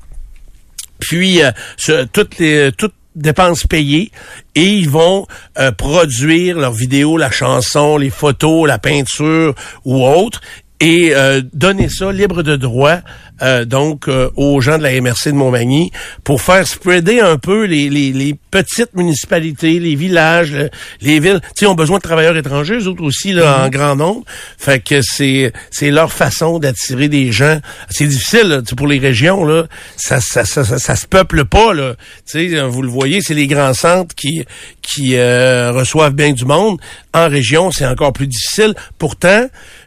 Puis, 1.01 1.43
euh, 1.43 1.51
ce- 1.77 2.05
toutes 2.05 2.39
les 2.39 2.71
toutes 2.73 2.95
dépenses 3.17 3.67
payées 3.67 4.13
et 4.55 4.65
ils 4.65 4.89
vont 4.89 5.27
euh, 5.59 5.73
produire 5.73 6.59
leurs 6.59 6.73
vidéos, 6.73 7.17
la 7.17 7.31
chanson, 7.31 7.97
les 7.97 8.11
photos, 8.11 8.69
la 8.69 8.79
peinture 8.79 9.55
ou 9.85 10.07
autre 10.07 10.41
et 10.81 11.15
euh, 11.15 11.41
donner 11.55 11.89
ça 11.89 12.13
libre 12.13 12.43
de 12.43 12.55
droit 12.57 12.99
euh, 13.43 13.65
donc 13.65 14.09
euh, 14.09 14.31
aux 14.37 14.61
gens 14.61 14.77
de 14.79 14.83
la 14.83 14.99
MRC 15.01 15.27
de 15.29 15.33
Montmagny 15.33 15.91
pour 16.25 16.41
faire 16.43 16.67
spreader 16.67 17.21
un 17.21 17.37
peu 17.39 17.65
les, 17.65 17.89
les, 17.91 18.13
les 18.13 18.35
petites 18.51 18.95
municipalités, 18.95 19.79
les 19.79 19.95
villages, 19.95 20.53
le- 20.53 20.71
les 21.03 21.21
villes. 21.21 21.41
Tu 21.55 21.61
sais, 21.61 21.67
ont 21.67 21.75
besoin 21.75 21.99
de 21.99 22.03
travailleurs 22.03 22.37
étrangers, 22.37 22.75
eux 22.77 22.89
autres 22.89 23.03
aussi 23.03 23.33
là, 23.33 23.65
en 23.65 23.69
grand 23.69 23.97
nombre. 23.97 24.25
Fait 24.59 24.81
que 24.81 25.01
c'est 25.03 25.53
c'est 25.71 25.91
leur 25.91 26.13
façon 26.13 26.59
d'attirer 26.59 27.09
des 27.09 27.33
gens. 27.33 27.59
C'est 27.91 28.07
difficile 28.07 28.49
là, 28.49 28.63
tu 28.63 28.71
sais, 28.71 28.77
pour 28.77 28.87
les 28.87 28.99
régions 28.99 29.45
là, 29.45 29.65
ça 29.97 30.21
ça, 30.21 30.45
ça 30.45 30.65
ça 30.65 30.79
ça 30.79 30.97
se 30.97 31.07
peuple 31.07 31.45
pas 31.47 31.75
là. 31.75 31.95
Tu 32.31 32.51
sais, 32.51 32.61
vous 32.63 32.83
le 32.83 32.89
voyez, 32.91 33.21
c'est 33.23 33.35
les 33.35 33.47
grands 33.47 33.75
centres 33.75 34.15
qui 34.15 34.45
qui 34.83 35.17
euh, 35.17 35.73
reçoivent 35.73 36.15
bien 36.15 36.33
du 36.33 36.45
monde. 36.47 36.79
En 37.13 37.29
région, 37.29 37.71
c'est 37.71 37.87
encore 37.87 38.13
plus 38.13 38.27
difficile. 38.27 38.75
Pourtant, 38.99 39.47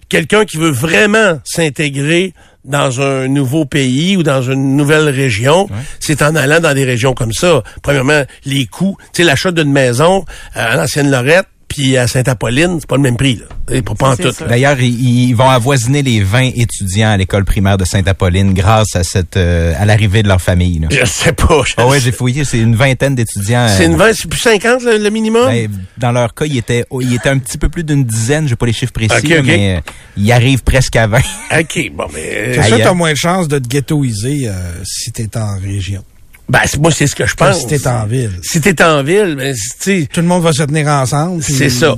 quelqu'un 0.09 0.45
qui 0.45 0.57
veut 0.57 0.71
vraiment 0.71 1.39
s'intégrer 1.45 2.33
dans 2.65 3.01
un 3.01 3.27
nouveau 3.27 3.65
pays 3.65 4.17
ou 4.17 4.23
dans 4.23 4.41
une 4.41 4.75
nouvelle 4.75 5.09
région, 5.09 5.69
c'est 5.99 6.21
en 6.21 6.35
allant 6.35 6.59
dans 6.59 6.73
des 6.73 6.83
régions 6.83 7.13
comme 7.13 7.31
ça. 7.31 7.63
Premièrement, 7.81 8.23
les 8.45 8.65
coûts. 8.65 8.97
Tu 9.13 9.21
sais, 9.21 9.23
l'achat 9.23 9.51
d'une 9.51 9.71
maison 9.71 10.25
euh, 10.55 10.73
à 10.73 10.75
l'ancienne 10.75 11.09
Lorette, 11.09 11.47
puis 11.79 11.95
à 11.95 12.07
Sainte-Apolline, 12.07 12.77
c'est 12.81 12.89
pas 12.89 12.97
le 12.97 13.01
même 13.01 13.15
prix, 13.15 13.35
là. 13.35 13.45
C'est 13.69 13.81
pas, 13.81 13.93
pas 13.93 14.09
en 14.09 14.15
tout. 14.17 14.31
ça. 14.33 14.45
D'ailleurs, 14.47 14.81
ils, 14.81 15.29
ils 15.29 15.33
vont 15.33 15.49
avoisiner 15.49 16.01
les 16.01 16.21
20 16.21 16.51
étudiants 16.55 17.11
à 17.11 17.15
l'école 17.15 17.45
primaire 17.45 17.77
de 17.77 17.85
Sainte-Apolline 17.85 18.53
grâce 18.53 18.97
à 18.97 19.05
cette 19.05 19.37
euh, 19.37 19.73
à 19.79 19.85
l'arrivée 19.85 20.21
de 20.21 20.27
leur 20.27 20.41
famille. 20.41 20.79
là. 20.79 20.87
Je 20.91 21.05
sais 21.05 21.31
pas. 21.31 21.61
je 21.65 21.75
Ah 21.77 21.87
ouais, 21.87 22.01
j'ai 22.01 22.11
fouillé, 22.11 22.43
c'est 22.43 22.59
une 22.59 22.75
vingtaine 22.75 23.15
d'étudiants. 23.15 23.67
C'est 23.69 23.83
euh, 23.83 23.91
une 23.91 23.95
20, 23.95 24.11
c'est 24.13 24.27
plus 24.27 24.39
50 24.39 24.83
le, 24.83 24.97
le 24.97 25.09
minimum? 25.09 25.47
ben, 25.47 25.69
dans 25.97 26.11
leur 26.11 26.33
cas, 26.33 26.45
il 26.45 26.57
était, 26.57 26.83
oh, 26.89 26.99
il 26.99 27.13
était 27.13 27.29
un 27.29 27.37
petit 27.37 27.57
peu 27.57 27.69
plus 27.69 27.85
d'une 27.85 28.03
dizaine, 28.03 28.45
j'ai 28.45 28.57
pas 28.57 28.65
les 28.65 28.73
chiffres 28.73 28.91
précis, 28.91 29.33
mais 29.45 29.77
euh, 29.77 29.91
il 30.17 30.29
arrive 30.33 30.63
presque 30.63 30.97
à 30.97 31.07
20. 31.07 31.19
OK, 31.61 31.91
bon, 31.93 32.07
mais... 32.13 32.55
C'est 32.55 32.63
sûr 32.63 32.77
que 32.77 32.83
t'as 32.83 32.89
hein. 32.89 32.93
moins 32.93 33.13
de 33.13 33.17
chances 33.17 33.47
de 33.47 33.57
te 33.57 33.67
ghettoiser 33.69 34.49
euh, 34.49 34.51
si 34.83 35.13
t'es 35.13 35.37
en 35.37 35.57
région. 35.57 36.03
Ben, 36.49 36.59
c'est- 36.65 36.79
moi, 36.79 36.91
c'est 36.91 37.07
ce 37.07 37.15
que 37.15 37.25
je 37.25 37.35
pense. 37.35 37.59
si 37.59 37.67
t'es 37.67 37.87
en 37.87 38.05
ville. 38.05 38.31
Si 38.41 38.59
t'es 38.59 38.81
en 38.83 39.03
ville, 39.03 39.35
ben, 39.37 39.53
tu 39.55 39.61
sais... 39.79 40.07
Tout 40.11 40.21
le 40.21 40.27
monde 40.27 40.43
va 40.43 40.51
se 40.51 40.63
tenir 40.63 40.87
ensemble. 40.87 41.43
C'est 41.43 41.69
ça. 41.69 41.95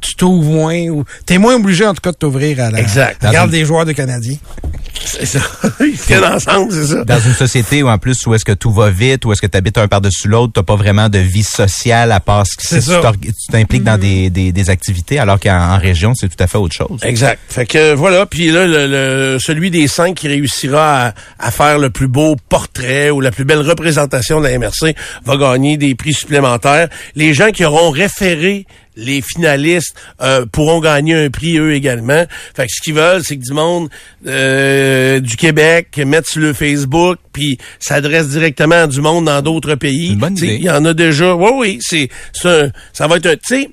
Tu 0.00 0.14
t'ouvres 0.16 0.50
moins. 0.50 0.88
ou 0.88 1.04
T'es 1.24 1.38
moins 1.38 1.54
obligé, 1.54 1.86
en 1.86 1.94
tout 1.94 2.00
cas, 2.00 2.10
de 2.10 2.16
t'ouvrir 2.16 2.58
à 2.60 2.70
la... 2.72 2.80
Exact. 2.80 3.24
Regarde 3.24 3.50
des 3.52 3.64
joueurs 3.64 3.84
de 3.84 3.92
Canadiens. 3.92 4.36
C'est 5.04 5.26
ça. 5.26 5.40
Ils 5.80 5.96
se 5.98 6.06
tiennent 6.06 6.24
ensemble, 6.24 6.72
c'est 6.72 6.86
ça. 6.94 7.04
Dans 7.04 7.20
une 7.20 7.34
société 7.34 7.82
où 7.82 7.88
en 7.88 7.98
plus 7.98 8.16
où 8.26 8.34
est-ce 8.34 8.44
que 8.44 8.52
tout 8.52 8.72
va 8.72 8.90
vite, 8.90 9.24
où 9.24 9.32
est-ce 9.32 9.40
que 9.42 9.46
tu 9.46 9.56
habites 9.56 9.78
un 9.78 9.88
par-dessus 9.88 10.28
l'autre, 10.28 10.52
t'as 10.54 10.62
pas 10.62 10.76
vraiment 10.76 11.08
de 11.08 11.18
vie 11.18 11.42
sociale 11.42 12.12
à 12.12 12.20
part 12.20 12.44
si 12.46 12.54
C'est 12.58 12.80
tu 12.80 13.32
t'impliques 13.50 13.84
dans 13.84 13.98
des, 13.98 14.30
des, 14.30 14.52
des 14.52 14.70
activités, 14.70 15.18
alors 15.18 15.38
qu'en 15.40 15.58
en 15.74 15.78
région, 15.78 16.14
c'est 16.14 16.28
tout 16.28 16.42
à 16.42 16.46
fait 16.46 16.58
autre 16.58 16.74
chose. 16.74 17.00
Exact. 17.02 17.38
Fait 17.48 17.66
que 17.66 17.94
voilà, 17.94 18.26
puis 18.26 18.50
là, 18.50 18.66
le, 18.66 18.86
le- 18.86 19.38
celui 19.38 19.70
des 19.70 19.88
cinq 19.88 20.14
qui 20.16 20.28
réussira 20.28 21.06
à, 21.08 21.14
à 21.38 21.50
faire 21.50 21.78
le 21.78 21.90
plus 21.90 22.08
beau 22.08 22.36
portrait 22.48 23.10
ou 23.10 23.20
la 23.20 23.30
plus 23.30 23.44
belle 23.44 23.60
représentation 23.60 24.40
de 24.40 24.46
la 24.48 24.58
MRC 24.58 24.94
va 25.24 25.36
gagner 25.36 25.76
des 25.76 25.94
prix 25.94 26.12
supplémentaires. 26.14 26.88
Les 27.14 27.34
gens 27.34 27.50
qui 27.50 27.64
auront 27.64 27.90
référé 27.90 28.66
les 28.96 29.22
finalistes 29.22 29.94
euh, 30.20 30.46
pourront 30.46 30.80
gagner 30.80 31.14
un 31.14 31.30
prix 31.30 31.58
eux 31.58 31.74
également. 31.74 32.24
Fait 32.54 32.66
que 32.66 32.72
ce 32.72 32.82
qu'ils 32.82 32.94
veulent, 32.94 33.22
c'est 33.24 33.36
que 33.36 33.42
du 33.42 33.52
monde 33.52 33.88
euh, 34.26 35.20
du 35.20 35.36
Québec 35.36 36.00
mette 36.04 36.26
sur 36.26 36.40
le 36.40 36.52
Facebook, 36.52 37.18
puis 37.32 37.58
s'adresse 37.78 38.28
directement 38.28 38.82
à 38.82 38.86
du 38.86 39.00
monde 39.00 39.26
dans 39.26 39.42
d'autres 39.42 39.74
pays. 39.74 40.18
Il 40.42 40.62
y 40.62 40.70
en 40.70 40.84
a 40.84 40.94
déjà. 40.94 41.34
Oui, 41.34 41.50
oui, 41.54 41.78
c'est 41.80 42.08
ça, 42.32 42.66
ça 42.92 43.06
va 43.06 43.16
être 43.16 43.26
un. 43.26 43.36
Tu 43.36 43.40
sais, 43.44 43.70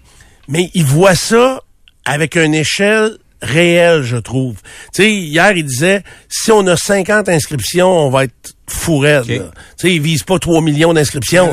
mais 0.47 0.69
ils 0.73 0.85
voient 0.85 1.15
ça 1.15 1.61
avec 2.05 2.35
une 2.35 2.55
échelle 2.55 3.17
réelle, 3.41 4.03
je 4.03 4.17
trouve. 4.17 4.55
Tu 4.93 5.03
sais, 5.03 5.11
hier, 5.11 5.51
il 5.55 5.65
disait, 5.65 6.03
si 6.27 6.51
on 6.51 6.65
a 6.67 6.75
50 6.75 7.29
inscriptions, 7.29 7.89
on 7.89 8.09
va 8.09 8.25
être 8.25 8.53
fourette. 8.71 9.23
Okay. 9.23 9.39
Tu 9.39 9.87
sais, 9.87 9.93
ils 9.93 10.01
visent 10.01 10.23
pas 10.23 10.39
3 10.39 10.61
millions 10.61 10.93
d'inscriptions. 10.93 11.49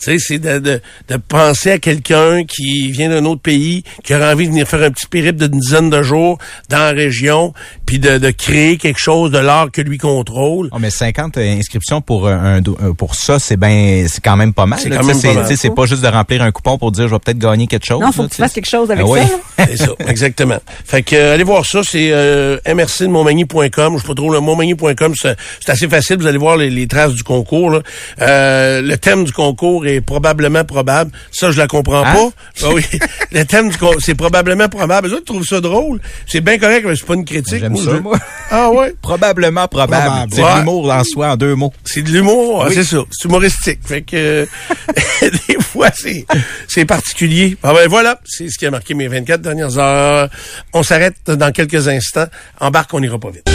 Tu 0.00 0.04
sais, 0.04 0.18
c'est 0.18 0.38
de, 0.38 0.58
de, 0.58 0.80
de, 1.08 1.16
penser 1.16 1.72
à 1.72 1.78
quelqu'un 1.78 2.44
qui 2.44 2.90
vient 2.90 3.08
d'un 3.08 3.24
autre 3.24 3.40
pays, 3.40 3.84
qui 4.04 4.14
aurait 4.14 4.32
envie 4.32 4.46
de 4.46 4.50
venir 4.50 4.68
faire 4.68 4.82
un 4.82 4.90
petit 4.90 5.06
périple 5.06 5.48
d'une 5.48 5.60
dizaine 5.60 5.90
de 5.90 6.02
jours 6.02 6.38
dans 6.68 6.78
la 6.78 6.90
région, 6.90 7.52
puis 7.84 7.98
de, 7.98 8.18
de 8.18 8.30
créer 8.30 8.76
quelque 8.76 9.00
chose 9.00 9.30
de 9.30 9.38
l'art 9.38 9.70
que 9.70 9.80
lui 9.80 9.98
contrôle. 9.98 10.68
Oh, 10.72 10.78
mais 10.78 10.90
50 10.90 11.38
inscriptions 11.38 12.00
pour 12.00 12.28
un, 12.28 12.60
pour 12.96 13.14
ça, 13.14 13.38
c'est 13.38 13.56
ben 13.56 14.06
c'est 14.08 14.22
quand 14.22 14.36
même 14.36 14.54
pas 14.54 14.66
mal. 14.66 14.78
C'est 14.80 14.90
quand 14.90 15.04
même 15.04 15.20
pas 15.20 15.56
C'est 15.56 15.74
pas 15.74 15.86
juste 15.86 16.02
de 16.02 16.08
remplir 16.08 16.42
un 16.42 16.52
coupon 16.52 16.78
pour 16.78 16.92
dire 16.92 17.08
je 17.08 17.14
vais 17.14 17.18
peut-être 17.18 17.38
gagner 17.38 17.66
quelque 17.66 17.86
chose. 17.86 18.00
Non, 18.00 18.12
faut 18.12 18.24
que 18.24 18.30
tu 18.30 18.36
fasses 18.36 18.52
quelque 18.52 18.68
chose 18.68 18.90
avec 18.90 19.04
ah, 19.08 19.26
ça. 19.56 19.66
c'est 19.68 19.76
ça, 19.76 19.92
exactement. 20.06 20.58
Fait 20.84 21.02
que 21.02 21.16
euh, 21.16 21.34
allez 21.34 21.44
voir 21.44 21.64
ça, 21.64 21.80
c'est 21.82 22.10
euh, 22.12 22.58
mrcdemontmagny.com. 22.66 23.96
Je 23.96 24.02
sais 24.02 24.06
pas 24.06 24.14
trop 24.14 24.30
le 24.30 24.40
montmagny.com, 24.40 25.14
c'est 25.16 25.36
assez 25.68 25.88
facile. 25.88 26.18
Vous 26.18 26.26
allez 26.26 26.38
voir 26.38 26.45
les, 26.54 26.86
traces 26.86 27.12
du 27.12 27.22
concours. 27.22 27.80
Euh, 28.20 28.82
le 28.82 28.96
thème 28.96 29.24
du 29.24 29.32
concours 29.32 29.86
est 29.86 30.00
probablement 30.00 30.64
probable. 30.64 31.10
Ça, 31.32 31.50
je 31.50 31.58
la 31.58 31.66
comprends 31.66 32.04
hein? 32.04 32.14
pas. 32.14 32.66
Ah 32.66 32.70
oui, 32.72 32.84
le 33.32 33.44
thème 33.44 33.70
du 33.70 33.76
concours, 33.76 34.00
c'est 34.00 34.14
probablement 34.14 34.68
probable. 34.68 35.10
Je 35.10 35.16
trouve 35.16 35.44
ça 35.44 35.60
drôle. 35.60 36.00
C'est 36.26 36.40
bien 36.40 36.58
correct, 36.58 36.84
mais 36.86 36.94
c'est 36.94 37.06
pas 37.06 37.14
une 37.14 37.24
critique. 37.24 37.60
J'aime 37.60 37.76
ça, 37.76 38.00
moi. 38.00 38.18
Ah 38.50 38.70
ouais? 38.70 38.94
probablement 39.02 39.66
probable. 39.68 40.30
C'est 40.32 40.42
de 40.42 40.58
l'humour 40.58 40.92
en 40.92 41.04
soi, 41.04 41.30
en 41.32 41.36
deux 41.36 41.54
mots. 41.54 41.72
C'est 41.84 42.02
de 42.02 42.10
l'humour, 42.10 42.66
c'est 42.72 42.84
ça. 42.84 42.98
C'est 43.10 43.28
humoristique. 43.28 43.80
Fait 43.84 44.02
que 44.02 44.46
des 45.22 45.60
fois, 45.60 45.90
c'est 45.94 46.26
c'est 46.68 46.84
particulier. 46.84 47.56
Ah 47.62 47.72
ben 47.72 47.88
voilà, 47.88 48.20
c'est 48.24 48.48
ce 48.48 48.58
qui 48.58 48.66
a 48.66 48.70
marqué 48.70 48.94
mes 48.94 49.08
24 49.08 49.40
dernières 49.40 49.78
heures. 49.78 50.28
On 50.72 50.82
s'arrête 50.82 51.16
dans 51.26 51.52
quelques 51.52 51.88
instants. 51.88 52.26
Embarque, 52.60 52.92
on 52.94 53.02
ira 53.02 53.18
pas 53.18 53.30
vite. 53.30 53.48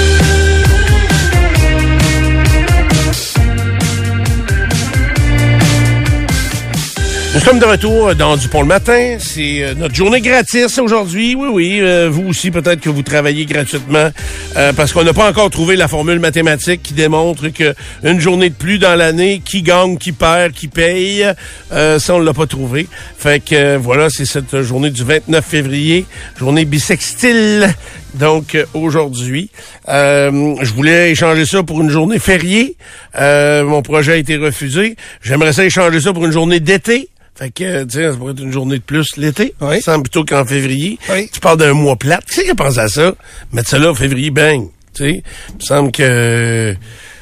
Nous 7.34 7.40
sommes 7.40 7.60
de 7.60 7.66
retour 7.66 8.14
dans 8.14 8.36
Dupont 8.36 8.60
le 8.60 8.68
matin. 8.68 9.16
C'est 9.18 9.64
euh, 9.64 9.74
notre 9.74 9.96
journée 9.96 10.20
gratis 10.20 10.78
aujourd'hui. 10.78 11.34
Oui, 11.34 11.48
oui. 11.50 11.80
Euh, 11.80 12.10
vous 12.12 12.28
aussi, 12.28 12.52
peut-être 12.52 12.82
que 12.82 12.90
vous 12.90 13.04
travaillez 13.04 13.46
gratuitement 13.46 14.10
euh, 14.58 14.74
parce 14.74 14.92
qu'on 14.92 15.06
n'a 15.06 15.14
pas 15.14 15.30
encore 15.30 15.50
trouvé 15.50 15.78
la 15.78 15.88
formule 15.88 16.20
mathématique 16.20 16.84
qui 16.84 16.94
démontre 16.94 17.48
que 17.48 17.74
une 18.04 18.20
journée 18.20 18.50
de 18.50 18.56
plus 18.56 18.80
dans 18.80 18.96
l'année, 18.96 19.42
qui 19.46 19.62
gagne, 19.62 19.98
qui 19.98 20.12
perd, 20.12 20.52
qui 20.52 20.68
paye, 20.68 21.26
ça, 21.72 22.16
on 22.16 22.20
l'a 22.20 22.34
pas 22.34 22.48
trouvé. 22.48 22.90
Fait 23.18 23.40
que 23.40 23.78
voilà, 23.78 24.10
c'est 24.10 24.26
cette 24.26 24.62
journée 24.62 24.90
du 24.90 25.06
29 25.06 25.44
février, 25.44 26.06
journée 26.38 26.66
bisextile. 26.66 27.74
Donc 28.14 28.58
aujourd'hui, 28.74 29.50
je 29.88 30.74
voulais 30.74 31.12
échanger 31.12 31.46
ça 31.46 31.64
pour 31.64 31.80
une 31.80 31.90
journée 31.90 32.20
fériée. 32.20 32.76
mon 33.18 33.82
projet 33.82 34.14
a 34.14 34.18
été 34.18 34.36
refusé. 34.36 34.98
J'aimerais 35.22 35.54
ça 35.54 35.64
échanger 35.64 36.02
ça 36.02 36.12
pour 36.12 36.26
une 36.26 36.34
journée 36.34 36.60
d'été. 36.60 37.08
Fait 37.36 37.50
que, 37.50 37.84
tu 37.86 37.98
sais, 37.98 38.12
ça 38.12 38.18
pourrait 38.18 38.34
être 38.34 38.42
une 38.42 38.52
journée 38.52 38.78
de 38.78 38.84
plus 38.84 39.18
l'été. 39.18 39.56
Oui. 39.62 39.82
Ça 39.82 39.98
plutôt 40.00 40.24
qu'en 40.24 40.46
février. 40.46 41.00
Oui. 41.10 41.30
Tu 41.32 41.40
parles 41.40 41.58
d'un 41.58 41.74
mois 41.74 41.96
plate. 41.96 42.26
Qui 42.26 42.36
c'est 42.36 42.46
qui 42.46 42.54
pense 42.54 42.78
à 42.78 42.88
ça? 42.88 43.16
Mettre 43.52 43.70
ça 43.70 43.80
là, 43.80 43.94
février, 43.96 44.32
bang. 44.32 44.68
Tu 44.94 45.04
sais, 45.04 45.24
il 45.50 45.56
me 45.56 45.62
semble 45.62 45.92
que, 45.92 46.74
tu 46.74 46.78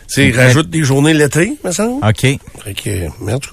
sais, 0.07 0.31
rajoute 0.31 0.69
des 0.69 0.83
journées 0.83 1.13
l'été, 1.13 1.53
me 1.63 1.71
semble. 1.71 2.03
OK. 2.05 2.21
Fait 2.21 2.73
que, 2.73 3.23
merde, 3.23 3.43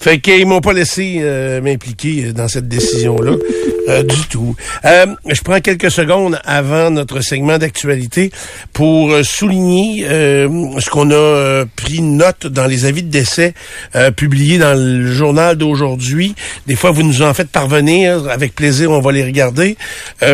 Fait 0.00 0.18
qu'ils 0.18 0.46
m'ont 0.46 0.60
pas 0.60 0.72
laissé 0.72 1.18
euh, 1.20 1.60
m'impliquer 1.60 2.32
dans 2.32 2.48
cette 2.48 2.68
décision-là. 2.68 3.36
Euh, 3.92 4.02
du 4.02 4.26
tout. 4.28 4.56
Euh, 4.84 5.06
je 5.28 5.40
prends 5.42 5.60
quelques 5.60 5.90
secondes 5.90 6.38
avant 6.44 6.90
notre 6.90 7.20
segment 7.20 7.58
d'actualité 7.58 8.30
pour 8.72 9.10
euh, 9.10 9.22
souligner 9.22 10.02
ce 10.02 10.90
qu'on 10.90 11.10
a 11.10 11.64
pris 11.76 12.00
note 12.00 12.46
dans 12.46 12.66
les 12.66 12.84
avis 12.84 13.02
de 13.02 13.10
décès 13.10 13.54
publiés 14.16 14.58
dans 14.58 14.74
le 14.74 15.12
journal 15.12 15.56
d'aujourd'hui. 15.56 16.34
Des 16.66 16.76
fois, 16.76 16.90
vous 16.90 17.02
nous 17.02 17.22
en 17.22 17.34
faites 17.34 17.50
parvenir. 17.50 18.28
Avec 18.28 18.54
plaisir, 18.54 18.90
on 18.90 19.00
va 19.00 19.12
les 19.12 19.24
regarder. 19.24 19.76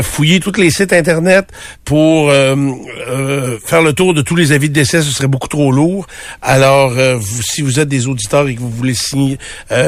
fouiller 0.02 0.40
tous 0.40 0.52
les 0.56 0.70
sites 0.70 0.92
Internet 0.92 1.48
pour 1.84 2.30
faire 2.30 3.82
le 3.82 3.92
tour 3.92 4.14
de 4.14 4.22
tous 4.22 4.36
les 4.36 4.52
avis 4.52 4.68
de 4.68 4.74
décès, 4.74 5.02
ce 5.02 5.10
serait 5.10 5.28
beaucoup 5.28 5.48
trop 5.48 5.72
lourd. 5.72 6.06
Alors, 6.42 6.90
vous, 6.90 7.42
si 7.42 7.62
vous 7.62 7.80
êtes 7.80 7.88
des 7.88 8.06
auditeurs 8.06 8.48
et 8.48 8.54
que 8.54 8.60
vous 8.60 8.70
voulez 8.70 8.94
signer, 8.94 9.38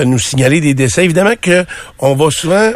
nous 0.04 0.18
signaler 0.18 0.61
des 0.61 0.74
décès, 0.74 1.04
évidemment 1.04 1.35
que 1.40 1.64
on 1.98 2.14
va 2.14 2.30
souvent 2.30 2.72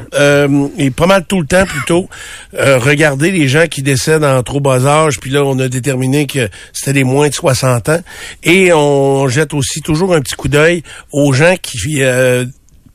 et 0.85 0.91
pas 0.91 1.07
mal 1.07 1.25
tout 1.27 1.41
le 1.41 1.47
temps 1.47 1.65
plutôt, 1.67 2.09
euh, 2.55 2.79
regarder 2.79 3.31
les 3.31 3.49
gens 3.49 3.67
qui 3.67 3.83
décèdent 3.83 4.25
en 4.25 4.43
trop 4.43 4.61
bas 4.61 4.85
âge, 4.87 5.19
puis 5.21 5.31
là, 5.31 5.45
on 5.45 5.59
a 5.59 5.69
déterminé 5.69 6.27
que 6.27 6.49
c'était 6.73 6.93
des 6.93 7.05
moins 7.05 7.29
de 7.29 7.35
60 7.35 7.89
ans. 7.89 8.01
Et 8.43 8.73
on 8.73 9.29
jette 9.29 9.55
aussi 9.55 9.81
toujours 9.81 10.15
un 10.15 10.21
petit 10.21 10.35
coup 10.35 10.49
d'œil 10.49 10.83
aux 11.13 11.33
gens 11.33 11.57
qui... 11.61 12.03
Euh, 12.03 12.45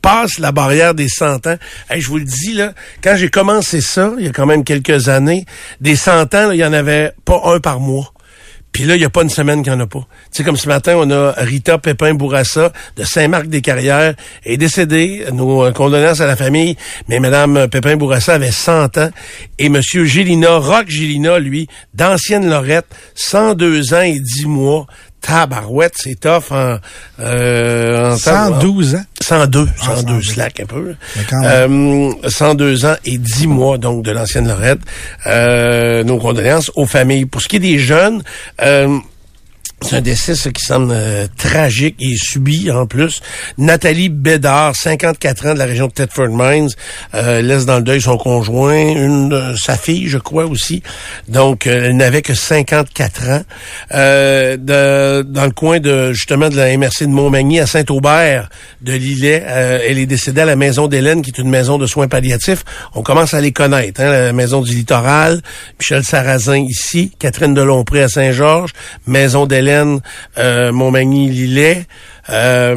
passent 0.01 0.39
la 0.39 0.53
barrière 0.53 0.93
des 0.93 1.09
100 1.09 1.47
ans. 1.47 1.57
je 1.93 2.07
vous 2.07 2.19
le 2.19 2.23
dis, 2.23 2.53
là, 2.53 2.73
quand 3.03 3.15
j'ai 3.17 3.29
commencé 3.29 3.81
ça, 3.81 4.13
il 4.17 4.25
y 4.25 4.29
a 4.29 4.31
quand 4.31 4.45
même 4.45 4.63
quelques 4.63 5.09
années, 5.09 5.45
des 5.81 5.97
100 5.97 6.33
ans, 6.35 6.51
il 6.51 6.57
y 6.57 6.63
en 6.63 6.71
avait 6.71 7.11
pas 7.25 7.41
un 7.45 7.59
par 7.59 7.81
mois. 7.81 8.13
Puis 8.71 8.85
là, 8.85 8.95
il 8.95 8.99
n'y 8.99 9.05
a 9.05 9.09
pas 9.09 9.23
une 9.23 9.29
semaine 9.29 9.63
qu'il 9.63 9.73
n'y 9.73 9.77
en 9.77 9.83
a 9.83 9.87
pas. 9.87 9.99
Tu 9.99 10.37
sais, 10.37 10.43
comme 10.43 10.55
ce 10.55 10.67
matin, 10.67 10.93
on 10.97 11.09
a 11.09 11.31
Rita 11.31 11.77
Pépin-Bourassa 11.79 12.71
de 12.95 13.03
Saint-Marc-des-Carrières, 13.03 14.13
est 14.45 14.57
décédée. 14.57 15.25
Nos 15.33 15.65
euh, 15.65 15.71
condoléances 15.71 16.21
à 16.21 16.27
la 16.27 16.35
famille. 16.35 16.75
Mais 17.07 17.19
Madame 17.19 17.67
Pépin-Bourassa 17.67 18.35
avait 18.35 18.51
100 18.51 18.97
ans. 18.97 19.09
Et 19.57 19.69
Monsieur 19.69 20.05
Gélina, 20.05 20.57
Rock 20.57 20.87
Gélina, 20.87 21.39
lui, 21.39 21.67
d'ancienne 21.93 22.49
Lorette, 22.49 22.87
102 23.15 23.93
ans 23.93 24.01
et 24.01 24.19
10 24.19 24.45
mois. 24.45 24.85
Tabarouette, 25.21 25.93
c'est 25.95 26.19
tough 26.19 26.51
en, 26.51 26.77
euh, 27.19 28.11
en 28.11 28.17
112 28.17 28.95
ans. 28.95 29.03
102, 29.21 29.67
102, 29.77 30.13
ah, 30.13 30.21
slack 30.23 30.59
un 30.61 30.65
peu. 30.65 30.95
Euh, 31.43 32.11
102 32.27 32.85
ans 32.85 32.95
et 33.05 33.17
10 33.17 33.47
mois 33.47 33.77
donc 33.77 34.03
de 34.03 34.11
l'ancienne 34.11 34.47
Lorette. 34.47 34.79
Euh, 35.27 36.03
nos 36.03 36.17
condoléances 36.17 36.71
aux 36.75 36.85
familles. 36.85 37.25
Pour 37.25 37.41
ce 37.41 37.47
qui 37.47 37.57
est 37.57 37.59
des 37.59 37.79
jeunes, 37.79 38.23
euh, 38.61 38.97
c'est 39.81 39.95
un 39.95 40.01
décès 40.01 40.33
qui 40.51 40.63
semble 40.63 40.91
euh, 40.93 41.27
tragique 41.37 41.95
et 41.99 42.15
subi 42.17 42.69
en 42.69 42.85
plus. 42.85 43.21
Nathalie 43.57 44.09
Bédard, 44.09 44.75
54 44.75 45.47
ans 45.47 45.53
de 45.53 45.59
la 45.59 45.65
région 45.65 45.87
de 45.87 45.93
Thetford 45.93 46.29
Mines, 46.29 46.69
euh, 47.13 47.41
laisse 47.41 47.65
dans 47.65 47.77
le 47.77 47.83
deuil 47.83 48.01
son 48.01 48.17
conjoint, 48.17 48.75
une 48.75 49.55
sa 49.57 49.77
fille, 49.77 50.07
je 50.07 50.17
crois 50.17 50.45
aussi. 50.45 50.83
Donc, 51.27 51.65
euh, 51.65 51.87
elle 51.87 51.97
n'avait 51.97 52.21
que 52.21 52.33
54 52.33 53.29
ans. 53.29 53.41
De, 53.91 55.21
dans 55.23 55.45
le 55.45 55.51
coin 55.51 55.79
de 55.79 56.11
justement 56.13 56.49
de 56.49 56.55
la 56.55 56.75
MRC 56.77 57.01
de 57.01 57.07
Montmagny 57.07 57.59
à 57.59 57.67
Saint-Aubert 57.67 58.49
de 58.81 58.93
Lillet, 58.93 59.43
elle 59.47 59.97
est 59.97 60.05
décédée 60.05 60.41
à 60.41 60.45
la 60.45 60.55
maison 60.55 60.87
d'Hélène, 60.87 61.21
qui 61.21 61.31
est 61.31 61.39
une 61.39 61.49
maison 61.49 61.77
de 61.77 61.85
soins 61.85 62.07
palliatifs. 62.07 62.63
On 62.95 63.01
commence 63.01 63.33
à 63.33 63.41
les 63.41 63.51
connaître, 63.51 64.01
hein, 64.01 64.11
la 64.11 64.33
maison 64.33 64.61
du 64.61 64.73
littoral, 64.73 65.41
Michel 65.79 66.03
Sarrazin 66.03 66.57
ici, 66.57 67.11
Catherine 67.19 67.53
Delompré 67.53 68.03
à 68.03 68.09
Saint-Georges, 68.09 68.73
maison 69.07 69.45
d'Hélène 69.45 69.68
euh, 70.37 70.71
Montmagny-Lillet. 70.71 71.85
Euh, 72.31 72.75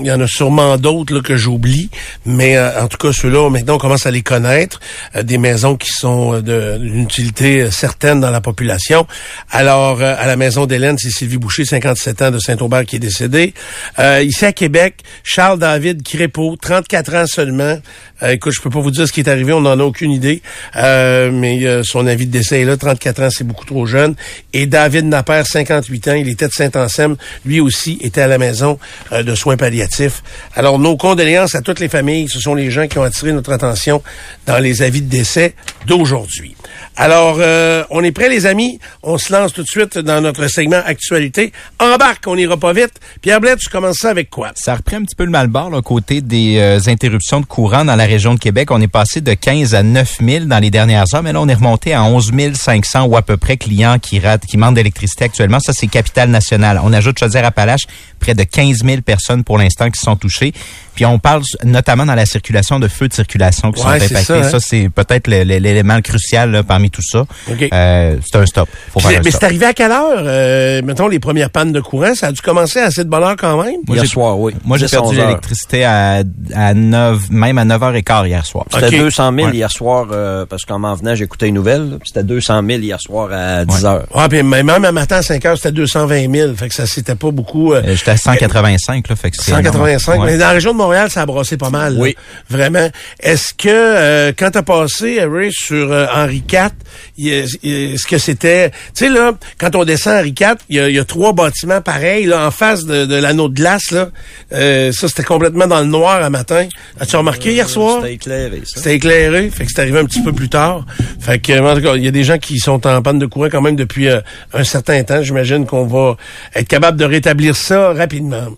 il 0.00 0.06
y 0.06 0.12
en 0.12 0.20
a 0.20 0.26
sûrement 0.26 0.76
d'autres 0.76 1.20
que 1.20 1.36
j'oublie, 1.36 1.90
mais 2.24 2.56
euh, 2.56 2.82
en 2.82 2.88
tout 2.88 2.96
cas 2.96 3.12
ceux-là, 3.12 3.50
maintenant 3.50 3.74
on 3.74 3.78
commence 3.78 4.06
à 4.06 4.10
les 4.10 4.22
connaître, 4.22 4.80
des 5.22 5.38
maisons 5.38 5.76
qui 5.76 5.90
sont 5.90 6.40
d'une 6.40 7.02
utilité 7.02 7.70
certaine 7.70 8.20
dans 8.20 8.30
la 8.30 8.40
population. 8.40 9.06
Alors 9.50 10.02
à 10.02 10.26
la 10.26 10.36
maison 10.36 10.66
d'Hélène, 10.66 10.96
c'est 10.98 11.10
Sylvie 11.10 11.36
Boucher, 11.36 11.64
57 11.64 12.22
ans 12.22 12.30
de 12.30 12.38
Saint-Aubert 12.38 12.84
qui 12.84 12.96
est 12.96 13.00
décédée. 13.00 13.54
ici 13.98 14.44
à 14.44 14.52
Québec, 14.52 15.02
Charles 15.24 15.58
David 15.58 16.02
Crépeau, 16.02 16.56
34 16.56 17.14
ans 17.14 17.26
seulement. 17.26 17.78
écoute, 18.22 18.52
je 18.52 18.60
peux 18.60 18.70
pas 18.70 18.80
vous 18.80 18.90
dire 18.90 19.06
ce 19.06 19.12
qui 19.12 19.20
est 19.20 19.28
arrivé, 19.28 19.52
on 19.52 19.60
n'en 19.60 19.78
a 19.78 19.82
aucune 19.82 20.12
idée, 20.12 20.42
mais 20.74 21.82
son 21.84 22.06
avis 22.06 22.26
de 22.26 22.32
décès 22.32 22.62
est 22.62 22.64
là, 22.64 22.76
34 22.76 23.22
ans, 23.22 23.30
c'est 23.30 23.44
beaucoup 23.44 23.66
trop 23.66 23.86
jeune. 23.86 24.14
Et 24.52 24.66
David 24.66 25.06
Napper, 25.06 25.42
58 25.44 26.08
ans, 26.08 26.14
il 26.14 26.28
était 26.28 26.48
de 26.48 26.52
Saint-Anselme, 26.52 27.16
lui 27.44 27.60
aussi 27.60 27.98
était 28.02 28.22
à 28.22 28.26
la 28.26 28.38
maison 28.38 28.69
maison 28.70 29.22
de 29.22 29.34
soins 29.34 29.56
palliatifs. 29.56 30.22
Alors, 30.54 30.78
nos 30.78 30.96
condoléances 30.96 31.54
à 31.54 31.62
toutes 31.62 31.80
les 31.80 31.88
familles. 31.88 32.28
Ce 32.28 32.40
sont 32.40 32.54
les 32.54 32.70
gens 32.70 32.86
qui 32.86 32.98
ont 32.98 33.02
attiré 33.02 33.32
notre 33.32 33.52
attention 33.52 34.02
dans 34.46 34.58
les 34.58 34.82
avis 34.82 35.02
de 35.02 35.08
décès 35.08 35.54
d'aujourd'hui. 35.86 36.56
Alors, 36.96 37.38
euh, 37.40 37.84
on 37.90 38.02
est 38.04 38.12
prêts, 38.12 38.28
les 38.28 38.46
amis? 38.46 38.78
On 39.02 39.16
se 39.16 39.32
lance 39.32 39.52
tout 39.52 39.62
de 39.62 39.68
suite 39.68 39.98
dans 39.98 40.20
notre 40.20 40.48
segment 40.48 40.80
Actualité. 40.84 41.52
Embarque, 41.78 42.24
on 42.26 42.36
n'ira 42.36 42.56
pas 42.56 42.72
vite. 42.72 42.92
Pierre 43.22 43.40
Blais, 43.40 43.56
tu 43.56 43.68
commences 43.68 43.98
ça 43.98 44.10
avec 44.10 44.28
quoi? 44.28 44.50
Ça 44.54 44.74
reprend 44.74 44.96
un 44.96 45.04
petit 45.04 45.14
peu 45.14 45.24
le 45.24 45.30
mal-bord, 45.30 45.70
là, 45.70 45.82
côté 45.82 46.20
des 46.20 46.58
euh, 46.58 46.78
interruptions 46.88 47.40
de 47.40 47.46
courant 47.46 47.84
dans 47.84 47.96
la 47.96 48.04
région 48.04 48.34
de 48.34 48.38
Québec. 48.38 48.70
On 48.70 48.80
est 48.80 48.88
passé 48.88 49.20
de 49.20 49.32
15 49.32 49.74
à 49.74 49.82
9 49.82 50.18
000 50.20 50.44
dans 50.46 50.58
les 50.58 50.70
dernières 50.70 51.04
heures, 51.14 51.22
mais 51.22 51.32
là, 51.32 51.40
on 51.40 51.48
est 51.48 51.54
remonté 51.54 51.94
à 51.94 52.02
11 52.04 52.32
500 52.54 53.04
ou 53.04 53.16
à 53.16 53.22
peu 53.22 53.36
près 53.36 53.56
clients 53.56 53.98
qui, 53.98 54.18
ratent, 54.18 54.44
qui 54.44 54.56
manquent 54.56 54.74
d'électricité 54.74 55.24
actuellement. 55.24 55.60
Ça, 55.60 55.72
c'est 55.72 55.86
Capital 55.86 56.28
National. 56.28 56.80
On 56.82 56.92
ajoute 56.92 57.18
Chaudière-Appalaches, 57.18 57.86
près 58.18 58.34
de 58.34 58.42
15 58.50 58.84
000 58.84 59.02
personnes 59.02 59.44
pour 59.44 59.58
l'instant 59.58 59.90
qui 59.90 60.00
sont 60.00 60.16
touchées. 60.16 60.52
Puis 61.00 61.06
on 61.06 61.18
parle 61.18 61.40
notamment 61.64 62.04
dans 62.04 62.14
la 62.14 62.26
circulation 62.26 62.78
de 62.78 62.86
feux 62.86 63.08
de 63.08 63.14
circulation 63.14 63.72
qui 63.72 63.80
sont 63.80 63.88
impactés. 63.88 64.22
Ça, 64.22 64.34
hein? 64.36 64.58
c'est 64.60 64.90
peut-être 64.94 65.28
l'élément 65.28 65.98
crucial 66.02 66.50
là, 66.50 66.62
parmi 66.62 66.90
tout 66.90 67.00
ça. 67.00 67.24
Euh, 67.72 68.16
c'est 68.22 68.36
un 68.36 68.44
stop. 68.44 68.68
mais 69.06 69.30
c'est 69.30 69.44
arrivé 69.44 69.64
à 69.64 69.72
quelle 69.72 69.92
heure? 69.92 70.18
Euh, 70.18 70.82
mettons 70.84 71.08
les 71.08 71.18
premières 71.18 71.48
pannes 71.48 71.72
de 71.72 71.80
courant, 71.80 72.14
ça 72.14 72.26
a 72.26 72.32
dû 72.32 72.42
commencer 72.42 72.80
à 72.80 72.88
assez 72.88 73.02
de 73.02 73.08
bonne 73.08 73.22
heure 73.22 73.36
quand 73.38 73.64
même? 73.64 73.80
Hier 73.88 74.04
soir, 74.04 74.38
oui. 74.38 74.52
Moi, 74.62 74.76
j'ai 74.76 74.88
perdu 74.88 75.16
l'électricité 75.16 75.86
à, 75.86 76.22
à 76.54 76.74
9, 76.74 77.30
même 77.30 77.56
à 77.56 77.64
9h15 77.64 78.26
hier 78.26 78.44
soir. 78.44 78.66
C'était 78.70 78.98
200 78.98 79.32
000 79.34 79.48
hier 79.52 79.70
soir, 79.70 80.08
euh, 80.12 80.44
parce 80.44 80.66
qu'en 80.66 80.78
m'en 80.78 80.94
venant, 80.96 81.14
j'écoutais 81.14 81.48
une 81.48 81.54
nouvelle. 81.54 81.98
C'était 82.04 82.24
200 82.24 82.60
000 82.66 82.80
hier 82.80 83.00
soir 83.00 83.30
à 83.32 83.64
10 83.64 83.84
h 83.84 84.00
Ouais, 84.14 84.28
puis 84.28 84.42
même 84.42 84.68
un 84.68 84.92
matin 84.92 85.16
à 85.16 85.22
5 85.22 85.42
h 85.42 85.56
c'était 85.56 85.72
220 85.72 86.30
000. 86.30 86.54
Fait 86.56 86.68
que 86.68 86.74
ça, 86.74 86.84
c'était 86.84 87.14
pas 87.14 87.30
beaucoup. 87.30 87.72
Euh, 87.72 87.80
J'étais 87.86 88.10
à 88.10 88.18
185, 88.18 89.08
là. 89.08 89.16
Fait 89.16 89.30
que 89.30 89.38
185. 89.38 90.20
Mais 90.26 90.36
dans 90.36 90.44
la 90.44 90.50
région 90.50 90.72
de 90.72 90.76
Montréal, 90.76 90.89
ça 91.08 91.22
a 91.22 91.26
brossé 91.26 91.56
pas 91.56 91.70
mal. 91.70 91.96
Oui. 91.98 92.16
vraiment. 92.48 92.88
Est-ce 93.20 93.54
que, 93.54 93.68
euh, 93.68 94.32
quand 94.36 94.50
t'as 94.52 94.62
passé, 94.62 95.22
Ray, 95.24 95.50
sur 95.52 95.92
euh, 95.92 96.06
Henri 96.12 96.42
IV, 96.50 96.70
est-ce 97.18 98.06
que 98.06 98.18
c'était... 98.18 98.70
Tu 98.70 98.76
sais, 98.94 99.08
là, 99.08 99.32
quand 99.58 99.74
on 99.74 99.84
descend 99.84 100.18
Henri 100.18 100.34
IV, 100.38 100.56
il 100.68 100.76
y 100.76 100.98
a, 100.98 101.04
trois 101.04 101.32
bâtiments 101.32 101.80
pareils, 101.80 102.26
là, 102.26 102.46
en 102.46 102.50
face 102.50 102.84
de, 102.84 103.14
l'anneau 103.14 103.48
de 103.48 103.54
glace, 103.54 103.90
là. 103.90 104.10
Euh, 104.52 104.92
ça, 104.92 105.08
c'était 105.08 105.24
complètement 105.24 105.66
dans 105.66 105.80
le 105.80 105.86
noir 105.86 106.22
un 106.22 106.30
matin. 106.30 106.66
As-tu 106.98 107.16
remarqué 107.16 107.52
hier 107.52 107.68
soir? 107.68 108.00
C'était 108.02 108.14
éclairé, 108.14 108.62
ça. 108.64 108.76
C'était 108.76 108.94
éclairé. 108.94 109.50
Fait 109.50 109.64
que 109.64 109.70
c'est 109.74 109.80
arrivé 109.80 109.98
un 109.98 110.04
petit 110.04 110.22
peu 110.22 110.32
plus 110.32 110.48
tard. 110.48 110.86
Fait 111.20 111.38
que, 111.38 111.58
en 111.60 111.74
tout 111.74 111.82
cas, 111.82 111.96
il 111.96 112.04
y 112.04 112.08
a 112.08 112.12
des 112.12 112.24
gens 112.24 112.38
qui 112.38 112.58
sont 112.58 112.86
en 112.86 113.02
panne 113.02 113.18
de 113.18 113.26
courant 113.26 113.48
quand 113.50 113.62
même 113.62 113.76
depuis 113.76 114.08
un 114.08 114.64
certain 114.64 115.02
temps. 115.04 115.22
J'imagine 115.22 115.66
qu'on 115.66 115.86
va 115.86 116.16
être 116.54 116.68
capable 116.68 116.98
de 116.98 117.04
rétablir 117.04 117.56
ça 117.56 117.92
rapidement. 117.92 118.48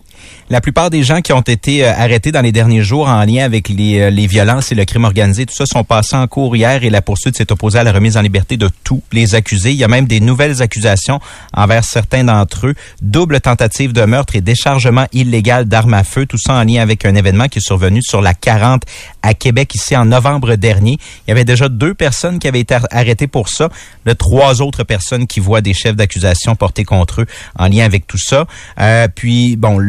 La 0.49 0.59
plupart 0.59 0.89
des 0.89 1.03
gens 1.03 1.21
qui 1.21 1.31
ont 1.31 1.41
été 1.41 1.85
euh, 1.85 1.93
arrêtés 1.93 2.31
dans 2.31 2.41
les 2.41 2.51
derniers 2.51 2.83
jours 2.83 3.07
en 3.07 3.23
lien 3.23 3.45
avec 3.45 3.69
les, 3.69 3.99
euh, 3.99 4.09
les, 4.09 4.27
violences 4.27 4.71
et 4.71 4.75
le 4.75 4.83
crime 4.83 5.05
organisé, 5.05 5.45
tout 5.45 5.55
ça 5.55 5.65
sont 5.65 5.83
passés 5.83 6.17
en 6.17 6.27
cours 6.27 6.55
hier 6.55 6.83
et 6.83 6.89
la 6.89 7.01
poursuite 7.01 7.37
s'est 7.37 7.51
opposée 7.51 7.79
à 7.79 7.83
la 7.83 7.93
remise 7.93 8.17
en 8.17 8.21
liberté 8.21 8.57
de 8.57 8.69
tous 8.83 9.01
les 9.13 9.35
accusés. 9.35 9.71
Il 9.71 9.77
y 9.77 9.83
a 9.83 9.87
même 9.87 10.05
des 10.05 10.19
nouvelles 10.19 10.61
accusations 10.61 11.19
envers 11.55 11.85
certains 11.85 12.25
d'entre 12.25 12.67
eux. 12.67 12.75
Double 13.01 13.39
tentative 13.39 13.93
de 13.93 14.03
meurtre 14.03 14.35
et 14.35 14.41
déchargement 14.41 15.05
illégal 15.13 15.65
d'armes 15.65 15.93
à 15.93 16.03
feu, 16.03 16.25
tout 16.25 16.37
ça 16.37 16.53
en 16.53 16.63
lien 16.63 16.81
avec 16.81 17.05
un 17.05 17.15
événement 17.15 17.47
qui 17.47 17.59
est 17.59 17.65
survenu 17.65 18.01
sur 18.03 18.21
la 18.21 18.33
40 18.33 18.83
à 19.21 19.33
Québec 19.33 19.73
ici 19.75 19.95
en 19.95 20.05
novembre 20.05 20.55
dernier. 20.55 20.97
Il 21.25 21.29
y 21.29 21.31
avait 21.31 21.45
déjà 21.45 21.69
deux 21.69 21.93
personnes 21.93 22.39
qui 22.39 22.47
avaient 22.47 22.59
été 22.59 22.77
arrêtées 22.91 23.27
pour 23.27 23.47
ça. 23.47 23.69
Le 24.05 24.13
trois 24.15 24.61
autres 24.61 24.83
personnes 24.83 25.25
qui 25.25 25.39
voient 25.39 25.61
des 25.61 25.73
chefs 25.73 25.95
d'accusation 25.95 26.55
portés 26.55 26.83
contre 26.83 27.21
eux 27.21 27.25
en 27.57 27.67
lien 27.67 27.85
avec 27.85 28.07
tout 28.07 28.17
ça. 28.17 28.45
Euh, 28.79 29.07
puis, 29.13 29.55
bon, 29.55 29.79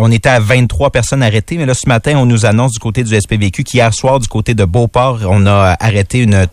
on 0.00 0.10
était 0.10 0.28
à 0.28 0.40
23 0.40 0.90
personnes 0.90 1.22
arrêtées, 1.22 1.58
mais 1.58 1.66
là, 1.66 1.74
ce 1.74 1.88
matin, 1.88 2.16
on 2.16 2.26
nous 2.26 2.46
annonce 2.46 2.72
du 2.72 2.78
côté 2.78 3.04
du 3.04 3.18
SPVQ 3.18 3.64
qu'hier 3.64 3.92
soir, 3.92 4.18
du 4.18 4.28
côté 4.28 4.54
de 4.54 4.64
Beauport, 4.64 5.20
on 5.28 5.46
a 5.46 5.76
arrêté 5.78 6.20
une 6.20 6.46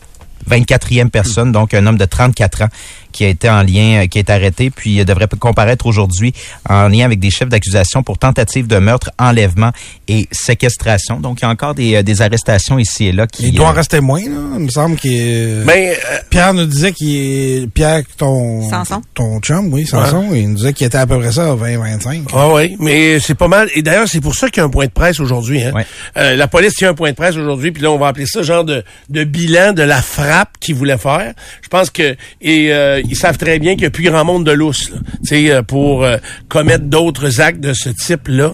24e 0.50 1.10
personne, 1.10 1.52
donc 1.52 1.74
un 1.74 1.86
homme 1.88 1.98
de 1.98 2.06
34 2.06 2.64
ans 2.64 2.68
qui 3.17 3.25
a 3.25 3.30
été 3.30 3.49
en 3.49 3.63
lien, 3.63 4.03
euh, 4.03 4.06
qui 4.06 4.19
est 4.19 4.30
arrêté, 4.30 4.69
puis 4.69 5.03
devrait 5.03 5.27
comparaître 5.39 5.88
aujourd'hui 5.88 6.34
en 6.69 6.88
lien 6.88 7.03
avec 7.03 7.19
des 7.19 7.32
chefs 7.32 7.49
d'accusation 7.49 8.03
pour 8.03 8.19
tentative 8.19 8.67
de 8.67 8.77
meurtre, 8.77 9.10
enlèvement 9.17 9.71
et 10.08 10.27
séquestration. 10.32 11.19
Donc, 11.19 11.39
il 11.41 11.45
y 11.45 11.45
a 11.45 11.49
encore 11.49 11.73
des, 11.73 11.95
euh, 11.95 12.03
des 12.03 12.21
arrestations 12.21 12.77
ici 12.77 13.08
et 13.08 13.12
là. 13.12 13.25
Qui, 13.25 13.47
il 13.47 13.56
doit 13.56 13.65
en 13.65 13.71
euh, 13.71 13.73
rester 13.73 14.01
moins, 14.01 14.21
là. 14.21 14.36
Il 14.58 14.65
me 14.65 14.69
semble 14.69 14.97
qu'il 14.97 15.63
Mais 15.65 15.97
Pierre 16.30 16.53
nous 16.53 16.65
disait 16.65 16.91
qu'il 16.91 17.15
est... 17.15 17.67
Pierre, 17.73 18.03
ton... 18.17 18.69
Sanson. 18.69 19.01
Ton 19.15 19.39
chum, 19.39 19.73
oui, 19.73 19.88
Sanson. 19.88 20.30
Il 20.32 20.49
nous 20.49 20.56
disait 20.58 20.73
qu'il 20.73 20.86
était 20.86 20.99
à 20.99 21.08
peu 21.08 21.17
près 21.17 21.32
ça, 21.32 21.56
20-25. 21.56 22.27
Ah 22.34 22.49
oui, 22.53 22.75
mais 22.80 23.19
c'est 23.19 23.36
pas 23.36 23.47
mal. 23.47 23.67
Et 23.73 23.82
d'ailleurs, 23.82 24.08
c'est 24.08 24.21
pour 24.21 24.36
ça 24.36 24.49
qu'il 24.49 24.62
y 24.62 24.63
a 24.63 24.65
un 24.65 24.69
point 24.69 24.86
de 24.86 24.91
presse 24.91 25.19
aujourd'hui. 25.19 25.63
Hein. 25.63 25.73
la 26.15 26.47
police 26.47 26.75
tient 26.75 26.89
un 26.89 26.93
point 26.93 27.10
de 27.10 27.15
presse 27.15 27.36
aujourd'hui, 27.36 27.71
puis 27.71 27.82
là, 27.82 27.89
on 27.89 27.97
va 27.97 28.10
appeler 28.10 28.27
ça 28.27 28.43
genre 28.43 28.63
de, 28.63 28.84
de 29.10 29.23
bilan 29.23 29.73
de 29.73 29.82
la 29.82 30.03
frappe 30.03 30.51
qu'il 30.60 30.75
voulait 30.75 30.99
faire. 30.99 31.34
Je 31.63 31.67
pense 31.67 31.89
que... 31.89 32.15
Et, 32.41 32.71
ils 33.10 33.15
savent 33.15 33.38
très 33.38 33.60
bien 33.60 33.74
qu'il 33.74 33.82
n'y 33.82 33.88
a 33.88 33.91
plus 33.91 34.04
grand 34.04 34.26
monde 34.26 34.46
de 34.46 34.52
lousse 34.52 34.91
euh, 35.32 35.62
pour 35.63 36.04
euh, 36.04 36.17
commettre 36.50 36.86
d'autres 36.86 37.41
actes 37.41 37.60
de 37.60 37.74
ce 37.74 37.89
type-là. 37.89 38.54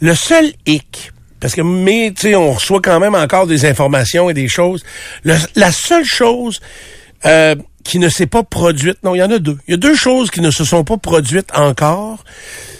Le 0.00 0.14
seul 0.14 0.52
hic, 0.66 1.12
parce 1.40 1.54
que 1.54 1.62
mais 1.62 2.12
tu 2.14 2.28
sais, 2.28 2.34
on 2.34 2.52
reçoit 2.52 2.80
quand 2.80 3.00
même 3.00 3.14
encore 3.14 3.46
des 3.46 3.64
informations 3.64 4.30
et 4.30 4.34
des 4.34 4.48
choses. 4.48 4.82
la 5.24 5.72
seule 5.72 6.04
chose 6.04 6.60
euh, 7.24 7.56
qui 7.84 7.98
ne 7.98 8.08
s'est 8.08 8.26
pas 8.26 8.42
produite, 8.42 8.98
non, 9.04 9.14
il 9.14 9.18
y 9.18 9.22
en 9.22 9.30
a 9.30 9.38
deux. 9.38 9.56
Il 9.68 9.70
y 9.70 9.74
a 9.74 9.76
deux 9.76 9.94
choses 9.94 10.30
qui 10.30 10.40
ne 10.40 10.50
se 10.50 10.64
sont 10.64 10.82
pas 10.82 10.96
produites 10.96 11.50
encore. 11.54 12.24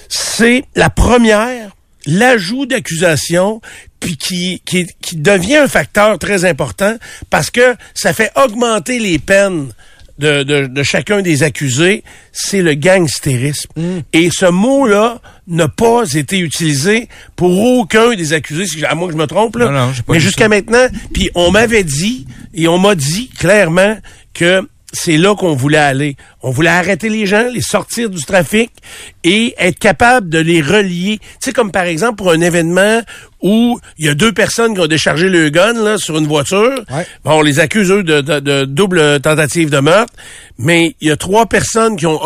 C'est 0.09 0.65
la 0.75 0.91
première, 0.91 1.71
l'ajout 2.07 2.67
d'accusation 2.67 3.61
puis 4.01 4.17
qui, 4.17 4.63
qui, 4.65 4.87
qui 5.01 5.17
devient 5.17 5.57
un 5.59 5.69
facteur 5.69 6.19
très 6.19 6.45
important 6.45 6.97
parce 7.31 7.51
que 7.51 7.77
ça 7.95 8.13
fait 8.13 8.31
augmenter 8.37 8.99
les 8.99 9.19
peines 9.19 9.73
de, 10.19 10.43
de, 10.43 10.67
de 10.67 10.83
chacun 10.83 11.23
des 11.23 11.43
accusés, 11.43 12.03
c'est 12.33 12.63
le 12.63 12.75
gangstérisme. 12.75 13.71
Mm. 13.77 13.99
Et 14.13 14.29
ce 14.33 14.47
mot-là 14.47 15.21
n'a 15.47 15.69
pas 15.69 16.05
été 16.15 16.39
utilisé 16.39 17.09
pour 17.37 17.59
aucun 17.59 18.15
des 18.15 18.33
accusés, 18.33 18.85
à 18.85 18.95
moins 18.95 19.09
que 19.09 19.15
je 19.15 19.19
me 19.19 19.27
trompe, 19.27 19.57
là. 19.57 19.91
mais 20.09 20.21
jusqu'à 20.21 20.49
maintenant, 20.49 20.87
puis 21.13 21.31
on 21.35 21.51
m'avait 21.51 21.85
dit, 21.85 22.27
et 22.55 22.69
on 22.69 22.79
m'a 22.79 22.95
dit 22.95 23.29
clairement 23.29 23.97
que 24.35 24.67
c'est 24.97 25.17
là 25.17 25.35
qu'on 25.35 25.55
voulait 25.55 25.77
aller. 25.79 26.17
On 26.43 26.51
voulait 26.51 26.71
arrêter 26.71 27.09
les 27.09 27.27
gens, 27.27 27.49
les 27.53 27.61
sortir 27.61 28.09
du 28.09 28.23
trafic 28.23 28.71
et 29.25 29.55
être 29.59 29.79
capable 29.79 30.29
de 30.29 30.39
les 30.39 30.63
relier. 30.63 31.19
Tu 31.21 31.27
sais, 31.41 31.53
comme 31.53 31.71
par 31.71 31.85
exemple 31.85 32.17
pour 32.17 32.31
un 32.31 32.41
événement 32.41 33.03
où 33.43 33.79
il 33.99 34.07
y 34.07 34.09
a 34.09 34.15
deux 34.15 34.33
personnes 34.33 34.75
qui 34.75 34.81
ont 34.81 34.87
déchargé 34.87 35.29
le 35.29 35.51
gun 35.51 35.75
là, 35.75 35.99
sur 35.99 36.17
une 36.17 36.27
voiture. 36.27 36.83
Bon, 37.25 37.39
on 37.39 37.43
les 37.43 37.61
accuse, 37.61 37.91
eux, 37.91 38.03
de, 38.03 38.21
de, 38.21 38.65
double 38.65 39.21
tentative 39.21 39.71
de 39.71 39.79
meurtre, 39.79 40.13
mais 40.59 40.97
il 41.01 41.09
y 41.09 41.11
a 41.11 41.17
trois 41.17 41.47
personnes 41.47 41.97
qui 41.97 42.07
ont 42.07 42.21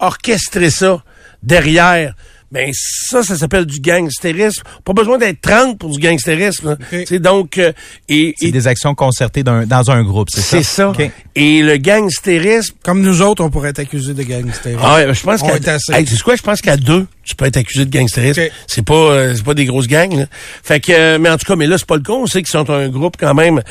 orchestré 0.00 0.70
ça 0.70 1.02
derrière. 1.42 2.14
Ben 2.54 2.70
ça, 2.72 3.24
ça 3.24 3.36
s'appelle 3.36 3.66
du 3.66 3.80
gangstérisme. 3.80 4.62
Pas 4.84 4.92
besoin 4.92 5.18
d'être 5.18 5.40
30 5.40 5.76
pour 5.76 5.90
du 5.90 5.98
gangstérisme. 5.98 6.78
C'est 7.04 7.18
donc 7.18 7.58
euh, 7.58 7.72
et, 8.08 8.32
c'est 8.38 8.52
des 8.52 8.68
actions 8.68 8.94
concertées 8.94 9.42
dans 9.42 9.90
un 9.90 10.04
groupe, 10.04 10.28
c'est 10.30 10.40
ça? 10.40 10.58
C'est 10.58 10.62
ça. 10.62 10.92
Et 11.36 11.62
le 11.62 11.76
gangstérisme, 11.78 12.74
comme 12.84 13.00
nous 13.00 13.20
autres, 13.20 13.42
on 13.42 13.50
pourrait 13.50 13.70
être 13.70 13.80
accusés 13.80 14.14
de 14.14 14.22
gangstérisme. 14.22 14.80
Ah, 14.82 14.96
ouais, 14.96 15.14
je 15.14 15.22
pense 15.22 15.42
qu'à 15.42 15.56
hey, 15.98 16.06
quoi, 16.22 16.36
je 16.36 16.42
pense 16.42 16.60
qu'à 16.60 16.76
deux, 16.76 17.06
tu 17.24 17.34
peux 17.34 17.44
être 17.44 17.56
accusé 17.56 17.84
de 17.84 17.90
gangstérisme. 17.90 18.42
C'est 18.68 18.84
pas 18.84 18.94
euh, 18.94 19.34
c'est 19.34 19.44
pas 19.44 19.54
des 19.54 19.64
grosses 19.64 19.88
gangs. 19.88 20.16
Là. 20.16 20.26
Fait 20.62 20.78
que 20.78 20.92
euh, 20.92 21.18
mais 21.18 21.30
en 21.30 21.36
tout 21.36 21.46
cas, 21.46 21.56
mais 21.56 21.66
là 21.66 21.76
c'est 21.78 21.86
pas 21.86 21.96
le 21.96 22.02
cas. 22.02 22.12
On 22.12 22.26
sait 22.26 22.42
qu'ils 22.42 22.52
sont 22.52 22.70
un 22.70 22.88
groupe 22.88 23.16
quand 23.18 23.34
même 23.34 23.62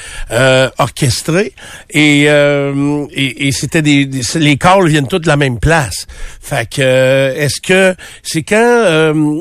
orchestré 0.78 1.54
et 1.90 2.24
et, 2.24 3.48
et 3.48 3.52
c'était 3.52 3.82
des, 3.82 4.10
les 4.36 4.58
calls 4.58 4.88
viennent 4.88 5.08
tous 5.08 5.20
de 5.20 5.28
la 5.28 5.38
même 5.38 5.60
place. 5.60 6.06
Fait 6.42 6.70
que 6.70 7.34
est-ce 7.36 7.62
que 7.62 7.96
c'est 8.24 8.44
quand 8.44 8.56
euh, 8.58 9.40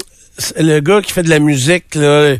le 0.59 0.81
gars 0.81 1.01
qui 1.03 1.13
fait 1.13 1.23
de 1.23 1.31
la 1.31 1.39
musique, 1.39 1.95
là, 1.95 2.35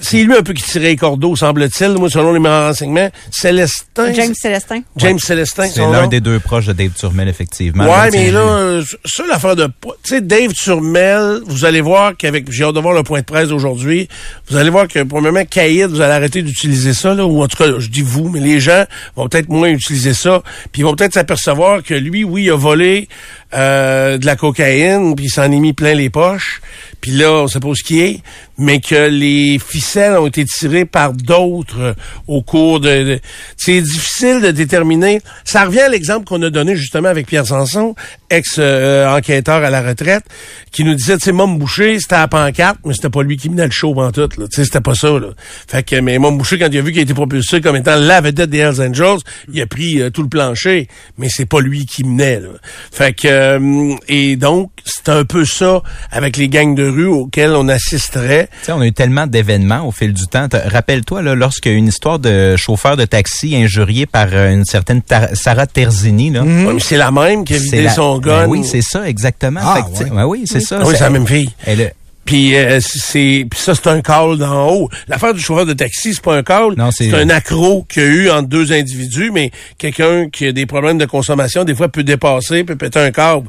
c'est 0.00 0.22
lui 0.22 0.34
un 0.34 0.42
peu 0.42 0.52
qui 0.52 0.62
tirait 0.62 0.88
les 0.88 0.96
cordeaux, 0.96 1.36
semble-t-il, 1.36 1.92
moi, 1.92 2.10
selon 2.10 2.32
les 2.32 2.38
meilleurs 2.38 2.68
renseignements. 2.68 3.10
Célestin. 3.30 4.12
James 4.12 4.34
Célestin. 4.34 4.80
James 4.96 5.18
Célestin. 5.18 5.68
C'est 5.68 5.80
l'un 5.80 6.08
des 6.08 6.20
deux 6.20 6.40
proches 6.40 6.66
de 6.66 6.72
Dave 6.72 6.92
Turmel, 6.92 7.28
effectivement. 7.28 7.84
Ouais, 7.84 8.10
mais 8.12 8.30
là, 8.30 8.80
ça, 9.04 9.24
l'affaire 9.28 9.56
de... 9.56 9.66
Tu 10.02 10.14
sais, 10.14 10.20
Dave 10.20 10.52
Turmel, 10.52 11.40
vous 11.46 11.64
allez 11.64 11.80
voir 11.80 12.16
qu'avec... 12.16 12.50
J'ai 12.50 12.64
hâte 12.64 12.74
de 12.74 12.80
voir 12.80 12.94
le 12.94 13.02
point 13.02 13.20
de 13.20 13.24
presse 13.24 13.50
aujourd'hui. 13.50 14.08
Vous 14.48 14.56
allez 14.56 14.70
voir 14.70 14.88
que, 14.88 15.02
premièrement, 15.02 15.44
Caïd, 15.44 15.90
vous 15.90 16.00
allez 16.00 16.12
arrêter 16.12 16.42
d'utiliser 16.42 16.92
ça, 16.92 17.14
là, 17.14 17.24
ou 17.24 17.42
en 17.42 17.48
tout 17.48 17.56
cas, 17.56 17.66
je 17.78 17.88
dis 17.88 18.02
vous, 18.02 18.28
mais 18.28 18.40
les 18.40 18.60
gens 18.60 18.84
vont 19.16 19.28
peut-être 19.28 19.48
moins 19.48 19.68
utiliser 19.68 20.14
ça, 20.14 20.42
puis 20.72 20.82
ils 20.82 20.84
vont 20.84 20.94
peut-être 20.94 21.14
s'apercevoir 21.14 21.82
que 21.82 21.94
lui, 21.94 22.24
oui, 22.24 22.44
il 22.44 22.50
a 22.50 22.56
volé 22.56 23.08
euh, 23.54 24.18
de 24.18 24.26
la 24.26 24.36
cocaïne, 24.36 25.14
puis 25.14 25.26
il 25.26 25.30
s'en 25.30 25.44
est 25.44 25.58
mis 25.58 25.72
plein 25.72 25.94
les 25.94 26.10
poches. 26.10 26.60
Puis 27.02 27.10
là, 27.10 27.32
on 27.32 27.48
sait 27.48 27.60
pas 27.60 27.74
ce 27.74 27.82
qui 27.82 28.00
est. 28.00 28.20
mais 28.58 28.80
que 28.80 29.08
les 29.08 29.58
ficelles 29.58 30.16
ont 30.18 30.26
été 30.26 30.44
tirées 30.44 30.84
par 30.84 31.12
d'autres 31.12 31.80
euh, 31.80 31.94
au 32.28 32.42
cours 32.42 32.80
de... 32.80 33.18
c'est 33.56 33.80
difficile 33.80 34.40
de 34.40 34.50
déterminer. 34.50 35.20
Ça 35.44 35.64
revient 35.64 35.80
à 35.80 35.88
l'exemple 35.88 36.26
qu'on 36.26 36.42
a 36.42 36.50
donné 36.50 36.76
justement 36.76 37.08
avec 37.08 37.26
Pierre 37.26 37.46
Sanson, 37.46 37.94
ex-enquêteur 38.30 39.62
à 39.62 39.70
la 39.70 39.82
retraite, 39.82 40.24
qui 40.70 40.84
nous 40.84 40.94
disait, 40.94 41.16
tu 41.18 41.24
sais, 41.24 41.32
Mom 41.32 41.58
Boucher, 41.58 41.98
c'était 41.98 42.14
à 42.16 42.28
pancarte, 42.28 42.78
mais 42.84 42.94
c'était 42.94 43.10
pas 43.10 43.22
lui 43.22 43.36
qui 43.36 43.48
menait 43.48 43.66
le 43.66 43.72
show 43.72 43.94
en 44.00 44.10
tout. 44.10 44.28
Tu 44.28 44.46
sais, 44.50 44.64
c'était 44.64 44.80
pas 44.80 44.94
ça. 44.94 45.10
Là. 45.18 45.28
Fait 45.68 45.82
que, 45.82 45.96
mais 45.96 46.18
Mom 46.18 46.38
Boucher, 46.38 46.58
quand 46.58 46.68
il 46.70 46.78
a 46.78 46.82
vu 46.82 46.92
qu'il 46.92 47.00
a 47.00 47.02
été 47.02 47.14
propulsé 47.14 47.60
comme 47.60 47.76
étant 47.76 47.96
la 47.96 48.20
vedette 48.20 48.50
des 48.50 48.58
Hells 48.58 48.80
Angels, 48.80 49.18
il 49.52 49.60
a 49.60 49.66
pris 49.66 50.00
euh, 50.00 50.10
tout 50.10 50.22
le 50.22 50.28
plancher, 50.28 50.88
mais 51.18 51.28
c'est 51.28 51.46
pas 51.46 51.60
lui 51.60 51.86
qui 51.86 52.04
menait. 52.04 52.40
Là. 52.40 52.48
Fait 52.90 53.12
que, 53.12 53.28
euh, 53.28 53.94
et 54.08 54.36
donc, 54.36 54.70
c'est 54.84 55.08
un 55.08 55.24
peu 55.24 55.44
ça 55.44 55.82
avec 56.10 56.36
les 56.36 56.48
gangs 56.48 56.74
de 56.74 56.86
rue 56.86 57.06
auxquels 57.06 57.52
on 57.52 57.68
assisterait. 57.68 58.48
On 58.68 58.80
a 58.80 58.86
eu 58.86 58.92
tellement 58.92 59.26
d'événements 59.26 59.86
au 59.86 59.92
fil 59.92 60.12
du 60.12 60.26
temps. 60.26 60.48
Rappelle-toi, 60.52 61.22
là, 61.22 61.34
lorsqu'il 61.34 61.72
y 61.72 61.74
a 61.74 61.78
une 61.78 61.88
histoire 61.88 62.18
de 62.18 62.56
chauffeur 62.56 62.96
de 62.96 63.04
taxi 63.04 63.56
injurié 63.56 64.06
par 64.06 64.28
euh, 64.32 64.52
une 64.52 64.64
certaine 64.64 65.02
Sarah 65.34 65.66
Terzini. 65.66 66.30
Là. 66.30 66.42
Mhm. 66.42 66.78
c'est 66.80 66.96
la 66.96 67.10
même 67.10 67.44
qui 67.44 67.54
a 67.54 67.58
vidé 67.58 67.88
son 67.88 68.18
gun. 68.18 68.42
Ben 68.42 68.48
oui, 68.48 68.64
c'est 68.64 68.82
ça, 68.82 69.08
exactement. 69.08 69.60
Ah, 69.62 69.84
ben 70.10 70.26
oui, 70.26 70.44
c'est 70.46 70.60
ça. 70.60 70.80
Oui, 70.84 70.94
c'est 70.96 71.04
la 71.04 71.10
même 71.10 71.26
fille. 71.26 71.50
Puis 72.24 72.56
euh, 72.56 72.78
c'est 72.80 73.46
ça 73.54 73.74
c'est 73.74 73.88
un 73.88 74.00
call 74.00 74.38
d'en 74.38 74.70
haut. 74.70 74.88
L'affaire 75.08 75.34
du 75.34 75.40
chauffeur 75.40 75.66
de 75.66 75.72
taxi, 75.72 76.14
c'est 76.14 76.22
pas 76.22 76.36
un 76.36 76.42
call, 76.42 76.76
c'est 76.92 77.12
un 77.14 77.28
accro 77.30 77.84
qu'il 77.88 78.02
y 78.02 78.06
a 78.06 78.08
eu 78.08 78.30
entre 78.30 78.48
deux 78.48 78.72
individus, 78.72 79.30
mais 79.32 79.50
quelqu'un 79.78 80.28
qui 80.30 80.46
a 80.46 80.52
des 80.52 80.66
problèmes 80.66 80.98
de 80.98 81.04
consommation, 81.04 81.64
des 81.64 81.74
fois 81.74 81.88
peut 81.88 82.04
dépasser, 82.04 82.64
peut 82.64 82.76
péter 82.76 83.00
un 83.00 83.10
câble. 83.10 83.48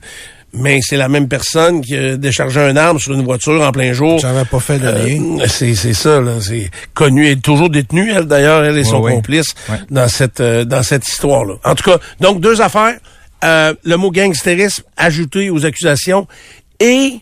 Mais 0.56 0.80
c'est 0.82 0.98
la 0.98 1.10
même 1.10 1.28
personne 1.28 1.82
qui 1.82 1.96
a 1.96 2.16
déchargé 2.16 2.60
un 2.60 2.78
arme 2.78 3.00
sur 3.00 3.14
une 3.14 3.24
voiture 3.24 3.62
en 3.62 3.72
plein 3.72 3.92
jour. 3.92 4.20
J'avais 4.20 4.46
pas 4.46 4.60
fait 4.60 4.78
de 4.78 4.86
euh, 4.86 5.48
c'est 5.48 5.74
c'est 5.74 5.94
ça 5.96 6.22
là, 6.22 6.34
c'est 6.42 6.70
connu 6.94 7.28
et 7.28 7.36
toujours 7.38 7.70
détenu 7.72 8.12
elle 8.12 8.26
d'ailleurs, 8.26 8.64
elle 8.64 8.78
et 8.78 8.84
son 8.84 9.02
complice 9.02 9.56
dans 9.90 10.08
cette 10.08 10.42
euh, 10.42 10.64
dans 10.64 10.84
cette 10.84 11.08
histoire 11.08 11.44
là. 11.46 11.56
En 11.64 11.74
tout 11.74 11.90
cas, 11.90 11.98
donc 12.20 12.40
deux 12.40 12.62
affaires, 12.62 12.98
euh, 13.44 13.74
le 13.84 13.96
mot 13.98 14.12
gangstérisme 14.12 14.84
ajouté 14.96 15.50
aux 15.50 15.66
accusations 15.66 16.28
et 16.80 17.20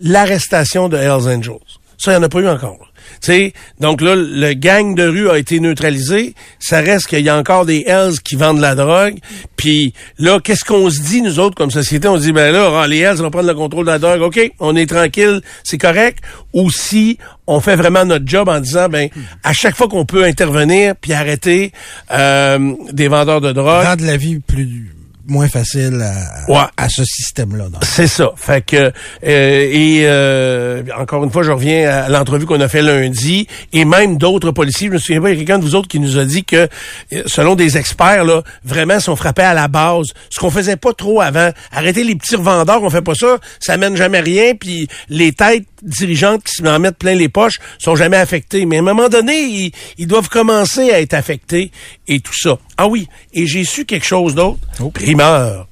l'arrestation 0.00 0.88
de 0.88 0.96
Hells 0.96 1.28
Angels. 1.28 1.54
Ça, 1.98 2.12
il 2.12 2.18
n'y 2.18 2.20
en 2.20 2.26
a 2.26 2.28
pas 2.28 2.40
eu 2.40 2.48
encore. 2.48 2.92
Sais, 3.20 3.52
donc 3.80 4.00
là, 4.00 4.14
le 4.16 4.52
gang 4.54 4.94
de 4.94 5.06
rue 5.06 5.30
a 5.30 5.38
été 5.38 5.60
neutralisé. 5.60 6.34
Ça 6.58 6.80
reste 6.80 7.06
qu'il 7.06 7.20
y 7.20 7.28
a 7.28 7.36
encore 7.36 7.66
des 7.66 7.84
Hells 7.86 8.20
qui 8.22 8.36
vendent 8.36 8.60
la 8.60 8.74
drogue. 8.74 9.18
Puis 9.56 9.92
là, 10.18 10.40
qu'est-ce 10.40 10.64
qu'on 10.64 10.90
se 10.90 11.00
dit, 11.00 11.22
nous 11.22 11.38
autres, 11.38 11.54
comme 11.54 11.70
société? 11.70 12.08
On 12.08 12.16
se 12.16 12.22
dit, 12.22 12.32
ben 12.32 12.52
là, 12.52 12.70
ah, 12.82 12.86
les 12.86 12.98
Hells 12.98 13.16
vont 13.16 13.30
prendre 13.30 13.48
le 13.48 13.54
contrôle 13.54 13.86
de 13.86 13.90
la 13.90 13.98
drogue. 13.98 14.22
OK, 14.22 14.52
on 14.60 14.76
est 14.76 14.86
tranquille, 14.86 15.40
c'est 15.64 15.78
correct. 15.78 16.18
Ou 16.52 16.70
si 16.70 17.18
on 17.46 17.60
fait 17.60 17.76
vraiment 17.76 18.04
notre 18.04 18.26
job 18.26 18.48
en 18.48 18.60
disant, 18.60 18.88
ben, 18.88 19.08
à 19.42 19.52
chaque 19.52 19.76
fois 19.76 19.88
qu'on 19.88 20.04
peut 20.04 20.24
intervenir 20.24 20.94
puis 21.00 21.12
arrêter 21.12 21.72
euh, 22.12 22.74
des 22.92 23.08
vendeurs 23.08 23.40
de 23.40 23.52
drogue... 23.52 23.84
Rendre 23.84 24.04
la 24.04 24.16
vie 24.16 24.40
plus 24.40 24.95
moins 25.28 25.48
facile 25.48 26.04
à, 26.48 26.70
à 26.76 26.88
ce 26.88 27.04
système-là. 27.04 27.66
C'est 27.82 28.06
ça. 28.06 28.30
Fait 28.36 28.64
que 28.64 28.76
euh, 28.76 28.92
et 29.22 30.02
euh, 30.04 30.82
encore 30.98 31.24
une 31.24 31.30
fois, 31.30 31.42
je 31.42 31.50
reviens 31.50 31.88
à 31.88 32.08
l'entrevue 32.08 32.46
qu'on 32.46 32.60
a 32.60 32.68
fait 32.68 32.82
lundi 32.82 33.46
et 33.72 33.84
même 33.84 34.18
d'autres 34.18 34.50
policiers. 34.50 34.88
Je 34.88 34.92
me 34.92 34.98
souviens 34.98 35.20
pas, 35.20 35.30
il 35.30 35.32
y 35.32 35.36
a 35.36 35.38
quelqu'un 35.38 35.58
de 35.58 35.64
vous 35.64 35.74
autres 35.74 35.88
qui 35.88 36.00
nous 36.00 36.18
a 36.18 36.24
dit 36.24 36.44
que 36.44 36.68
euh, 37.12 37.22
selon 37.26 37.54
des 37.54 37.76
experts 37.76 38.24
là, 38.24 38.42
vraiment, 38.64 39.00
si 39.00 39.08
on 39.08 39.16
frappait 39.16 39.42
à 39.42 39.54
la 39.54 39.68
base, 39.68 40.06
ce 40.30 40.38
qu'on 40.38 40.50
faisait 40.50 40.76
pas 40.76 40.92
trop 40.92 41.20
avant, 41.20 41.50
arrêter 41.72 42.04
les 42.04 42.14
petits 42.14 42.36
revendeurs, 42.36 42.82
on 42.82 42.90
fait 42.90 43.02
pas 43.02 43.14
ça, 43.14 43.38
ça 43.60 43.76
mène 43.76 43.96
jamais 43.96 44.20
rien. 44.20 44.54
Puis 44.54 44.88
les 45.08 45.32
têtes 45.32 45.66
dirigeantes 45.82 46.44
qui 46.44 46.52
se 46.52 46.78
mettent 46.78 46.98
plein 46.98 47.14
les 47.14 47.28
poches 47.28 47.58
sont 47.78 47.96
jamais 47.96 48.16
affectées. 48.16 48.66
Mais 48.66 48.76
à 48.76 48.80
un 48.80 48.82
moment 48.82 49.08
donné, 49.08 49.40
ils, 49.40 49.72
ils 49.98 50.06
doivent 50.06 50.28
commencer 50.28 50.90
à 50.90 51.00
être 51.00 51.14
affectés 51.14 51.70
et 52.08 52.20
tout 52.20 52.34
ça. 52.34 52.58
Ah 52.76 52.88
oui, 52.88 53.08
et 53.32 53.46
j'ai 53.46 53.64
su 53.64 53.84
quelque 53.84 54.06
chose 54.06 54.34
d'autre. 54.34 54.58
Oh. 54.80 54.90
Primeur. 54.90 55.68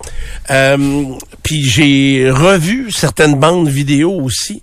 Euh, 0.51 1.05
puis 1.43 1.63
j'ai 1.65 2.31
revu 2.31 2.91
certaines 2.91 3.35
bandes 3.35 3.69
vidéo 3.69 4.13
aussi. 4.13 4.63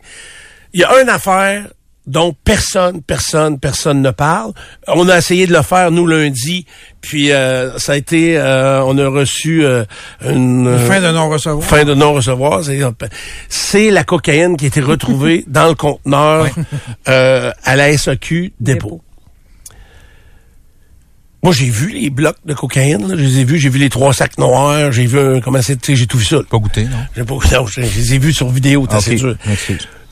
Il 0.74 0.82
y 0.82 0.84
a 0.84 1.02
une 1.02 1.10
affaire 1.10 1.68
dont 2.08 2.36
personne, 2.44 3.02
personne, 3.02 3.60
personne 3.60 4.02
ne 4.02 4.12
parle. 4.12 4.54
On 4.88 5.08
a 5.08 5.18
essayé 5.18 5.48
de 5.48 5.54
le 5.54 5.62
faire 5.62 5.92
nous 5.92 6.08
lundi, 6.08 6.66
puis 7.00 7.32
euh, 7.32 7.78
ça 7.78 7.94
a 7.94 7.96
été, 7.96 8.38
euh, 8.38 8.84
on 8.84 8.98
a 8.98 9.08
reçu 9.08 9.64
une 10.22 10.78
fin 10.80 11.00
de 11.00 11.12
non 11.12 11.30
recevoir. 11.30 11.68
Fin 11.68 11.84
de 11.84 11.94
non 11.94 12.14
recevoir, 12.14 12.62
c'est 13.50 13.92
la 13.92 14.04
cocaïne 14.04 14.58
qui 14.58 14.66
a 14.66 14.68
été 14.68 14.82
retrouvée 14.82 15.44
dans 15.48 15.68
le 15.68 15.76
conteneur 15.76 16.48
à 17.06 17.76
la 17.76 17.98
SAQ 17.98 18.54
dépôt. 18.60 19.02
Moi, 21.44 21.54
j'ai 21.54 21.70
vu 21.70 21.90
les 21.90 22.12
blocs 22.12 22.38
de 22.46 22.54
cocaïne, 22.54 23.08
je 23.10 23.16
les 23.16 23.40
ai 23.40 23.44
vus, 23.44 23.58
j'ai 23.58 23.70
vu 23.70 23.80
les 23.80 23.90
trois 23.90 24.14
sacs 24.14 24.38
noirs, 24.38 24.92
j'ai 24.92 25.08
vu 25.08 25.42
comment 25.44 25.62
c'est, 25.62 25.96
j'ai 25.96 26.06
tout 26.06 26.20
vu 26.20 26.26
ça. 26.26 26.38
Pas 26.48 26.60
goûté, 26.60 26.84
non? 26.84 26.98
J'ai 27.16 27.24
pas 27.24 27.34
goûté, 27.34 27.58
je 27.68 27.82
les 27.82 28.14
ai 28.14 28.20
vus 28.20 28.34
sur 28.34 28.50
vidéo, 28.50 28.84
okay. 28.84 29.18
sûr. 29.18 29.36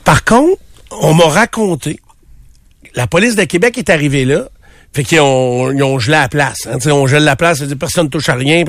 Par 0.03 0.23
contre, 0.23 0.59
on 0.91 1.13
m'a 1.13 1.25
raconté, 1.25 1.99
la 2.95 3.07
police 3.07 3.35
de 3.35 3.43
Québec 3.43 3.77
est 3.77 3.89
arrivée 3.89 4.25
là, 4.25 4.49
fait 4.91 5.03
qu'ils 5.03 5.19
ont, 5.19 5.71
ils 5.71 5.83
ont 5.83 5.99
gelé 5.99 6.17
la 6.17 6.29
place. 6.29 6.67
Hein, 6.67 6.77
on 6.91 7.05
gèle 7.05 7.23
la 7.23 7.35
place, 7.35 7.63
personne 7.79 8.09
touche 8.09 8.29
à 8.29 8.33
rien, 8.33 8.63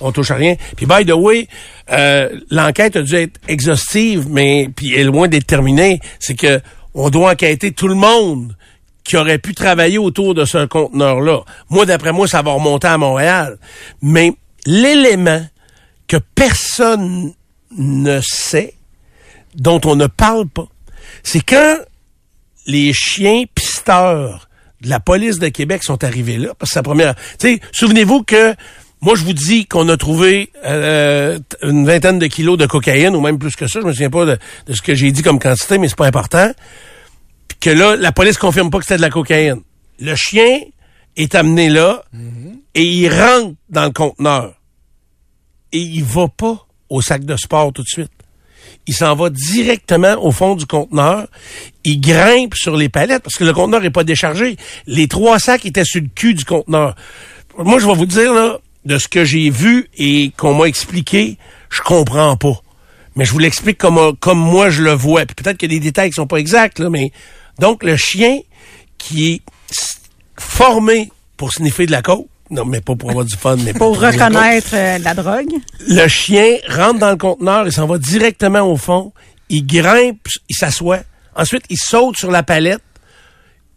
on 0.00 0.10
touche 0.10 0.32
à 0.32 0.34
rien. 0.34 0.56
Puis 0.76 0.86
by 0.86 1.04
the 1.04 1.12
way, 1.12 1.46
euh, 1.92 2.28
l'enquête 2.50 2.96
a 2.96 3.02
dû 3.02 3.14
être 3.14 3.40
exhaustive, 3.46 4.26
mais 4.28 4.68
puis 4.74 4.94
est 4.94 5.04
loin 5.04 5.28
d'être 5.28 5.46
terminée. 5.46 6.00
C'est 6.18 6.34
que 6.34 6.60
on 6.94 7.08
doit 7.08 7.32
enquêter 7.32 7.70
tout 7.70 7.86
le 7.86 7.94
monde 7.94 8.56
qui 9.04 9.16
aurait 9.16 9.38
pu 9.38 9.54
travailler 9.54 9.98
autour 9.98 10.34
de 10.34 10.44
ce 10.44 10.66
conteneur-là. 10.66 11.42
Moi, 11.68 11.86
d'après 11.86 12.12
moi, 12.12 12.26
ça 12.26 12.42
va 12.42 12.52
remonter 12.52 12.88
à 12.88 12.98
Montréal. 12.98 13.58
Mais 14.02 14.32
l'élément 14.66 15.44
que 16.08 16.16
personne 16.34 17.32
ne 17.76 18.20
sait, 18.22 18.74
dont 19.54 19.80
on 19.84 19.94
ne 19.94 20.08
parle 20.08 20.48
pas, 20.48 20.66
c'est 21.22 21.40
quand 21.40 21.76
les 22.66 22.92
chiens 22.92 23.44
pisteurs 23.54 24.48
de 24.80 24.88
la 24.88 25.00
police 25.00 25.38
de 25.38 25.48
Québec 25.48 25.82
sont 25.82 26.02
arrivés 26.04 26.38
là, 26.38 26.54
parce 26.58 26.70
que 26.70 26.74
c'est 26.74 26.78
la 26.78 26.84
première... 26.84 27.14
Tu 27.38 27.54
sais, 27.54 27.60
souvenez-vous 27.72 28.22
que 28.22 28.54
moi, 29.02 29.14
je 29.14 29.24
vous 29.24 29.32
dis 29.32 29.66
qu'on 29.66 29.88
a 29.88 29.96
trouvé 29.96 30.50
euh, 30.64 31.38
une 31.62 31.86
vingtaine 31.86 32.18
de 32.18 32.26
kilos 32.26 32.58
de 32.58 32.66
cocaïne, 32.66 33.16
ou 33.16 33.20
même 33.20 33.38
plus 33.38 33.56
que 33.56 33.66
ça. 33.66 33.80
Je 33.80 33.86
me 33.86 33.92
souviens 33.92 34.10
pas 34.10 34.26
de, 34.26 34.38
de 34.66 34.72
ce 34.74 34.82
que 34.82 34.94
j'ai 34.94 35.10
dit 35.10 35.22
comme 35.22 35.38
quantité, 35.38 35.78
mais 35.78 35.88
c'est 35.88 35.96
pas 35.96 36.06
important 36.06 36.52
que 37.60 37.70
là, 37.70 37.96
la 37.96 38.12
police 38.12 38.38
confirme 38.38 38.70
pas 38.70 38.78
que 38.78 38.84
c'était 38.84 38.96
de 38.96 39.02
la 39.02 39.10
cocaïne. 39.10 39.60
Le 40.00 40.14
chien 40.16 40.60
est 41.16 41.34
amené 41.34 41.68
là 41.68 42.04
et 42.74 42.84
il 42.84 43.08
rentre 43.08 43.54
dans 43.68 43.84
le 43.84 43.90
conteneur. 43.90 44.54
Et 45.72 45.80
il 45.80 46.04
va 46.04 46.28
pas 46.28 46.66
au 46.88 47.00
sac 47.00 47.24
de 47.24 47.36
sport 47.36 47.72
tout 47.72 47.82
de 47.82 47.88
suite. 47.88 48.10
Il 48.86 48.94
s'en 48.94 49.14
va 49.14 49.30
directement 49.30 50.16
au 50.24 50.32
fond 50.32 50.56
du 50.56 50.66
conteneur. 50.66 51.28
Il 51.84 52.00
grimpe 52.00 52.54
sur 52.54 52.76
les 52.76 52.88
palettes 52.88 53.22
parce 53.22 53.36
que 53.36 53.44
le 53.44 53.52
conteneur 53.52 53.84
est 53.84 53.90
pas 53.90 54.04
déchargé. 54.04 54.56
Les 54.86 55.08
trois 55.08 55.38
sacs 55.38 55.66
étaient 55.66 55.84
sur 55.84 56.00
le 56.00 56.08
cul 56.14 56.34
du 56.34 56.44
conteneur. 56.44 56.96
Moi, 57.58 57.78
je 57.78 57.86
vais 57.86 57.94
vous 57.94 58.06
dire, 58.06 58.32
là, 58.32 58.58
de 58.84 58.98
ce 58.98 59.08
que 59.08 59.24
j'ai 59.24 59.50
vu 59.50 59.88
et 59.96 60.32
qu'on 60.36 60.54
m'a 60.54 60.66
expliqué, 60.66 61.36
je 61.68 61.82
comprends 61.82 62.36
pas. 62.36 62.60
Mais 63.16 63.24
je 63.24 63.32
vous 63.32 63.38
l'explique 63.38 63.78
comme, 63.78 64.16
comme 64.16 64.38
moi 64.38 64.70
je 64.70 64.82
le 64.82 64.92
vois. 64.92 65.26
Peut-être 65.26 65.62
a 65.62 65.66
des 65.66 65.80
détails 65.80 66.10
qui 66.10 66.14
sont 66.14 66.26
pas 66.26 66.38
exacts, 66.38 66.80
mais 66.80 67.12
donc, 67.60 67.82
le 67.82 67.96
chien 67.96 68.40
qui 68.96 69.32
est 69.32 69.42
formé 70.38 71.10
pour 71.36 71.52
sniffer 71.52 71.84
de 71.84 71.90
la 71.92 72.00
côte, 72.00 72.26
non, 72.50 72.64
mais 72.64 72.80
pas 72.80 72.96
pour 72.96 73.10
avoir 73.10 73.24
du 73.24 73.36
fun, 73.36 73.56
mais 73.56 73.72
pour, 73.72 73.98
reconnaître 73.98 74.74
euh, 74.74 74.98
la, 74.98 75.14
drogue. 75.14 75.52
Le 75.86 76.08
chien 76.08 76.56
rentre 76.68 76.98
dans 76.98 77.10
le 77.10 77.16
conteneur, 77.16 77.66
il 77.66 77.72
s'en 77.72 77.86
va 77.86 77.96
directement 77.96 78.62
au 78.62 78.76
fond, 78.76 79.12
il 79.48 79.64
grimpe, 79.64 80.26
il 80.48 80.56
s'assoit. 80.56 81.00
Ensuite, 81.36 81.64
il 81.70 81.78
saute 81.78 82.16
sur 82.16 82.30
la 82.30 82.42
palette 82.42 82.82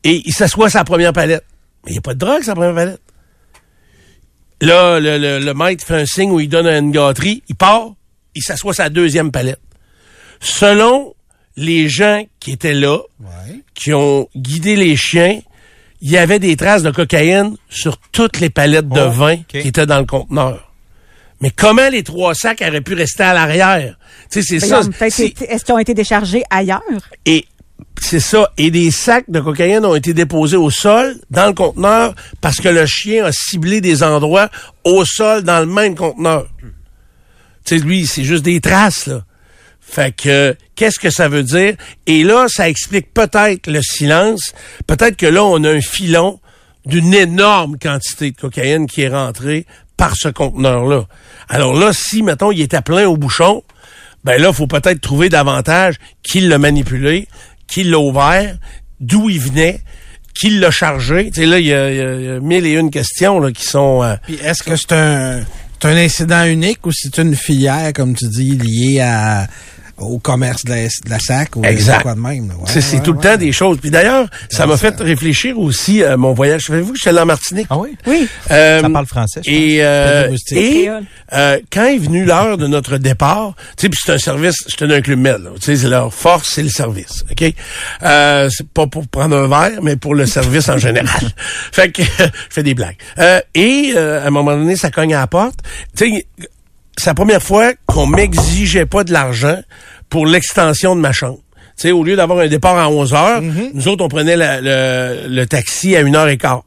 et 0.04 0.24
il 0.26 0.34
s'assoit 0.34 0.70
sur 0.70 0.80
sa 0.80 0.84
première 0.84 1.14
palette. 1.14 1.46
Mais 1.86 1.92
il 1.92 1.94
n'y 1.94 1.98
a 2.00 2.02
pas 2.02 2.16
de 2.16 2.20
drogue, 2.20 2.42
sa 2.42 2.56
première 2.56 2.74
palette. 2.74 3.02
Là, 4.62 5.00
le, 5.00 5.40
le, 5.40 5.54
maître 5.54 5.86
fait 5.86 6.02
un 6.02 6.06
signe 6.06 6.32
où 6.32 6.40
il 6.40 6.50
donne 6.50 6.68
une 6.68 6.92
gâterie, 6.92 7.44
il 7.50 7.56
part, 7.56 7.94
il 8.34 8.42
s'assoit 8.42 8.74
sa 8.74 8.90
deuxième 8.90 9.32
palette. 9.32 9.60
Selon 10.40 11.14
les 11.58 11.90
gens 11.90 12.26
qui 12.40 12.52
étaient 12.52 12.74
là, 12.74 13.00
qui 13.76 13.94
ont 13.94 14.30
guidé 14.36 14.76
les 14.76 14.96
chiens, 14.96 15.42
il 16.04 16.12
y 16.12 16.18
avait 16.18 16.38
des 16.38 16.58
traces 16.58 16.84
de 16.84 16.92
cocaïne 16.92 17.56
sur 17.70 17.98
toutes 17.98 18.42
les 18.42 18.50
palettes 18.50 18.90
de 18.90 19.00
oh, 19.00 19.10
vin 19.10 19.38
qui 19.48 19.60
étaient 19.60 19.86
dans 19.86 20.00
le 20.00 20.06
conteneur. 20.06 20.74
Mais 21.40 21.50
comment 21.50 21.88
les 21.90 22.04
trois 22.04 22.36
sacs 22.36 22.62
auraient 22.62 22.82
pu 22.82 22.94
rester 22.94 23.24
à 23.24 23.34
l'arrière? 23.34 23.98
Tu 24.30 24.44
sais, 24.44 24.60
c'est 24.60 24.68
ça. 24.68 24.82
Est-ce 25.00 25.64
qu'ils 25.64 25.74
ont 25.74 25.80
été 25.80 25.94
déchargés 25.94 26.44
ailleurs? 26.50 26.82
Et 27.26 27.46
c'est 28.02 28.20
ça. 28.20 28.52
Et 28.58 28.70
des 28.70 28.92
sacs 28.92 29.30
de 29.30 29.40
cocaïne 29.40 29.86
ont 29.86 29.96
été 29.96 30.14
déposés 30.14 30.58
au 30.58 30.70
sol, 30.70 31.16
dans 31.32 31.48
le 31.48 31.54
conteneur, 31.54 32.14
parce 32.42 32.58
que 32.58 32.68
le 32.68 32.86
chien 32.86 33.24
a 33.24 33.32
ciblé 33.32 33.80
des 33.80 34.04
endroits 34.04 34.50
au 34.84 35.06
sol 35.06 35.44
dans 35.44 35.62
le 35.62 35.68
même 35.68 35.96
conteneur. 35.96 36.48
Tu 37.64 37.78
sais, 37.78 37.84
lui, 37.84 38.06
c'est 38.08 38.26
juste 38.26 38.44
des 38.44 38.60
traces, 38.60 39.08
là. 39.08 39.24
Fait 39.86 40.16
que, 40.16 40.56
qu'est-ce 40.76 41.00
que 41.00 41.10
ça 41.10 41.28
veut 41.28 41.44
dire? 41.44 41.76
Et 42.08 42.24
là, 42.24 42.48
ça 42.48 42.68
explique 42.68 43.14
peut-être 43.14 43.68
le 43.68 43.82
silence. 43.82 44.54
Peut-être 44.88 45.18
que 45.18 45.28
là, 45.28 45.44
on 45.44 45.64
a 45.64 45.70
un 45.70 45.82
filon 45.82 46.40
d'une 46.86 47.14
énorme 47.14 47.78
quantité 47.78 48.32
de 48.32 48.36
cocaïne 48.36 48.88
qui 48.88 49.02
est 49.02 49.10
rentrée 49.10 49.66
par 49.98 50.16
ce 50.16 50.30
conteneur-là. 50.30 51.06
Alors 51.48 51.74
là, 51.74 51.94
si, 51.94 52.24
mettons, 52.24 52.52
il 52.52 52.62
était 52.62 52.82
plein 52.82 53.08
au 53.08 53.18
bouchon, 53.18 53.64
ben 54.24 54.42
là, 54.42 54.52
faut 54.52 54.68
peut-être 54.68 55.00
trouver 55.02 55.30
davantage 55.30 55.96
qui 56.24 56.42
l'a 56.42 56.58
manipulé, 56.58 57.28
qui 57.68 57.84
l'a 57.84 58.00
ouvert, 58.00 58.58
d'où 59.00 59.30
il 59.30 59.40
venait, 59.40 59.82
qui 60.34 60.50
l'a 60.50 60.72
chargé. 60.72 61.30
Tu 61.30 61.42
sais, 61.42 61.46
là, 61.46 61.60
il 61.60 61.68
y, 61.68 61.74
a, 61.74 62.40
mille 62.40 62.66
et 62.66 62.74
une 62.74 62.90
questions 62.90 63.40
là, 63.40 63.52
qui 63.52 63.66
sont... 63.66 64.02
Euh, 64.04 64.16
est-ce 64.44 64.64
que 64.64 64.76
c'est 64.76 64.94
un, 64.94 65.42
un 65.86 65.98
incident 65.98 66.46
unique 66.46 66.86
ou 66.86 66.92
c'est 66.92 67.18
une 67.18 67.36
filière, 67.36 67.92
comme 67.94 68.16
tu 68.16 68.28
dis, 68.28 68.56
liée 68.56 69.02
à 69.02 69.48
au 70.10 70.20
commerce 70.20 70.66
de 70.66 70.72
la, 71.10 71.20
SAC 71.20 71.56
ou 71.56 71.64
exact. 71.64 72.02
quoi 72.02 72.16
de 72.16 72.20
même. 72.20 72.52
c'est 72.66 73.02
tout 73.04 73.14
le 73.14 73.20
temps 73.20 73.38
des 73.38 73.52
choses. 73.52 73.78
Puis 73.80 73.92
d'ailleurs, 73.92 74.28
ça 74.50 74.66
m'a 74.66 74.78
fait 74.78 75.00
réfléchir 75.00 75.60
aussi 75.60 76.04
à 76.04 76.18
mon 76.18 76.34
voyage. 76.34 76.64
Savez-vous 76.64 76.94
que 76.94 76.98
j'étais 76.98 77.10
allé 77.10 77.20
en 77.20 77.26
Martinique? 77.26 77.68
Ah 77.70 77.78
oui? 77.78 77.96
Oui. 78.06 78.28
Euh, 78.52 78.82
ça 78.82 78.90
parle 78.90 79.06
français, 79.06 79.42
je 79.46 79.52
Et, 79.52 79.84
euh, 79.84 80.36
et 80.52 80.90
euh, 81.34 81.60
quand 81.72 81.86
est 81.86 81.98
venu 81.98 82.26
l'heure 82.26 82.58
de 82.58 82.68
notre 82.68 82.98
départ, 82.98 83.54
tu 83.78 83.84
sais, 83.84 83.90
puis 83.90 84.00
c'est 84.04 84.14
un 84.14 84.18
service, 84.18 84.56
je 84.68 84.76
tenais 84.76 84.96
un 84.96 85.02
club 85.02 85.20
med, 85.20 85.42
tu 85.56 85.62
sais, 85.62 85.76
c'est 85.78 85.90
leur 85.90 86.14
force, 86.14 86.50
c'est 86.54 86.64
le 86.64 86.70
service, 86.70 87.24
OK? 87.32 87.54
Euh, 88.04 88.50
c'est 88.52 88.68
pas 88.68 88.88
pour 88.88 89.08
prendre 89.08 89.36
un 89.36 89.48
verre, 89.48 89.82
mais 89.82 89.96
pour 89.96 90.16
le 90.16 90.26
service 90.26 90.70
en 90.70 90.78
général. 90.78 91.22
fait 91.72 91.92
que 91.92 92.04
je 92.20 92.30
fais 92.50 92.64
des 92.64 92.74
blagues. 92.74 92.98
Euh, 93.18 93.42
et 93.56 93.94
à 93.98 94.28
un 94.28 94.32
moment 94.32 94.56
donné, 94.56 94.76
ça 94.76 94.92
cogne 94.92 95.14
à 95.14 95.20
la 95.20 95.28
porte. 95.28 95.60
Tu 95.96 96.12
sais, 96.12 96.26
c'est 96.98 97.10
la 97.10 97.16
première 97.16 97.42
fois 97.42 97.74
qu'on 97.86 98.06
m'exigeait 98.06 98.86
pas 98.86 99.04
de 99.04 99.12
l'argent 99.12 99.60
pour 100.14 100.28
l'extension 100.28 100.96
de 100.96 101.02
ma 101.02 101.12
chambre. 101.12 101.40
Tu 101.76 101.88
sais, 101.88 101.92
au 101.92 102.04
lieu 102.04 102.16
d'avoir 102.16 102.38
un 102.38 102.48
départ 102.48 102.78
à 102.78 102.88
11 102.88 103.14
heures, 103.16 103.42
mm-hmm. 103.42 103.72
nous 103.74 103.88
autres, 103.88 104.06
on 104.06 104.10
prenait 104.10 104.36
le, 104.38 105.46
taxi 105.46 105.96
à 105.96 106.02
une 106.02 106.16
heure 106.16 106.28
et 106.28 106.38
quart. 106.38 106.64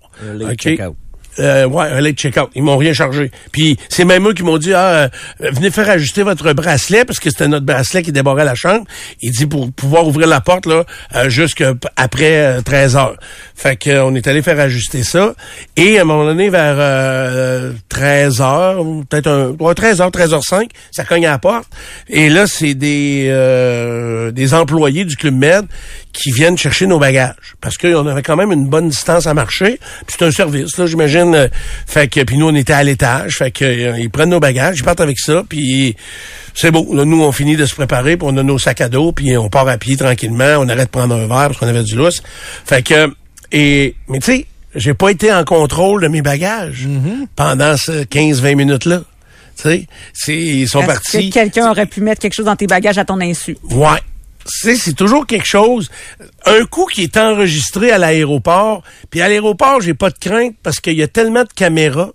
Euh, 1.38 1.66
ouais, 1.66 1.84
un 1.84 2.00
late 2.00 2.16
check-out. 2.16 2.50
Ils 2.54 2.62
m'ont 2.62 2.76
rien 2.76 2.92
chargé. 2.92 3.30
Puis 3.52 3.76
c'est 3.88 4.04
même 4.04 4.26
eux 4.26 4.32
qui 4.32 4.42
m'ont 4.42 4.58
dit 4.58 4.72
ah 4.72 4.88
euh, 4.88 5.08
venez 5.40 5.70
faire 5.70 5.88
ajuster 5.88 6.22
votre 6.22 6.52
bracelet 6.52 7.04
parce 7.04 7.20
que 7.20 7.30
c'était 7.30 7.48
notre 7.48 7.66
bracelet 7.66 8.02
qui 8.02 8.12
débarrait 8.12 8.44
la 8.44 8.54
chambre. 8.54 8.84
Il 9.20 9.32
dit 9.32 9.46
pour 9.46 9.70
pouvoir 9.72 10.06
ouvrir 10.06 10.26
la 10.26 10.40
porte 10.40 10.66
là 10.66 10.84
euh, 11.14 11.28
jusqu'après 11.28 12.62
13 12.62 12.96
euh, 12.96 12.98
heures. 12.98 13.16
Fait 13.54 13.76
que 13.76 14.00
on 14.00 14.14
est 14.14 14.26
allé 14.26 14.42
faire 14.42 14.58
ajuster 14.58 15.02
ça 15.02 15.34
et 15.76 15.98
à 15.98 16.02
un 16.02 16.04
moment 16.04 16.24
donné 16.24 16.48
vers 16.48 17.72
13 17.88 18.40
heures, 18.40 18.84
peut-être 19.08 19.28
un 19.28 19.74
13 19.74 20.00
heures, 20.00 20.10
13 20.10 20.32
h 20.32 20.42
5, 20.42 20.70
ça 20.90 21.04
cogne 21.04 21.26
à 21.26 21.30
la 21.32 21.38
porte 21.38 21.68
et 22.08 22.28
là 22.28 22.46
c'est 22.46 22.74
des 22.74 23.26
des 24.32 24.54
employés 24.54 25.04
du 25.04 25.16
club 25.16 25.34
Med 25.34 25.66
qui 26.12 26.30
viennent 26.32 26.56
chercher 26.56 26.86
nos 26.86 26.98
bagages 26.98 27.34
parce 27.60 27.76
qu'on 27.76 28.06
avait 28.06 28.22
quand 28.22 28.36
même 28.36 28.52
une 28.52 28.66
bonne 28.66 28.88
distance 28.88 29.26
à 29.26 29.34
marcher. 29.34 29.78
Puis 30.06 30.16
c'est 30.18 30.24
un 30.24 30.30
service 30.30 30.78
là, 30.78 30.86
j'imagine 30.86 31.25
euh, 31.34 31.48
fait 31.86 32.08
que 32.08 32.22
puis 32.22 32.36
nous 32.36 32.48
on 32.48 32.54
était 32.54 32.72
à 32.72 32.82
l'étage, 32.82 33.38
fait 33.38 33.50
que 33.50 33.64
euh, 33.64 33.98
ils 33.98 34.10
prennent 34.10 34.30
nos 34.30 34.40
bagages, 34.40 34.78
ils 34.78 34.84
partent 34.84 35.00
avec 35.00 35.18
ça, 35.18 35.42
puis 35.48 35.96
c'est 36.54 36.70
beau. 36.70 36.86
nous 37.04 37.22
on 37.22 37.32
finit 37.32 37.56
de 37.56 37.66
se 37.66 37.74
préparer, 37.74 38.16
puis 38.16 38.28
on 38.30 38.36
a 38.36 38.42
nos 38.42 38.58
sacs 38.58 38.80
à 38.80 38.88
dos, 38.88 39.12
puis 39.12 39.36
on 39.36 39.48
part 39.48 39.68
à 39.68 39.78
pied 39.78 39.96
tranquillement, 39.96 40.56
on 40.58 40.68
arrête 40.68 40.86
de 40.86 40.90
prendre 40.90 41.14
un 41.14 41.26
verre 41.26 41.48
parce 41.48 41.58
qu'on 41.58 41.68
avait 41.68 41.82
du 41.82 41.96
lousse. 41.96 42.22
Fait 42.64 42.82
que 42.82 43.12
et 43.52 43.94
mais 44.08 44.18
tu 44.18 44.32
sais, 44.32 44.46
j'ai 44.74 44.94
pas 44.94 45.10
été 45.10 45.32
en 45.32 45.44
contrôle 45.44 46.02
de 46.02 46.08
mes 46.08 46.22
bagages 46.22 46.86
mm-hmm. 46.86 47.26
pendant 47.34 47.76
ce 47.76 48.04
15-20 48.04 48.54
minutes 48.54 48.84
là. 48.84 49.02
Tu 49.60 49.86
sais, 50.12 50.36
ils 50.36 50.68
sont 50.68 50.82
partis. 50.82 51.30
Que 51.30 51.34
quelqu'un 51.34 51.70
aurait 51.70 51.86
pu 51.86 52.02
mettre 52.02 52.20
quelque 52.20 52.34
chose 52.34 52.44
dans 52.44 52.56
tes 52.56 52.66
bagages 52.66 52.98
à 52.98 53.06
ton 53.06 53.20
insu? 53.22 53.56
Ouais 53.70 54.00
c'est 54.46 54.94
toujours 54.94 55.26
quelque 55.26 55.46
chose. 55.46 55.90
Un 56.44 56.64
coup 56.64 56.86
qui 56.86 57.02
est 57.02 57.16
enregistré 57.16 57.90
à 57.90 57.98
l'aéroport, 57.98 58.82
puis 59.10 59.20
à 59.20 59.28
l'aéroport, 59.28 59.80
j'ai 59.80 59.94
pas 59.94 60.10
de 60.10 60.18
crainte 60.18 60.54
parce 60.62 60.80
qu'il 60.80 60.94
y 60.94 61.02
a 61.02 61.08
tellement 61.08 61.42
de 61.42 61.52
caméras 61.54 62.12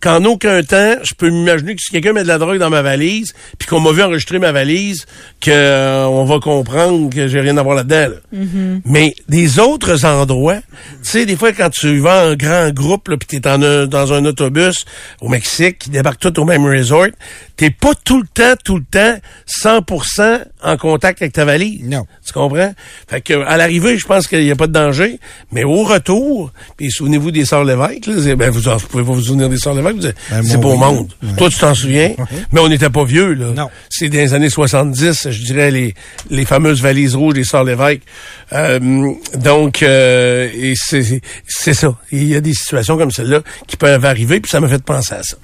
qu'en 0.00 0.24
aucun 0.24 0.62
temps, 0.62 0.94
je 1.02 1.14
peux 1.14 1.30
m'imaginer 1.30 1.74
que 1.74 1.82
si 1.82 1.90
quelqu'un 1.90 2.12
met 2.12 2.22
de 2.22 2.28
la 2.28 2.38
drogue 2.38 2.58
dans 2.58 2.70
ma 2.70 2.82
valise, 2.82 3.34
puis 3.58 3.68
qu'on 3.68 3.80
m'a 3.80 3.92
vu 3.92 4.02
enregistrer 4.02 4.38
ma 4.38 4.52
valise, 4.52 5.06
que 5.40 5.50
euh, 5.50 6.06
on 6.06 6.24
va 6.24 6.38
comprendre 6.38 7.10
que 7.10 7.26
j'ai 7.28 7.40
rien 7.40 7.56
à 7.56 7.62
voir 7.62 7.76
là-dedans. 7.76 8.14
Mm-hmm. 8.34 8.80
Mais 8.84 9.14
des 9.28 9.58
autres 9.58 10.04
endroits, 10.04 10.60
tu 11.02 11.10
sais, 11.10 11.26
des 11.26 11.36
fois 11.36 11.52
quand 11.52 11.70
tu 11.70 11.98
vas 11.98 12.28
en 12.28 12.34
grand 12.34 12.70
groupe, 12.70 13.14
puis 13.16 13.40
t'es 13.40 13.48
en 13.48 13.58
dans 13.58 14.12
un 14.12 14.24
autobus 14.24 14.84
au 15.20 15.28
Mexique, 15.28 15.78
qui 15.78 15.90
débarque 15.90 16.20
tout 16.20 16.38
au 16.40 16.44
même 16.44 16.64
resort, 16.64 17.08
t'es 17.56 17.70
pas 17.70 17.92
tout 18.04 18.20
le 18.20 18.26
temps, 18.26 18.54
tout 18.64 18.76
le 18.76 18.84
temps, 18.84 19.18
100% 19.62 20.44
en 20.62 20.76
contact 20.76 21.22
avec 21.22 21.32
ta 21.32 21.44
valise. 21.44 21.82
Non. 21.84 22.06
Tu 22.24 22.32
comprends? 22.32 22.74
Fait 23.08 23.20
que 23.20 23.34
à 23.44 23.56
l'arrivée, 23.56 23.98
je 23.98 24.06
pense 24.06 24.26
qu'il 24.26 24.44
n'y 24.44 24.50
a 24.50 24.56
pas 24.56 24.66
de 24.66 24.72
danger, 24.72 25.18
mais 25.52 25.64
au 25.64 25.82
retour, 25.82 26.52
puis 26.76 26.90
souvenez-vous 26.90 27.30
des 27.30 27.44
Sœurs 27.44 27.64
Lévesque, 27.64 28.06
là, 28.06 28.34
ben 28.36 28.50
vous, 28.50 28.60
vous 28.60 28.86
pouvez 28.86 29.04
pas 29.04 29.12
vous 29.12 29.22
souvenir 29.22 29.48
des 29.48 29.58
Sœurs 29.58 29.74
Lévesque, 29.74 29.87
ben, 29.96 30.42
c'est 30.42 30.58
beau 30.58 30.76
monde. 30.76 31.08
Toi, 31.36 31.50
tu 31.50 31.58
t'en 31.58 31.74
souviens, 31.74 32.14
mais 32.52 32.60
on 32.60 32.68
n'était 32.68 32.90
pas 32.90 33.04
vieux, 33.04 33.34
là. 33.34 33.46
Non. 33.56 33.70
C'est 33.88 34.08
des 34.08 34.34
années 34.34 34.50
70, 34.50 35.28
je 35.30 35.44
dirais, 35.44 35.70
les, 35.70 35.94
les 36.30 36.44
fameuses 36.44 36.82
valises 36.82 37.14
rouges 37.14 37.34
des 37.34 37.44
Sœurs 37.44 37.64
Lévesque. 37.64 38.02
Euh, 38.52 39.12
donc, 39.36 39.82
euh, 39.82 40.48
et 40.54 40.74
c'est 40.76 41.74
ça. 41.74 41.94
Il 42.12 42.28
y 42.28 42.36
a 42.36 42.40
des 42.40 42.54
situations 42.54 42.96
comme 42.96 43.10
celle-là 43.10 43.40
qui 43.66 43.76
peuvent 43.76 44.04
arriver, 44.04 44.40
puis 44.40 44.50
ça 44.50 44.60
m'a 44.60 44.68
fait 44.68 44.82
penser 44.82 45.14
à 45.14 45.22
ça. 45.22 45.36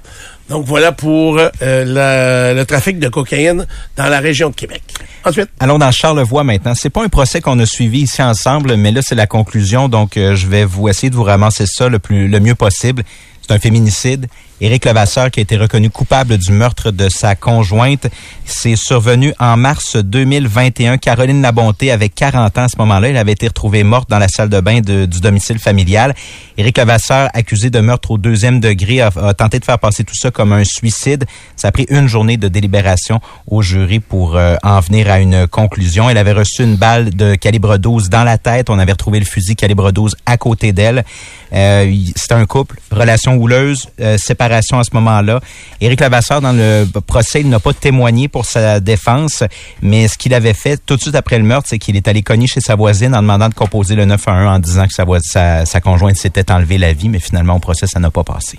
Donc 0.51 0.67
voilà 0.67 0.93
pour 0.93 1.39
euh, 1.39 2.55
le 2.55 2.65
trafic 2.65 2.99
de 2.99 3.09
cocaïne 3.09 3.67
dans 3.97 4.07
la 4.07 4.21
région 4.21 4.51
de 4.51 4.55
Québec. 4.55 4.83
Ensuite. 5.25 5.49
Allons 5.59 5.79
dans 5.79 5.91
Charlevoix 5.91 6.45
maintenant. 6.45 6.75
C'est 6.75 6.91
pas 6.91 7.03
un 7.03 7.09
procès 7.09 7.41
qu'on 7.41 7.59
a 7.61 7.67
suivi 7.67 8.01
ici 8.01 8.23
ensemble, 8.23 8.77
mais 8.77 8.93
là 8.93 9.01
c'est 9.03 9.15
la 9.15 9.27
conclusion. 9.27 9.89
Donc 9.89 10.17
euh, 10.17 10.35
je 10.35 10.47
vais 10.47 10.67
vous 10.67 10.89
essayer 10.89 11.09
de 11.09 11.17
vous 11.17 11.23
ramasser 11.23 11.65
ça 11.67 11.89
le 11.89 11.99
plus 11.99 12.29
le 12.29 12.41
mieux 12.41 12.55
possible. 12.55 13.05
C'est 13.47 13.53
un 13.53 13.59
féminicide. 13.59 14.27
Éric 14.61 14.85
Levasseur 14.85 15.31
qui 15.31 15.41
a 15.41 15.43
été 15.43 15.57
reconnu 15.57 15.91
coupable 15.91 16.39
du 16.39 16.53
meurtre 16.53 16.91
de 16.91 17.09
sa 17.09 17.35
conjointe. 17.35 18.07
C'est 18.45 18.77
survenu 18.77 19.35
en 19.41 19.57
mars 19.57 19.97
2021. 19.97 20.99
Caroline 20.99 21.43
Labonté 21.43 21.91
avait 21.91 22.09
40 22.09 22.59
ans 22.59 22.63
à 22.63 22.69
ce 22.69 22.79
moment-là. 22.79 23.09
Elle 23.09 23.17
avait 23.17 23.33
été 23.33 23.49
retrouvée 23.49 23.83
morte 23.83 24.09
dans 24.09 24.19
la 24.19 24.29
salle 24.29 24.49
de 24.49 24.61
bain 24.61 24.81
du 24.81 25.07
domicile 25.07 25.59
familial. 25.59 26.15
Éric 26.57 26.79
Levasseur, 26.79 27.29
accusé 27.35 27.71
de 27.71 27.81
meurtre 27.81 28.13
au 28.13 28.19
deuxième 28.19 28.61
degré, 28.61 29.01
a, 29.01 29.11
tenté 29.35 29.59
de 29.59 29.65
faire 29.65 29.79
passer 29.79 30.05
tout 30.05 30.15
ça 30.15 30.31
comme 30.31 30.53
un 30.53 30.65
suicide. 30.65 31.25
Ça 31.57 31.69
a 31.69 31.73
pris 31.73 31.87
une 31.91 32.07
journée 32.07 32.37
de 32.37 32.49
délibération 32.49 33.21
au 33.49 33.61
jury 33.61 33.99
pour 33.99 34.37
euh, 34.37 34.57
en 34.63 34.81
venir 34.81 35.11
à 35.11 35.21
une 35.21 35.47
conclusion. 35.49 36.09
Elle 36.09 36.19
avait 36.19 36.33
reçu 36.33 36.63
une 36.63 36.77
balle 36.77 37.11
de 37.11 37.35
calibre 37.35 37.77
12 37.77 38.09
dans 38.09 38.25
la 38.25 38.39
tête. 38.39 38.71
On 38.71 38.79
avait 38.79 38.93
retrouvé 38.93 39.19
le 39.19 39.27
fusil 39.27 39.57
calibre 39.57 39.91
12 39.91 40.17
à 40.27 40.37
côté 40.37 40.73
d'elle. 40.73 41.05
Euh, 41.53 41.93
C'était 42.17 42.35
un 42.35 42.47
couple, 42.47 42.81
relation 42.91 43.37
houleuse, 43.37 43.89
euh, 44.01 44.17
séparation 44.19 44.54
à 44.57 44.85
ce 44.85 44.95
moment-là. 44.95 45.41
Éric 45.81 46.01
Lavasseur, 46.01 46.41
dans 46.41 46.53
le 46.53 46.87
procès, 47.07 47.41
il 47.41 47.49
n'a 47.49 47.61
pas 47.61 47.73
témoigné 47.73 48.29
pour 48.29 48.45
sa 48.45 48.81
défense, 48.81 49.43
mais 49.83 50.09
ce 50.09 50.19
qu'il 50.19 50.35
avait 50.35 50.55
fait 50.55 50.81
tout 50.85 50.97
de 50.97 51.01
suite 51.01 51.15
après 51.15 51.39
le 51.39 51.45
meurtre, 51.45 51.69
c'est 51.69 51.79
qu'il 51.79 51.97
est 51.97 52.09
allé 52.09 52.23
cogner 52.23 52.47
chez 52.47 52.61
sa 52.61 52.75
voisine 52.75 53.15
en 53.15 53.23
demandant 53.23 53.49
de 53.49 53.55
composer 53.55 53.95
le 53.95 54.05
911 54.05 54.49
en 54.49 54.59
disant 54.59 54.87
que 54.87 54.95
sa, 55.23 55.81
conjointe 55.81 56.17
s'était 56.17 56.51
enlevé 56.51 56.79
la 56.79 56.93
vie, 56.93 57.09
mais 57.09 57.21
finalement, 57.21 57.57
au 57.57 57.61
procès, 57.61 57.87
ça 57.87 58.01
n'a 58.01 58.11
pas 58.11 58.25
passé. 58.25 58.59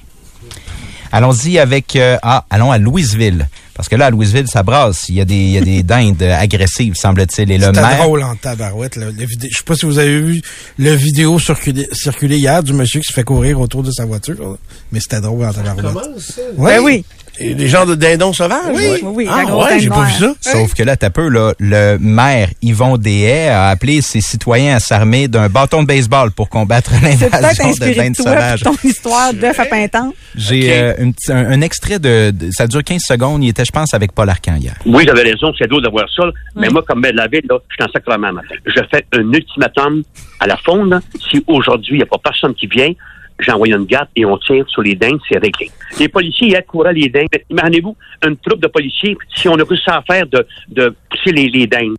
Allons-y 1.16 1.60
avec... 1.60 1.96
Euh, 1.96 2.18
ah, 2.22 2.46
allons 2.50 2.72
à 2.72 2.78
Louisville. 2.78 3.48
Parce 3.74 3.88
que 3.88 3.96
là, 3.96 4.08
à 4.08 4.10
Louisville, 4.10 4.48
ça 4.48 4.64
brasse. 4.64 5.08
Il 5.08 5.16
y 5.16 5.22
a 5.22 5.26
des, 5.26 5.36
il 5.36 5.52
y 5.52 5.58
a 5.58 5.62
des 5.62 5.82
dindes 5.94 6.22
agressives, 6.22 6.96
semble-t-il. 6.96 7.50
Et 7.52 7.58
le 7.58 7.68
C'était 7.68 7.98
drôle 7.98 8.22
en 8.24 8.36
tabarouette. 8.36 8.98
Là. 8.98 9.08
Je 9.18 9.26
sais 9.26 9.64
pas 9.66 9.76
si 9.76 9.86
vous 9.86 9.98
avez 9.98 10.20
vu 10.20 10.42
le 10.78 10.92
vidéo 10.92 11.40
circuler, 11.40 11.88
circuler 11.94 12.38
hier 12.38 12.62
du 12.64 12.74
monsieur 12.74 13.00
qui 13.00 13.08
se 13.08 13.14
fait 13.14 13.24
courir 13.24 13.62
autour 13.62 13.82
de 13.82 13.92
sa 13.92 14.04
voiture. 14.04 14.58
Mais 14.92 15.00
c'était 15.00 15.22
drôle 15.22 15.46
en 15.46 15.54
tabarouette. 15.54 15.86
Comment 15.86 16.20
ça? 16.20 16.42
Ben 16.58 16.80
oui. 16.82 17.06
Des 17.40 17.68
genres 17.68 17.86
de 17.86 17.96
dindons 17.96 18.34
sauvages? 18.34 18.60
Oui, 18.74 19.00
oui, 19.04 19.12
oui. 19.14 19.28
Ah, 19.30 19.46
ouais, 19.46 19.80
j'ai 19.80 19.90
pas 19.90 20.04
vu 20.04 20.14
ça. 20.14 20.34
Sauf 20.40 20.74
que 20.74 20.84
là, 20.84 20.96
t'as 20.96 21.10
peu, 21.10 21.28
là, 21.28 21.54
le 21.60 21.98
maire 22.00 22.50
Yvon 22.62 22.98
Deshaies 22.98 23.50
a 23.50 23.70
appelé 23.70 24.02
ses 24.02 24.22
citoyens 24.22 24.76
à 24.76 24.80
s'armer 24.80 25.28
d'un 25.28 25.50
bâton 25.50 25.84
de 25.84 25.88
baseball 25.88 26.32
pour 26.32 26.50
combattre 26.50 26.92
l'invasion 27.02 27.72
de 27.72 27.94
dindes 27.94 28.16
sauvages. 28.16 28.62
ton 28.62 28.76
histoire 28.84 29.34
d'œuf 29.34 29.60
à 29.60 29.66
pintante. 29.66 30.14
J'ai 30.36 30.74
euh, 30.74 31.12
un, 31.30 31.62
extrait 31.62 32.00
de, 32.00 32.34
ça 32.52 32.68
dure 32.68 32.84
15 32.84 33.02
secondes. 33.02 33.44
Il 33.44 33.50
était, 33.50 33.66
je 33.66 33.72
pense, 33.72 33.94
avec 33.94 34.12
Paul 34.14 34.30
Arcan 34.30 34.56
hier. 34.56 34.76
Oui, 34.86 35.04
j'avais 35.06 35.24
raison, 35.24 35.54
c'est 35.58 35.68
drôle 35.68 35.84
d'avoir 35.84 36.06
ça. 36.14 36.24
Mais 36.56 36.70
moi, 36.70 36.84
comme 36.88 37.02
maire 37.02 37.12
de 37.12 37.18
la 37.18 37.28
ville, 37.28 37.46
là, 37.50 37.58
je 37.70 37.76
suis 37.76 37.84
en 37.84 37.92
sacrement 37.92 38.32
matin. 38.32 38.56
Je 38.66 38.82
fais 38.92 39.06
un 39.14 39.34
ultimatum 39.34 40.04
à 40.40 40.48
la 40.48 40.58
fonde. 40.58 41.00
Si 41.32 41.44
aujourd'hui, 41.48 41.96
il 41.96 41.98
n'y 41.98 42.04
a 42.04 42.08
pas 42.08 42.18
personne 42.24 42.54
qui 42.54 42.68
vient, 42.68 42.92
j'ai 43.40 43.52
une 43.52 43.86
garde 43.86 44.08
et 44.16 44.26
on 44.26 44.38
tire 44.38 44.68
sur 44.70 44.82
les 44.82 44.96
dindes, 44.96 45.20
c'est 45.30 45.38
réglé. 45.38 45.70
Les 46.00 46.08
policiers, 46.08 46.56
accouraient 46.56 46.94
les 46.94 47.10
dindes. 47.10 47.28
Imaginez-vous, 47.50 47.96
une 48.26 48.38
troupe 48.38 48.62
de 48.62 48.68
policiers, 48.68 49.18
si 49.36 49.48
on 49.50 49.56
a 49.56 49.64
réussi 49.64 49.90
à 49.90 50.02
faire 50.02 50.26
de, 50.28 50.46
de 50.70 50.96
les, 51.26 51.50
les 51.50 51.68
dindes. 51.68 51.96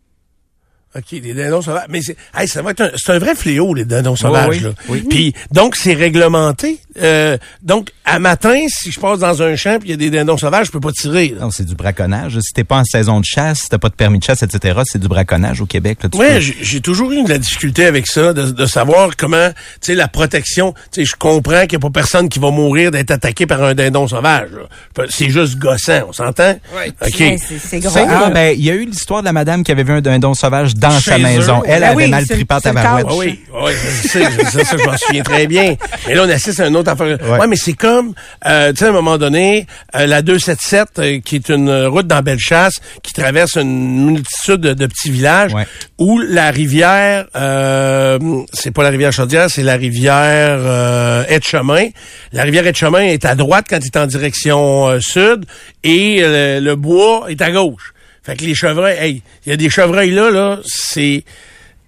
OK, 0.97 1.05
les 1.13 1.35
dindons 1.35 1.63
sauvages. 1.63 1.87
Mais 1.89 2.01
c'est, 2.03 2.17
hey, 2.37 2.49
ça 2.49 2.63
va 2.63 2.71
être 2.71 2.81
un, 2.81 2.91
c'est 2.97 3.13
un 3.13 3.19
vrai 3.19 3.35
fléau, 3.35 3.75
les 3.75 3.85
dindons 3.85 4.17
sauvages, 4.17 4.49
oui, 4.49 4.61
là. 4.61 4.71
oui. 4.89 5.05
Puis, 5.09 5.35
donc, 5.53 5.77
c'est 5.77 5.95
réglementé. 5.95 6.79
Euh, 7.03 7.37
donc, 7.63 7.91
à 8.05 8.19
matin, 8.19 8.57
si 8.69 8.91
je 8.91 8.99
passe 8.99 9.19
dans 9.19 9.43
un 9.43 9.55
champ 9.57 9.79
puis 9.79 9.89
il 9.89 9.91
y 9.91 9.95
a 9.95 9.97
des 9.97 10.11
dindons 10.11 10.39
sauvages, 10.39 10.67
je 10.69 10.73
peux 10.73 10.81
pas 10.81 10.93
tirer. 10.93 11.35
là. 11.35 11.43
Non, 11.43 11.51
c'est 11.51 11.65
du 11.67 11.75
braconnage. 11.75 12.39
Si 12.41 12.53
t'es 12.55 12.65
pas 12.65 12.79
en 12.79 12.85
saison 12.85 13.21
de 13.21 13.25
chasse, 13.25 13.61
si 13.61 13.69
t'as 13.69 13.79
pas 13.79 13.89
de 13.91 13.95
permis 13.95 14.19
de 14.19 14.25
chasse, 14.25 14.43
etc., 14.43 14.81
c'est 14.85 14.99
du 15.01 15.09
braconnage 15.09 15.61
au 15.61 15.67
Québec. 15.67 15.99
Là, 16.03 16.09
tu 16.09 16.17
Ouais, 16.19 16.35
peux- 16.35 16.41
j'ai 16.41 16.57
j'ai 16.63 16.81
toujours 16.81 17.13
eu 17.13 17.23
de 17.23 17.29
la 17.29 17.39
difficulté 17.39 17.85
avec 17.85 18.07
ça, 18.07 18.33
de, 18.33 18.51
de 18.51 18.67
savoir 18.67 19.11
comment, 19.17 19.51
tu 19.51 19.57
sais, 19.83 19.95
la 19.95 20.09
protection. 20.09 20.73
Tu 20.93 21.01
sais, 21.01 21.05
je 21.05 21.15
comprends 21.17 21.61
qu'il 21.67 21.79
n'y 21.79 21.85
a 21.85 21.89
pas 21.89 21.91
personne 21.91 22.29
qui 22.29 22.39
va 22.39 22.51
mourir 22.51 22.91
d'être 22.91 23.11
attaqué 23.11 23.47
par 23.47 23.63
un 23.63 23.75
dindon 23.75 24.09
sauvage. 24.09 24.49
là. 24.53 25.05
C'est 25.11 25.29
juste 25.29 25.57
gossant, 25.59 26.01
on 26.09 26.13
s'entend? 26.13 26.59
Ouais. 26.77 26.93
OK. 27.07 27.15
Ouais, 27.21 27.37
c'est 27.39 27.59
c'est 27.59 27.81
gros. 27.81 27.91
C'est- 27.91 28.07
ah, 28.09 28.31
ben, 28.33 28.55
il 28.57 28.65
y 28.65 28.71
a 28.71 28.75
eu 28.75 28.87
l'histoire 28.87 29.21
de 29.21 29.27
la 29.27 29.33
madame 29.33 29.63
qui 29.65 29.73
avait 29.73 29.85
vu 29.85 29.93
un 29.93 30.01
dindon 30.01 30.33
sauvage 30.35 30.75
dans 30.75 30.86
Chez 30.91 31.11
sa 31.11 31.19
eux. 31.19 31.23
maison. 31.23 31.63
Elle 31.67 31.81
Ben 31.81 31.87
avait 31.91 32.05
oui, 32.05 32.11
mal 32.11 32.25
c'est- 32.27 32.35
pris 32.35 32.45
par 32.45 32.61
c'est. 32.61 32.73
Ah 32.77 32.99
oui, 33.11 33.41
oui, 33.53 33.73
sais, 34.09 34.23
ça, 34.65 34.77
je 34.79 34.85
m'en 34.85 34.97
souviens 34.97 35.23
très 35.23 35.47
bien. 35.47 35.77
Mais 36.07 36.15
là, 36.15 36.25
on 36.27 36.31
assiste 36.31 36.61
à 36.61 36.67
une 36.67 36.77
autre 36.77 36.91
affaire. 36.91 37.19
Ouais, 37.39 37.47
mais 37.47 37.57
c'est 37.57 37.73
comme, 37.75 38.13
euh, 38.47 38.73
tu 38.73 38.79
sais, 38.79 38.85
à 38.87 38.89
un 38.89 38.93
moment 38.93 39.19
donné, 39.19 39.67
euh, 39.95 40.07
la 40.07 40.23
277, 40.23 40.89
euh, 40.99 41.21
qui 41.25 41.37
est 41.37 41.49
une 41.49 41.87
route 41.87 42.07
dans 42.07 42.23
Bellechasse, 42.23 42.75
qui 43.03 43.13
traverse 43.13 43.57
une 43.57 44.07
multitude 44.13 44.61
de, 44.61 44.75
de 44.75 44.87
petits 44.87 45.11
villages, 45.11 45.55
Ouais. 45.55 45.67
où 45.99 46.19
la 46.19 46.51
rivière, 46.51 47.27
euh, 47.37 48.19
c'est 48.53 48.71
pas 48.71 48.83
la 48.83 48.91
rivière 48.91 49.13
Chaudière, 49.13 49.51
c'est 49.51 49.63
la 49.63 49.77
rivière 49.77 50.59
euh, 50.61 51.25
Etchemin. 51.29 51.89
La 52.33 52.43
rivière 52.43 52.67
Etchemin 52.67 53.01
est 53.01 53.25
à 53.25 53.35
droite 53.35 53.67
quand 53.69 53.79
il 53.81 53.87
est 53.87 53.97
en 53.97 54.07
direction 54.07 54.89
euh, 54.89 54.99
sud, 55.01 55.45
et 55.85 56.19
euh, 56.23 56.61
le 56.61 56.77
bois 56.77 57.27
est 57.29 57.41
à 57.43 57.51
gauche. 57.51 57.93
Fait 58.27 58.35
que 58.35 58.45
les 58.45 58.57
chevreuils, 58.57 58.97
hey, 58.99 59.23
il 59.45 59.51
y 59.51 59.53
a 59.53 59.57
des 59.57 59.71
chevreuils 59.71 60.11
là, 60.11 60.33
là, 60.33 60.59
c'est, 60.65 61.23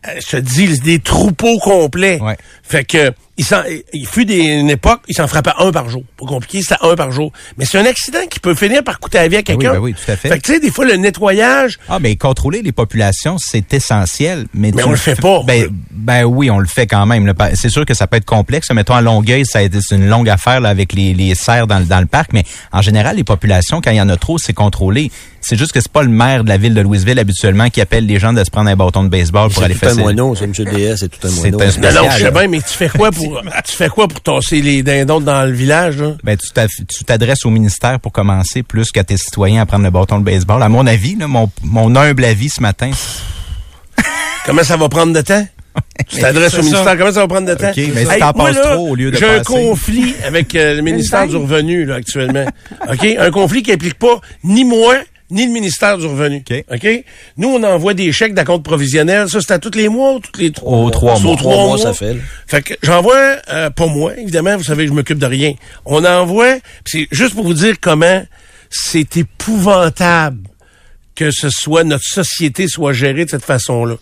euh, 0.07 0.21
je 0.25 0.37
te 0.37 0.37
dis, 0.37 0.79
des 0.79 1.01
troupeaux 1.01 1.59
complets. 1.59 2.21
Ouais. 2.21 2.37
Fait 2.63 2.85
que, 2.85 3.13
il, 3.39 3.45
s'en, 3.45 3.63
il 3.93 4.07
fut 4.07 4.25
des, 4.25 4.37
une 4.43 4.69
époque, 4.71 5.01
il 5.09 5.15
s'en 5.15 5.27
frappait 5.29 5.53
un 5.59 5.71
par 5.73 5.89
jour. 5.89 6.03
Pas 6.19 6.27
compliqué, 6.27 6.61
c'était 6.61 6.77
un 6.83 6.95
par 6.97 7.13
jour. 7.13 7.33
Mais 7.57 7.65
c'est 7.65 7.79
un 7.79 7.87
accident 7.87 8.19
qui 8.29 8.41
peut 8.41 8.55
finir 8.55 8.83
par 8.85 8.99
coûter 9.01 9.19
la 9.19 9.29
vie 9.29 9.37
à 9.37 9.43
Ben 9.43 9.55
oui, 9.55 9.59
quelqu'un. 9.59 9.73
ben 9.75 9.79
oui, 9.81 9.95
tout 9.95 10.11
à 10.11 10.17
fait. 10.17 10.29
Fait 10.29 10.39
que, 10.39 10.45
tu 10.45 10.53
sais, 10.55 10.61
des 10.61 10.71
fois, 10.71 10.85
le 10.85 10.97
nettoyage, 10.97 11.79
Ah, 11.89 11.99
mais 12.01 12.15
contrôler 12.17 12.61
les 12.63 12.73
populations, 12.73 13.37
c'est 13.39 13.73
essentiel. 13.73 14.47
Mais, 14.53 14.73
Mais 14.75 14.83
tu 14.83 14.89
on 14.89 14.91
le 14.91 14.97
fait 14.97 15.15
pas. 15.21 15.43
Ben, 15.47 15.69
ben 15.91 16.25
oui, 16.25 16.51
on 16.51 16.59
le 16.59 16.67
fait 16.67 16.87
quand 16.87 17.07
même. 17.07 17.33
Pa- 17.35 17.55
C'est 17.55 17.69
sûr 17.71 17.87
que 17.87 17.95
ça 17.95 18.07
peut 18.07 18.17
être 18.17 18.25
complexe. 18.25 18.71
Mettons 18.73 18.95
à 18.95 19.01
Longueuil, 19.01 19.45
ça 19.47 19.61
a 19.61 19.63
été 19.63 19.79
c'est 19.81 19.95
une 19.97 20.09
longue 20.09 20.29
affaire 20.29 20.61
là, 20.61 20.69
avec 20.69 20.93
les, 20.93 21.15
les 21.15 21.35
cerfs 21.35 21.67
dans, 21.67 21.79
le- 21.79 21.85
dans 21.85 22.01
le 22.01 22.07
parc. 22.07 22.33
Mais 22.33 22.45
en 22.73 22.83
général, 22.83 23.17
les 23.17 23.25
populations, 23.25 23.81
quand 23.81 23.91
il 23.91 23.97
y 23.97 24.01
en 24.01 24.09
a 24.09 24.17
trop, 24.17 24.39
c'est 24.39 24.53
contrôlé. 24.53 25.11
C'est 25.41 25.57
juste 25.57 25.73
que 25.73 25.81
c'est 25.81 25.93
pas 25.93 26.03
le 26.03 26.09
maire 26.09 26.43
de 26.43 26.49
la 26.49 26.57
ville 26.57 26.75
de 26.75 26.81
Louisville 26.81 27.19
habituellement 27.19 27.71
qui 27.71 27.81
appelle 27.81 28.05
les 28.07 28.19
gens 28.19 28.33
de 28.33 28.43
se 28.43 28.51
prendre 28.51 28.69
un 28.69 28.75
bâton 28.77 29.05
de 29.05 29.09
baseball 29.09 29.49
pour 29.51 29.59
C'est 29.61 29.65
aller 29.67 29.75
tout 29.77 29.87
un 29.87 29.91
faire 29.95 29.99
moineau, 29.99 30.35
c'est 30.35 30.45
M. 30.45 30.53
DS, 30.53 30.97
c'est 30.97 31.09
tout 31.09 31.27
un 31.27 31.31
C'est 31.31 31.51
moineau. 31.53 31.59
non, 31.59 32.11
je 32.11 32.25
sais 32.25 32.31
bien, 32.33 32.49
mais 32.49 32.59
tu 32.59 32.75
fais 32.75 32.89
quoi 32.89 33.11
pour, 33.13 33.28
tu 33.65 33.77
fais 33.77 33.89
quoi 33.89 34.09
pour 34.09 34.21
tasser 34.21 34.61
les 34.61 34.83
dindons 34.83 35.21
dans 35.21 35.45
le 35.45 35.53
village, 35.53 35.99
là? 35.99 36.15
Ben, 36.23 36.37
tu 36.37 37.05
t'adresses 37.05 37.45
au 37.45 37.51
ministère 37.51 38.01
pour 38.01 38.13
commencer 38.13 38.63
plus 38.63 38.91
qu'à 38.91 39.05
tes 39.05 39.17
citoyens 39.17 39.63
à 39.63 39.67
prendre 39.67 39.85
le 39.85 39.91
bâton 39.91 40.19
de 40.19 40.25
baseball. 40.25 40.63
À 40.63 40.69
mon 40.69 40.87
avis, 40.87 41.17
là, 41.17 41.27
mon, 41.27 41.51
mon 41.63 41.95
humble 41.97 42.25
avis 42.25 42.49
ce 42.51 42.61
matin. 42.61 42.91
Comment 44.47 44.63
ça 44.65 44.77
va 44.77 44.89
prendre 44.89 45.13
de 45.13 45.21
temps? 45.21 45.47
Tu 46.09 46.19
t'adresses 46.19 46.55
au 46.55 46.63
ministère, 46.63 46.85
ça. 46.85 46.97
comment 46.97 47.13
ça 47.13 47.21
va 47.21 47.29
prendre 47.29 47.47
de 47.47 47.55
temps? 47.55 47.71
Mais 47.77 48.05
si 48.05 48.11
Hey, 48.11 48.19
t'en 48.19 48.33
moi, 48.35 48.47
passes 48.47 48.57
là, 48.57 48.75
trop 48.75 48.89
au 48.89 48.95
lieu 48.95 49.11
de 49.11 49.17
J'ai 49.17 49.29
un 49.29 49.43
conflit 49.43 50.15
avec 50.25 50.55
euh, 50.55 50.75
le 50.75 50.83
ministère 50.83 51.27
du 51.29 51.37
Revenu, 51.37 51.85
là, 51.85 51.97
actuellement. 51.97 52.47
OK? 52.91 53.07
Un 53.19 53.31
conflit 53.31 53.63
qui 53.63 53.73
implique 53.73 53.99
pas 53.99 54.21
ni 54.43 54.65
moi, 54.65 54.97
ni 55.31 55.45
le 55.47 55.53
ministère 55.53 55.99
du 55.99 56.07
Revenu. 56.07 56.43
OK. 56.51 56.65
OK? 56.73 57.05
Nous, 57.37 57.49
on 57.49 57.63
envoie 57.63 57.95
des 57.95 58.13
chèques 58.13 58.35
d'acompte 58.35 58.65
provisionnel. 58.65 59.29
Ça, 59.29 59.41
c'est 59.41 59.53
à 59.53 59.59
tous 59.59 59.77
les 59.77 59.89
mois 59.89 60.15
ou 60.15 60.21
tous 60.21 60.41
les 60.41 60.51
trois 60.53 60.79
Aux 60.79 60.91
trois 60.91 61.19
mois. 61.19 61.33
aux 61.33 61.37
Trois 61.37 61.55
mois, 61.55 61.67
mois. 61.67 61.79
ça 61.79 61.93
fait, 61.93 62.15
là. 62.15 62.21
Fait 62.47 62.63
que 62.63 62.75
j'envoie, 62.83 63.37
euh, 63.51 63.71
pas 63.71 63.87
moi, 63.87 64.17
évidemment, 64.17 64.57
vous 64.57 64.65
savez, 64.65 64.87
je 64.87 64.93
m'occupe 64.93 65.19
de 65.19 65.27
rien. 65.27 65.53
On 65.85 66.05
envoie, 66.05 66.55
pis 66.85 66.91
c'est 66.93 67.09
juste 67.11 67.35
pour 67.35 67.45
vous 67.45 67.55
dire 67.55 67.77
comment 67.81 68.25
c'est 68.71 69.17
épouvantable 69.17 70.49
que 71.15 71.31
ce 71.33 71.51
soit, 71.51 71.83
notre 71.85 72.05
société 72.05 72.69
soit 72.69 72.93
gérée 72.93 73.25
de 73.25 73.31
cette 73.31 73.45
façon-là. 73.45 73.97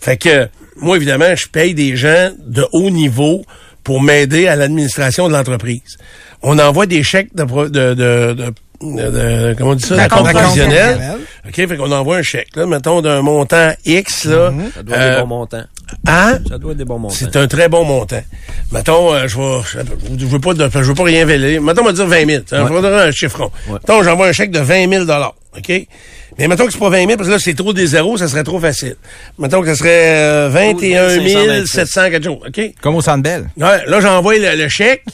Fait 0.00 0.16
que, 0.16 0.48
moi, 0.76 0.96
évidemment, 0.96 1.36
je 1.36 1.46
paye 1.46 1.74
des 1.74 1.94
gens 1.94 2.30
de 2.46 2.66
haut 2.72 2.88
niveau 2.90 3.44
pour 3.82 4.00
m'aider 4.00 4.46
à 4.48 4.56
l'administration 4.56 5.28
de 5.28 5.34
l'entreprise. 5.34 5.98
On 6.42 6.58
envoie 6.58 6.86
des 6.86 7.02
chèques 7.02 7.34
de, 7.34 7.44
de, 7.44 7.68
de, 7.94 8.32
de- 8.32 8.52
de- 8.92 9.54
comment 9.56 9.70
on 9.70 9.74
dit 9.74 9.84
ça? 9.84 9.96
D'acompte 9.96 10.24
D'acompte 10.24 10.42
provisionnel. 10.44 10.78
provisionnel. 10.96 11.18
OK, 11.46 11.54
fait 11.68 11.76
qu'on 11.76 11.92
envoie 11.92 12.16
un 12.18 12.22
chèque, 12.22 12.48
là, 12.56 12.66
mettons, 12.66 13.00
d'un 13.02 13.20
montant 13.22 13.72
X, 13.84 14.24
là. 14.24 14.52
Ça 14.74 14.82
doit 14.82 14.96
être 14.96 15.02
Euh, 15.02 15.14
des 15.16 15.20
bons 15.22 15.26
montants. 15.26 15.64
hein? 16.06 16.38
Ça 16.48 16.58
doit 16.58 16.72
être 16.72 16.78
des 16.78 16.84
bons 16.84 16.98
montants. 16.98 17.14
C'est 17.18 17.36
un 17.36 17.46
très 17.46 17.68
bon 17.68 17.84
montant. 17.84 18.22
Mettons, 18.72 19.14
euh, 19.14 19.26
je 19.28 19.36
vais, 19.38 19.60
je, 19.72 20.18
je 20.18 20.26
veux 20.26 20.38
pas, 20.38 20.54
de- 20.54 20.68
je 20.72 20.78
veux 20.78 20.94
pas 20.94 21.04
rien 21.04 21.24
véler. 21.24 21.60
Mettons, 21.60 21.82
on 21.82 21.86
va 21.86 21.92
dire 21.92 22.06
20 22.06 22.26
000. 22.26 22.42
Je 22.50 22.56
vais 22.56 22.82
donner 22.82 22.96
un 23.02 23.10
chiffron. 23.10 23.50
Ouais. 23.68 23.74
Mettons, 23.74 24.02
j'envoie 24.02 24.28
un 24.28 24.32
chèque 24.32 24.50
de 24.50 24.60
20 24.60 24.88
000 24.88 25.04
OK? 25.56 25.86
Mais 26.36 26.48
mettons 26.48 26.66
que 26.66 26.72
c'est 26.72 26.80
pas 26.80 26.88
20 26.90 27.06
000 27.06 27.16
parce 27.16 27.28
que 27.28 27.34
là, 27.34 27.38
c'est 27.38 27.54
trop 27.54 27.72
des 27.72 27.86
zéros, 27.86 28.16
ça 28.18 28.26
serait 28.26 28.42
trop 28.42 28.58
facile. 28.58 28.96
Mettons 29.38 29.60
que 29.60 29.68
ce 29.68 29.74
serait 29.76 30.16
euh, 30.16 30.48
21 30.50 31.64
700 31.64 32.10
quelque 32.10 32.24
chose. 32.24 32.38
OK? 32.44 32.60
Comme 32.82 32.96
au 32.96 33.00
Centre 33.00 33.22
Bell. 33.22 33.48
Ouais, 33.56 33.86
là, 33.86 34.00
j'envoie 34.00 34.36
le, 34.38 34.56
le 34.56 34.68
chèque. 34.68 35.04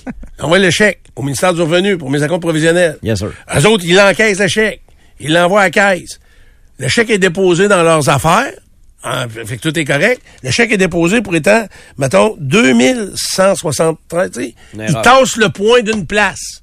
J'envoie 0.41 0.59
le 0.59 0.71
chèque 0.71 1.01
au 1.21 1.23
ministère 1.23 1.53
du 1.53 1.61
Revenu 1.61 1.99
pour 1.99 2.09
mes 2.09 2.27
comptes 2.27 2.41
provisionnels. 2.41 2.97
Yes. 3.03 3.23
Eux 3.23 3.67
autres, 3.67 3.85
ils 3.87 3.95
l'encaissent 3.95 4.39
le 4.39 4.49
chèque. 4.49 4.81
Ils 5.21 5.35
l'envoient 5.35 5.61
à 5.61 5.65
la 5.65 5.71
caisse. 5.71 6.19
Le 6.79 6.89
chèque 6.89 7.11
est 7.11 7.19
déposé 7.19 7.69
dans 7.69 7.83
leurs 7.83 8.09
affaires. 8.09 8.51
Fait 9.29 9.59
que 9.59 9.61
tout 9.61 9.79
est 9.79 9.85
correct. 9.85 10.23
Le 10.43 10.51
chèque 10.51 10.73
est 10.73 10.79
déposé 10.79 11.21
pour 11.21 11.35
étant, 11.37 11.67
mettons, 11.99 12.37
2173. 12.41 14.31
tu 14.31 14.41
sais. 14.41 14.55
Une 14.73 14.87
Ils 14.89 15.03
tassent 15.03 15.37
le 15.37 15.51
point 15.51 15.83
d'une 15.83 16.07
place. 16.07 16.63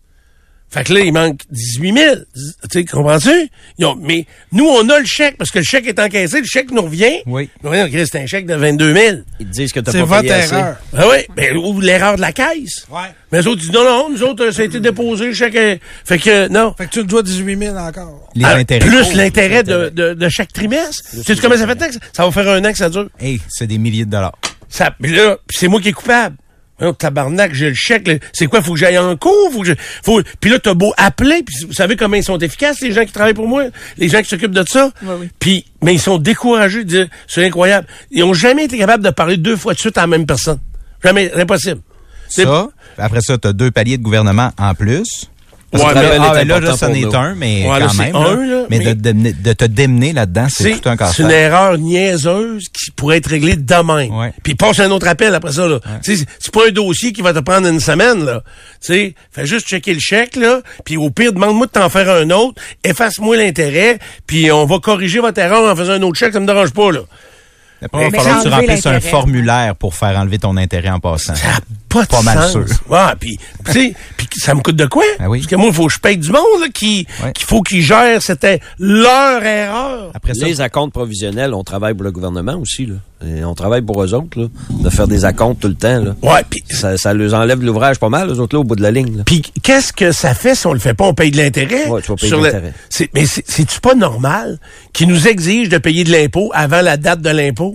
Fait 0.69 0.83
que 0.83 0.93
là, 0.93 0.99
il 0.99 1.13
manque 1.13 1.39
18 1.49 1.93
000. 1.97 2.15
Tu 2.35 2.41
sais, 2.71 2.83
comprends-tu? 2.85 3.49
Ils 3.77 3.85
ont- 3.85 3.95
mais 3.95 4.25
nous, 4.51 4.65
on 4.67 4.87
a 4.89 4.99
le 4.99 5.05
chèque 5.05 5.37
parce 5.37 5.49
que 5.49 5.59
le 5.59 5.63
chèque 5.63 5.87
est 5.87 5.97
encaissé. 5.97 6.39
Le 6.41 6.45
chèque 6.45 6.71
nous 6.71 6.81
revient. 6.81 7.21
Oui. 7.25 7.49
Mais 7.63 7.69
voyons, 7.69 7.87
Chris, 7.89 8.05
c'est 8.11 8.19
un 8.19 8.25
chèque 8.27 8.45
de 8.45 8.53
22 8.55 8.93
000. 8.93 9.17
Ils 9.39 9.45
te 9.47 9.51
disent 9.51 9.71
que 9.71 9.79
t'as 9.79 9.93
pas 9.93 10.03
votre 10.03 10.21
payé 10.21 10.33
assez. 10.33 10.55
erreur. 10.55 10.75
Ah 10.93 11.05
oui, 11.09 11.17
ben, 11.37 11.55
ou 11.55 11.79
l'erreur 11.79 12.17
de 12.17 12.21
la 12.21 12.33
caisse. 12.33 12.85
Ouais. 12.91 12.99
Mais 13.31 13.39
les 13.41 13.47
autres 13.47 13.61
disent 13.61 13.71
non, 13.71 13.85
non, 13.85 14.09
nous 14.09 14.23
autres, 14.23 14.45
euh, 14.47 14.51
ça 14.51 14.61
a 14.61 14.65
été 14.65 14.79
déposé, 14.81 15.27
le 15.27 15.33
chèque 15.33 15.55
est... 15.55 15.79
Fait 16.03 16.17
que, 16.19 16.49
non. 16.49 16.73
Fait 16.77 16.85
que 16.87 16.91
tu 16.91 16.99
le 16.99 17.05
dois 17.05 17.23
18 17.23 17.57
000 17.57 17.77
encore. 17.77 18.29
Les 18.35 18.43
Ah, 18.43 18.55
intérêts. 18.55 18.85
Plus 18.85 19.13
l'intérêt 19.13 19.63
de, 19.63 19.87
de, 19.89 20.13
de 20.15 20.29
chaque 20.29 20.51
trimestre. 20.51 21.01
Tu 21.11 21.23
sais 21.33 21.41
comment 21.41 21.55
ça 21.55 21.65
fait 21.65 21.75
de 21.75 21.79
temps 21.79 21.87
que 21.87 21.93
ça- 21.93 21.99
ça 22.11 22.25
va 22.25 22.31
faire 22.31 22.49
un 22.49 22.63
an 22.65 22.71
que 22.73 22.77
ça 22.77 22.89
dure? 22.89 23.07
Hey, 23.21 23.39
c'est 23.47 23.67
des 23.67 23.77
milliers 23.77 24.05
de 24.05 24.11
dollars. 24.11 24.37
Ça, 24.69 24.91
puis 25.01 25.13
là, 25.15 25.37
puis 25.47 25.57
c'est 25.57 25.69
moi 25.69 25.79
qui 25.79 25.89
est 25.89 25.93
coupable. 25.93 26.35
Oh, 26.79 26.91
tabarnak, 26.93 27.53
j'ai 27.55 27.69
le 27.69 27.75
chèque. 27.75 28.07
là. 28.07 28.15
C'est 28.33 28.45
quoi? 28.45 28.61
Faut 28.61 28.73
que 28.73 28.79
j'aille 28.79 28.97
en 28.99 29.15
cours? 29.17 29.51
Faut 29.51 29.61
que 29.61 29.67
je, 29.67 29.73
faut, 30.03 30.21
puis 30.39 30.51
là, 30.51 30.59
t'as 30.59 30.75
beau 30.75 30.93
appeler, 30.97 31.41
puis 31.43 31.55
vous 31.65 31.73
savez 31.73 31.95
comment 31.95 32.15
ils 32.17 32.23
sont 32.23 32.37
efficaces, 32.37 32.81
les 32.81 32.91
gens 32.91 33.03
qui 33.03 33.11
travaillent 33.11 33.33
pour 33.33 33.47
moi, 33.47 33.63
les 33.97 34.09
gens 34.09 34.21
qui 34.21 34.29
s'occupent 34.29 34.51
de 34.53 34.63
ça? 34.67 34.91
Oui, 35.01 35.09
oui. 35.21 35.29
Puis, 35.39 35.65
mais 35.81 35.93
ils 35.95 35.99
sont 35.99 36.17
découragés 36.19 36.83
de 36.83 36.89
dire, 36.89 37.07
c'est 37.27 37.43
incroyable. 37.45 37.87
Ils 38.11 38.23
ont 38.23 38.33
jamais 38.35 38.65
été 38.65 38.77
capables 38.77 39.03
de 39.03 39.09
parler 39.09 39.37
deux 39.37 39.55
fois 39.55 39.73
de 39.73 39.79
suite 39.79 39.97
à 39.97 40.01
la 40.01 40.07
même 40.07 40.25
personne. 40.27 40.59
Jamais, 41.03 41.31
c'est 41.33 41.41
impossible. 41.41 41.81
C'est- 42.29 42.43
Ça, 42.43 42.67
après 42.99 43.21
ça, 43.21 43.37
tu 43.37 43.47
as 43.47 43.53
deux 43.53 43.71
paliers 43.71 43.97
de 43.97 44.03
gouvernement 44.03 44.51
en 44.59 44.75
plus. 44.75 45.29
Ouais, 45.73 45.81
mais- 45.93 46.17
ah, 46.21 46.31
ben 46.33 46.47
là, 46.47 46.59
là, 46.61 46.77
ça 46.77 46.87
n'est 46.87 47.13
un, 47.13 47.35
mais 47.35 47.67
Ouais, 47.69 47.79
quand 47.79 47.89
c'est 47.89 47.97
même. 48.05 48.15
un, 48.15 48.35
là. 48.45 48.63
mais, 48.69 48.79
mais- 48.79 48.95
De, 48.95 49.11
de, 49.11 49.33
de 49.43 49.53
te 49.53 49.65
démener 49.65 50.13
là-dedans, 50.13 50.47
c'est 50.49 50.79
tout 50.79 50.87
un 50.87 50.93
c'est 50.93 50.97
casse-tête. 50.97 51.25
une 51.25 51.31
erreur 51.31 51.77
niaiseuse 51.77 52.69
qui 52.71 52.91
pourrait 52.91 53.17
être 53.17 53.27
réglée 53.29 53.57
demain. 53.57 54.07
Ouais. 54.07 54.33
Puis 54.43 54.55
passe 54.55 54.79
un 54.79 54.89
autre 54.91 55.07
appel 55.07 55.35
après 55.35 55.51
ça. 55.51 55.67
Là. 55.67 55.79
Tu 56.03 56.15
sais, 56.15 56.25
C'est 56.39 56.53
pas 56.53 56.67
un 56.67 56.71
dossier 56.71 57.11
qui 57.11 57.21
va 57.21 57.33
te 57.33 57.39
prendre 57.39 57.67
une 57.67 57.81
semaine. 57.81 58.23
Là. 58.25 58.43
Tu 58.81 58.93
sais, 58.93 59.15
fais 59.31 59.45
juste 59.45 59.67
checker 59.67 59.93
le 59.93 59.99
chèque, 59.99 60.37
là, 60.37 60.61
puis 60.85 60.95
au 60.95 61.09
pire, 61.09 61.33
demande-moi 61.33 61.65
de 61.65 61.71
t'en 61.71 61.89
faire 61.89 62.09
un 62.09 62.29
autre, 62.29 62.61
efface-moi 62.85 63.35
l'intérêt, 63.35 63.99
puis 64.25 64.49
on 64.51 64.65
va 64.65 64.79
corriger 64.79 65.19
votre 65.19 65.39
erreur 65.41 65.69
en 65.69 65.75
faisant 65.75 65.93
un 65.93 66.01
autre 66.03 66.17
chèque, 66.17 66.31
ça 66.33 66.39
me 66.39 66.47
dérange 66.47 66.71
pas. 66.71 66.91
Là. 66.93 67.01
Après, 67.83 68.07
il 68.07 68.11
va 68.11 68.17
falloir 68.19 68.43
que 68.43 68.47
tu 68.49 68.53
remplisses 68.53 68.85
un 68.85 68.99
formulaire 68.99 69.75
pour 69.75 69.93
faire 69.95 70.17
enlever 70.17 70.39
ton 70.39 70.57
intérêt 70.57 70.89
en 70.89 70.99
passant. 70.99 71.35
Ça 71.35 71.47
n'a 71.47 71.59
pas 71.89 72.03
de 72.03 72.07
Pas 72.07 72.21
mal 72.23 72.37
sens. 72.43 72.51
sûr. 72.51 72.65
Ouais, 72.89 72.99
puis, 73.19 73.37
tu 73.65 73.71
sais, 73.71 73.93
puis 74.17 74.27
ça 74.37 74.53
me 74.55 74.61
coûte 74.61 74.75
de 74.75 74.85
quoi? 74.87 75.03
Ah 75.19 75.29
oui. 75.29 75.39
Parce 75.39 75.49
que 75.49 75.55
moi, 75.55 75.67
il 75.67 75.73
faut 75.73 75.87
que 75.87 75.93
je 75.93 75.99
paye 75.99 76.17
du 76.17 76.31
monde 76.31 76.41
là, 76.61 76.67
qui, 76.73 77.05
Ouais. 77.23 77.31
qu'il 77.33 77.45
faut 77.45 77.61
qu'ils 77.61 77.81
gèrent. 77.83 78.21
C'était 78.21 78.59
leur 78.79 79.43
erreur. 79.43 80.11
Après 80.13 80.33
ça, 80.33 80.45
Les 80.45 80.61
acomptes 80.61 80.93
provisionnels, 80.93 81.53
on 81.53 81.63
travaille 81.63 81.93
pour 81.93 82.03
le 82.03 82.11
gouvernement 82.11 82.55
aussi, 82.55 82.85
là. 82.87 82.95
Et 83.25 83.43
on 83.43 83.55
travaille 83.55 83.81
pour 83.81 84.03
eux 84.03 84.13
autres, 84.13 84.39
là. 84.39 84.47
De 84.69 84.89
faire 84.91 85.07
des 85.07 85.25
acomptes 85.25 85.59
tout 85.61 85.67
le 85.67 85.73
temps, 85.75 85.99
là. 86.03 86.15
Ouais, 86.21 86.43
puis 86.47 86.63
Ça, 86.69 86.97
ça 86.97 87.13
leur 87.13 87.33
enlève 87.33 87.59
de 87.59 87.65
l'ouvrage 87.65 87.97
pas 87.99 88.09
mal, 88.09 88.29
eux 88.29 88.39
autres, 88.39 88.55
là, 88.55 88.59
au 88.59 88.63
bout 88.63 88.75
de 88.75 88.83
la 88.83 88.91
ligne. 88.91 89.23
Puis 89.25 89.41
qu'est-ce 89.63 89.91
que 89.93 90.11
ça 90.11 90.33
fait 90.35 90.53
si 90.55 90.67
on 90.67 90.73
le 90.73 90.79
fait 90.79 90.93
pas? 90.93 91.05
On 91.05 91.13
paye 91.15 91.31
de 91.31 91.37
l'intérêt. 91.37 91.87
Ouais, 91.87 92.01
tu 92.01 92.09
vas 92.09 92.15
payer 92.15 92.27
sur 92.29 92.39
de 92.39 92.45
l'intérêt. 92.45 92.73
Mais 93.15 93.25
c'est- 93.25 93.43
c'est-tu 93.47 93.79
pas 93.79 93.95
normal 93.95 94.59
qu'ils 94.93 95.07
nous 95.07 95.27
exigent 95.27 95.69
de 95.69 95.77
payer 95.79 96.03
de 96.03 96.11
l'impôt 96.11 96.51
avant 96.53 96.81
la 96.81 96.97
date 96.97 97.21
de 97.21 97.29
l'impôt? 97.29 97.66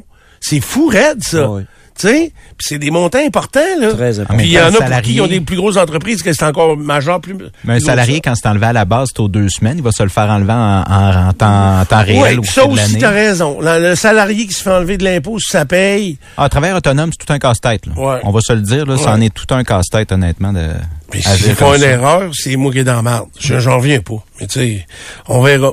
C'est 0.42 0.60
fou, 0.60 0.88
raide, 0.88 1.22
ça. 1.24 1.48
Ouais. 1.48 1.62
Tu 1.94 2.06
Tu 2.06 2.08
sais, 2.08 2.32
puis 2.56 2.66
c'est 2.70 2.78
des 2.78 2.90
montants 2.90 3.18
importants, 3.24 3.60
là. 3.78 3.92
Très 3.92 4.18
important. 4.18 4.38
Puis 4.38 4.46
il 4.46 4.52
y 4.52 4.58
en 4.58 4.62
a 4.68 4.72
pour 4.72 5.00
qui 5.02 5.20
ont 5.20 5.26
des 5.26 5.42
plus 5.42 5.56
grosses 5.56 5.76
entreprises 5.76 6.22
que 6.22 6.32
c'est 6.32 6.42
encore 6.46 6.74
majeur, 6.78 7.20
plus. 7.20 7.34
Mais 7.64 7.74
un 7.74 7.76
plus 7.76 7.84
salarié, 7.84 8.20
quand 8.22 8.32
c'est 8.34 8.48
enlevé 8.48 8.64
à 8.64 8.72
la 8.72 8.86
base, 8.86 9.08
c'est 9.14 9.20
aux 9.20 9.28
deux 9.28 9.50
semaines, 9.50 9.76
il 9.76 9.82
va 9.84 9.92
se 9.92 10.02
le 10.02 10.08
faire 10.08 10.30
enlever 10.30 10.54
en, 10.54 10.84
en- 10.88 11.28
en 11.28 11.32
temps, 11.34 11.80
en 11.80 11.84
temps 11.84 12.02
réel 12.02 12.40
ça 12.44 12.64
aussi, 12.64 12.96
t'as 12.98 13.10
raison. 13.10 13.60
Le, 13.60 13.90
le 13.90 13.94
salarié 13.94 14.46
qui 14.46 14.54
se 14.54 14.62
fait 14.62 14.70
enlever 14.70 14.96
de 14.96 15.04
l'impôt, 15.04 15.38
si 15.38 15.50
ça 15.52 15.66
paye, 15.66 16.16
Ah, 16.38 16.48
travailleur 16.48 16.78
autonome, 16.78 17.10
c'est 17.12 17.26
tout 17.26 17.32
un 17.32 17.38
casse-tête. 17.38 17.84
là. 17.84 17.92
Ouais. 17.94 18.20
On 18.24 18.30
va 18.30 18.40
se 18.40 18.54
le 18.54 18.62
dire, 18.62 18.86
là, 18.86 18.96
ça 18.96 19.12
en 19.12 19.20
est 19.20 19.32
tout 19.32 19.54
un 19.54 19.62
casse-tête, 19.62 20.12
honnêtement, 20.12 20.54
de 20.54 20.64
puis 21.10 21.20
agir 21.26 21.44
s'ils 21.44 21.54
font 21.56 21.66
comme 21.66 21.74
une 21.74 21.80
ça. 21.82 21.88
erreur, 21.88 22.30
c'est 22.32 22.56
moi 22.56 22.72
qui 22.72 22.78
est 22.78 22.84
dans 22.84 22.96
la 22.96 23.02
marde. 23.02 23.28
Je- 23.38 23.60
J'en 23.60 23.76
reviens 23.76 24.00
pas. 24.00 24.24
Mais 24.40 24.46
tu 24.46 24.60
sais, 24.60 24.86
on 25.28 25.42
verra. 25.42 25.72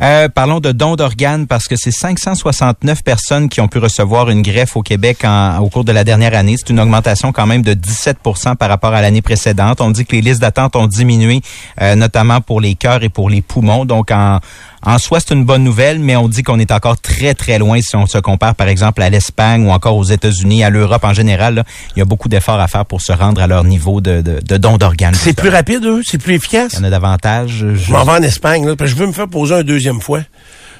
Euh, 0.00 0.28
parlons 0.28 0.60
de 0.60 0.72
dons 0.72 0.96
d'organes 0.96 1.46
parce 1.46 1.68
que 1.68 1.74
c'est 1.76 1.90
569 1.90 3.02
personnes 3.02 3.48
qui 3.48 3.60
ont 3.60 3.68
pu 3.68 3.78
recevoir 3.78 4.30
une 4.30 4.42
greffe 4.42 4.76
au 4.76 4.82
Québec 4.82 5.24
au 5.60 5.68
cours 5.68 5.84
de 5.84 5.92
la 5.92 6.04
dernière 6.04 6.34
année. 6.34 6.54
C'est 6.58 6.70
une 6.70 6.80
augmentation 6.80 7.32
quand 7.32 7.46
même 7.46 7.62
de 7.62 7.74
17% 7.74 8.56
par 8.56 8.68
rapport 8.68 8.94
à 8.94 9.02
l'année 9.02 9.22
précédente. 9.22 9.80
On 9.80 9.90
dit 9.90 10.04
que 10.04 10.12
les 10.12 10.22
listes 10.22 10.40
d'attente 10.40 10.76
ont 10.76 10.86
diminué, 10.86 11.40
euh, 11.80 11.94
notamment 11.94 12.40
pour 12.40 12.60
les 12.60 12.74
cœurs 12.74 13.02
et 13.02 13.08
pour 13.08 13.28
les 13.28 13.42
poumons. 13.42 13.84
Donc, 13.84 14.10
en, 14.10 14.40
en 14.82 14.98
soi, 14.98 15.18
c'est 15.20 15.34
une 15.34 15.44
bonne 15.44 15.64
nouvelle, 15.64 15.98
mais 15.98 16.16
on 16.16 16.28
dit 16.28 16.42
qu'on 16.42 16.58
est 16.58 16.70
encore 16.70 16.98
très, 17.00 17.34
très 17.34 17.58
loin 17.58 17.80
si 17.80 17.96
on 17.96 18.06
se 18.06 18.18
compare, 18.18 18.54
par 18.54 18.68
exemple, 18.68 19.02
à 19.02 19.10
l'Espagne 19.10 19.66
ou 19.66 19.70
encore 19.70 19.96
aux 19.96 20.04
États-Unis, 20.04 20.62
à 20.64 20.70
l'Europe 20.70 21.02
en 21.04 21.12
général. 21.14 21.54
là. 21.56 21.64
il 21.96 21.98
y 21.98 22.02
a 22.02 22.04
beaucoup 22.04 22.28
d'efforts 22.28 22.60
à 22.60 22.68
faire 22.68 22.86
pour 22.86 23.00
se 23.00 23.12
rendre 23.12 23.40
à 23.40 23.46
leur 23.46 23.64
niveau 23.64 24.00
de, 24.00 24.20
de, 24.20 24.40
de 24.40 24.56
dons 24.56 24.76
d'organes. 24.76 25.14
c'est 25.14 25.32
plus 25.36 25.48
rapide, 25.48 25.84
eux, 25.84 26.02
c'est 26.04 26.18
plus 26.18 26.34
efficace? 26.34 26.72
Il 26.74 26.78
y 26.78 26.82
en 26.82 26.84
a 26.84 26.90
davantage. 26.90 27.50
Je- 27.50 27.74
Je 27.74 27.90
m'en 27.92 28.04
vais 28.04 28.12
en 28.12 28.22
Espagne, 28.22 28.66
là, 28.66 28.76
parce 28.76 28.90
que 28.90 28.96
je 28.96 29.00
veux 29.00 29.06
me 29.08 29.12
faire 29.12 29.28
poser 29.28 29.54
un 29.54 29.62
deuxième 29.62 30.00
fois. 30.00 30.20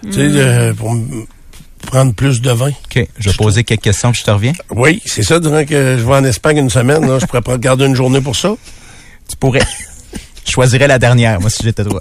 Tu 0.05 0.13
sais, 0.13 0.21
euh, 0.21 0.75
pour 0.75 0.93
me 0.93 1.25
prendre 1.87 2.13
plus 2.15 2.41
de 2.43 2.51
vin. 2.51 2.69
OK. 2.71 3.07
Je 3.19 3.31
vais 3.31 3.37
poser 3.37 3.65
quelques 3.65 3.83
questions, 3.83 4.13
puis 4.13 4.21
je 4.21 4.25
te 4.27 4.31
reviens. 4.31 4.53
Oui, 4.71 5.01
c'est 5.07 5.23
ça, 5.23 5.41
durant 5.41 5.65
que 5.65 5.97
je 5.99 6.05
vais 6.05 6.15
en 6.15 6.25
Espagne 6.25 6.59
une 6.59 6.71
semaine, 6.71 7.07
là, 7.09 7.19
je 7.19 7.27
pourrais 7.27 7.43
pas 7.43 7.57
garder 7.59 7.87
une 7.87 7.95
journée 7.97 8.21
pour 8.21 8.37
ça. 8.37 8.55
Tu 9.29 9.37
pourrais. 9.37 9.63
Je 10.47 10.53
choisirais 10.53 10.87
la 10.87 10.99
dernière, 10.99 11.41
moi, 11.41 11.51
si 11.51 11.63
j'étais 11.65 11.83
toi. 11.85 12.01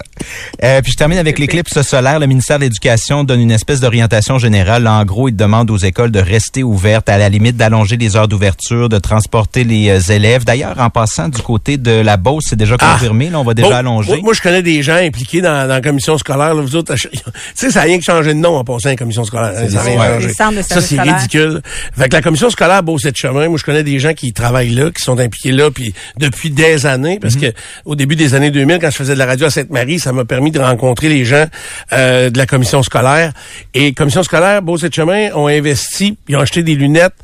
Euh, 0.62 0.80
puis 0.80 0.92
je 0.92 0.96
termine 0.96 1.18
avec 1.18 1.38
l'éclipse 1.38 1.82
solaire. 1.82 2.20
Le 2.20 2.26
ministère 2.26 2.58
de 2.58 2.64
l'Éducation 2.64 3.24
donne 3.24 3.40
une 3.40 3.50
espèce 3.50 3.80
d'orientation 3.80 4.38
générale. 4.38 4.86
En 4.86 5.04
gros, 5.04 5.28
il 5.28 5.34
demande 5.34 5.70
aux 5.70 5.76
écoles 5.76 6.12
de 6.12 6.20
rester 6.20 6.62
ouvertes, 6.62 7.08
à 7.08 7.18
la 7.18 7.28
limite 7.28 7.56
d'allonger 7.56 7.96
les 7.96 8.16
heures 8.16 8.28
d'ouverture, 8.28 8.88
de 8.88 8.98
transporter 8.98 9.64
les 9.64 9.88
euh, 9.90 10.12
élèves. 10.12 10.44
D'ailleurs, 10.44 10.78
en 10.78 10.90
passant 10.90 11.28
du 11.28 11.42
côté 11.42 11.76
de 11.76 11.90
la 11.90 12.16
Beauce, 12.16 12.44
c'est 12.48 12.56
déjà 12.56 12.76
Ah! 12.78 12.92
confirmé. 12.92 13.30
Là, 13.30 13.40
on 13.40 13.44
va 13.44 13.54
déjà 13.54 13.68
Bon, 13.68 13.74
allonger. 13.74 14.10
Moi, 14.10 14.20
moi, 14.22 14.34
je 14.34 14.40
connais 14.42 14.62
des 14.62 14.80
gens 14.82 14.94
impliqués 14.96 15.40
dans, 15.40 15.66
dans 15.66 15.74
la 15.74 15.80
commission 15.80 16.16
scolaire. 16.16 16.54
Là, 16.54 16.62
vous 16.62 16.76
autres, 16.76 16.94
tu 16.94 17.08
sais, 17.56 17.70
ça 17.70 17.80
n'a 17.80 17.84
rien 17.86 17.98
que 17.98 18.04
changé 18.04 18.32
de 18.32 18.38
nom 18.38 18.56
en 18.56 18.62
passant 18.64 18.88
à 18.88 18.92
la 18.92 18.96
commission 18.96 19.24
scolaire. 19.24 19.54
Ça 19.68 19.84
ouais. 19.84 20.24
de 20.56 20.62
Ça, 20.62 20.80
c'est 20.80 21.00
ridicule. 21.00 21.62
Fait 21.98 22.08
que 22.08 22.14
la 22.14 22.22
commission 22.22 22.48
scolaire 22.48 22.84
Beau 22.84 22.96
cette 22.98 23.16
chemin, 23.16 23.48
moi, 23.48 23.58
je 23.58 23.64
connais 23.64 23.82
des 23.82 23.98
gens 23.98 24.14
qui 24.14 24.32
travaillent 24.32 24.70
là, 24.70 24.90
qui 24.92 25.02
sont 25.02 25.18
impliqués 25.18 25.50
là, 25.52 25.72
puis 25.72 25.94
depuis 26.16 26.50
des 26.50 26.86
années, 26.86 27.18
parce 27.20 27.34
que 27.34 27.52
au 27.84 27.96
début 27.96 28.14
des 28.14 28.35
années 28.36 28.50
2000, 28.50 28.78
quand 28.78 28.90
je 28.90 28.96
faisais 28.96 29.14
de 29.14 29.18
la 29.18 29.26
radio 29.26 29.46
à 29.46 29.50
Sainte-Marie, 29.50 29.98
ça 29.98 30.12
m'a 30.12 30.24
permis 30.24 30.50
de 30.50 30.60
rencontrer 30.60 31.08
les 31.08 31.24
gens 31.24 31.46
euh, 31.92 32.30
de 32.30 32.38
la 32.38 32.46
commission 32.46 32.82
scolaire. 32.82 33.32
Et 33.74 33.92
commission 33.92 34.22
scolaire 34.22 34.62
Beau 34.62 34.76
cette 34.76 34.94
chemin 34.94 35.30
ont 35.34 35.48
investi, 35.48 36.16
ils 36.28 36.36
ont 36.36 36.40
acheté 36.40 36.62
des 36.62 36.74
lunettes. 36.74 37.14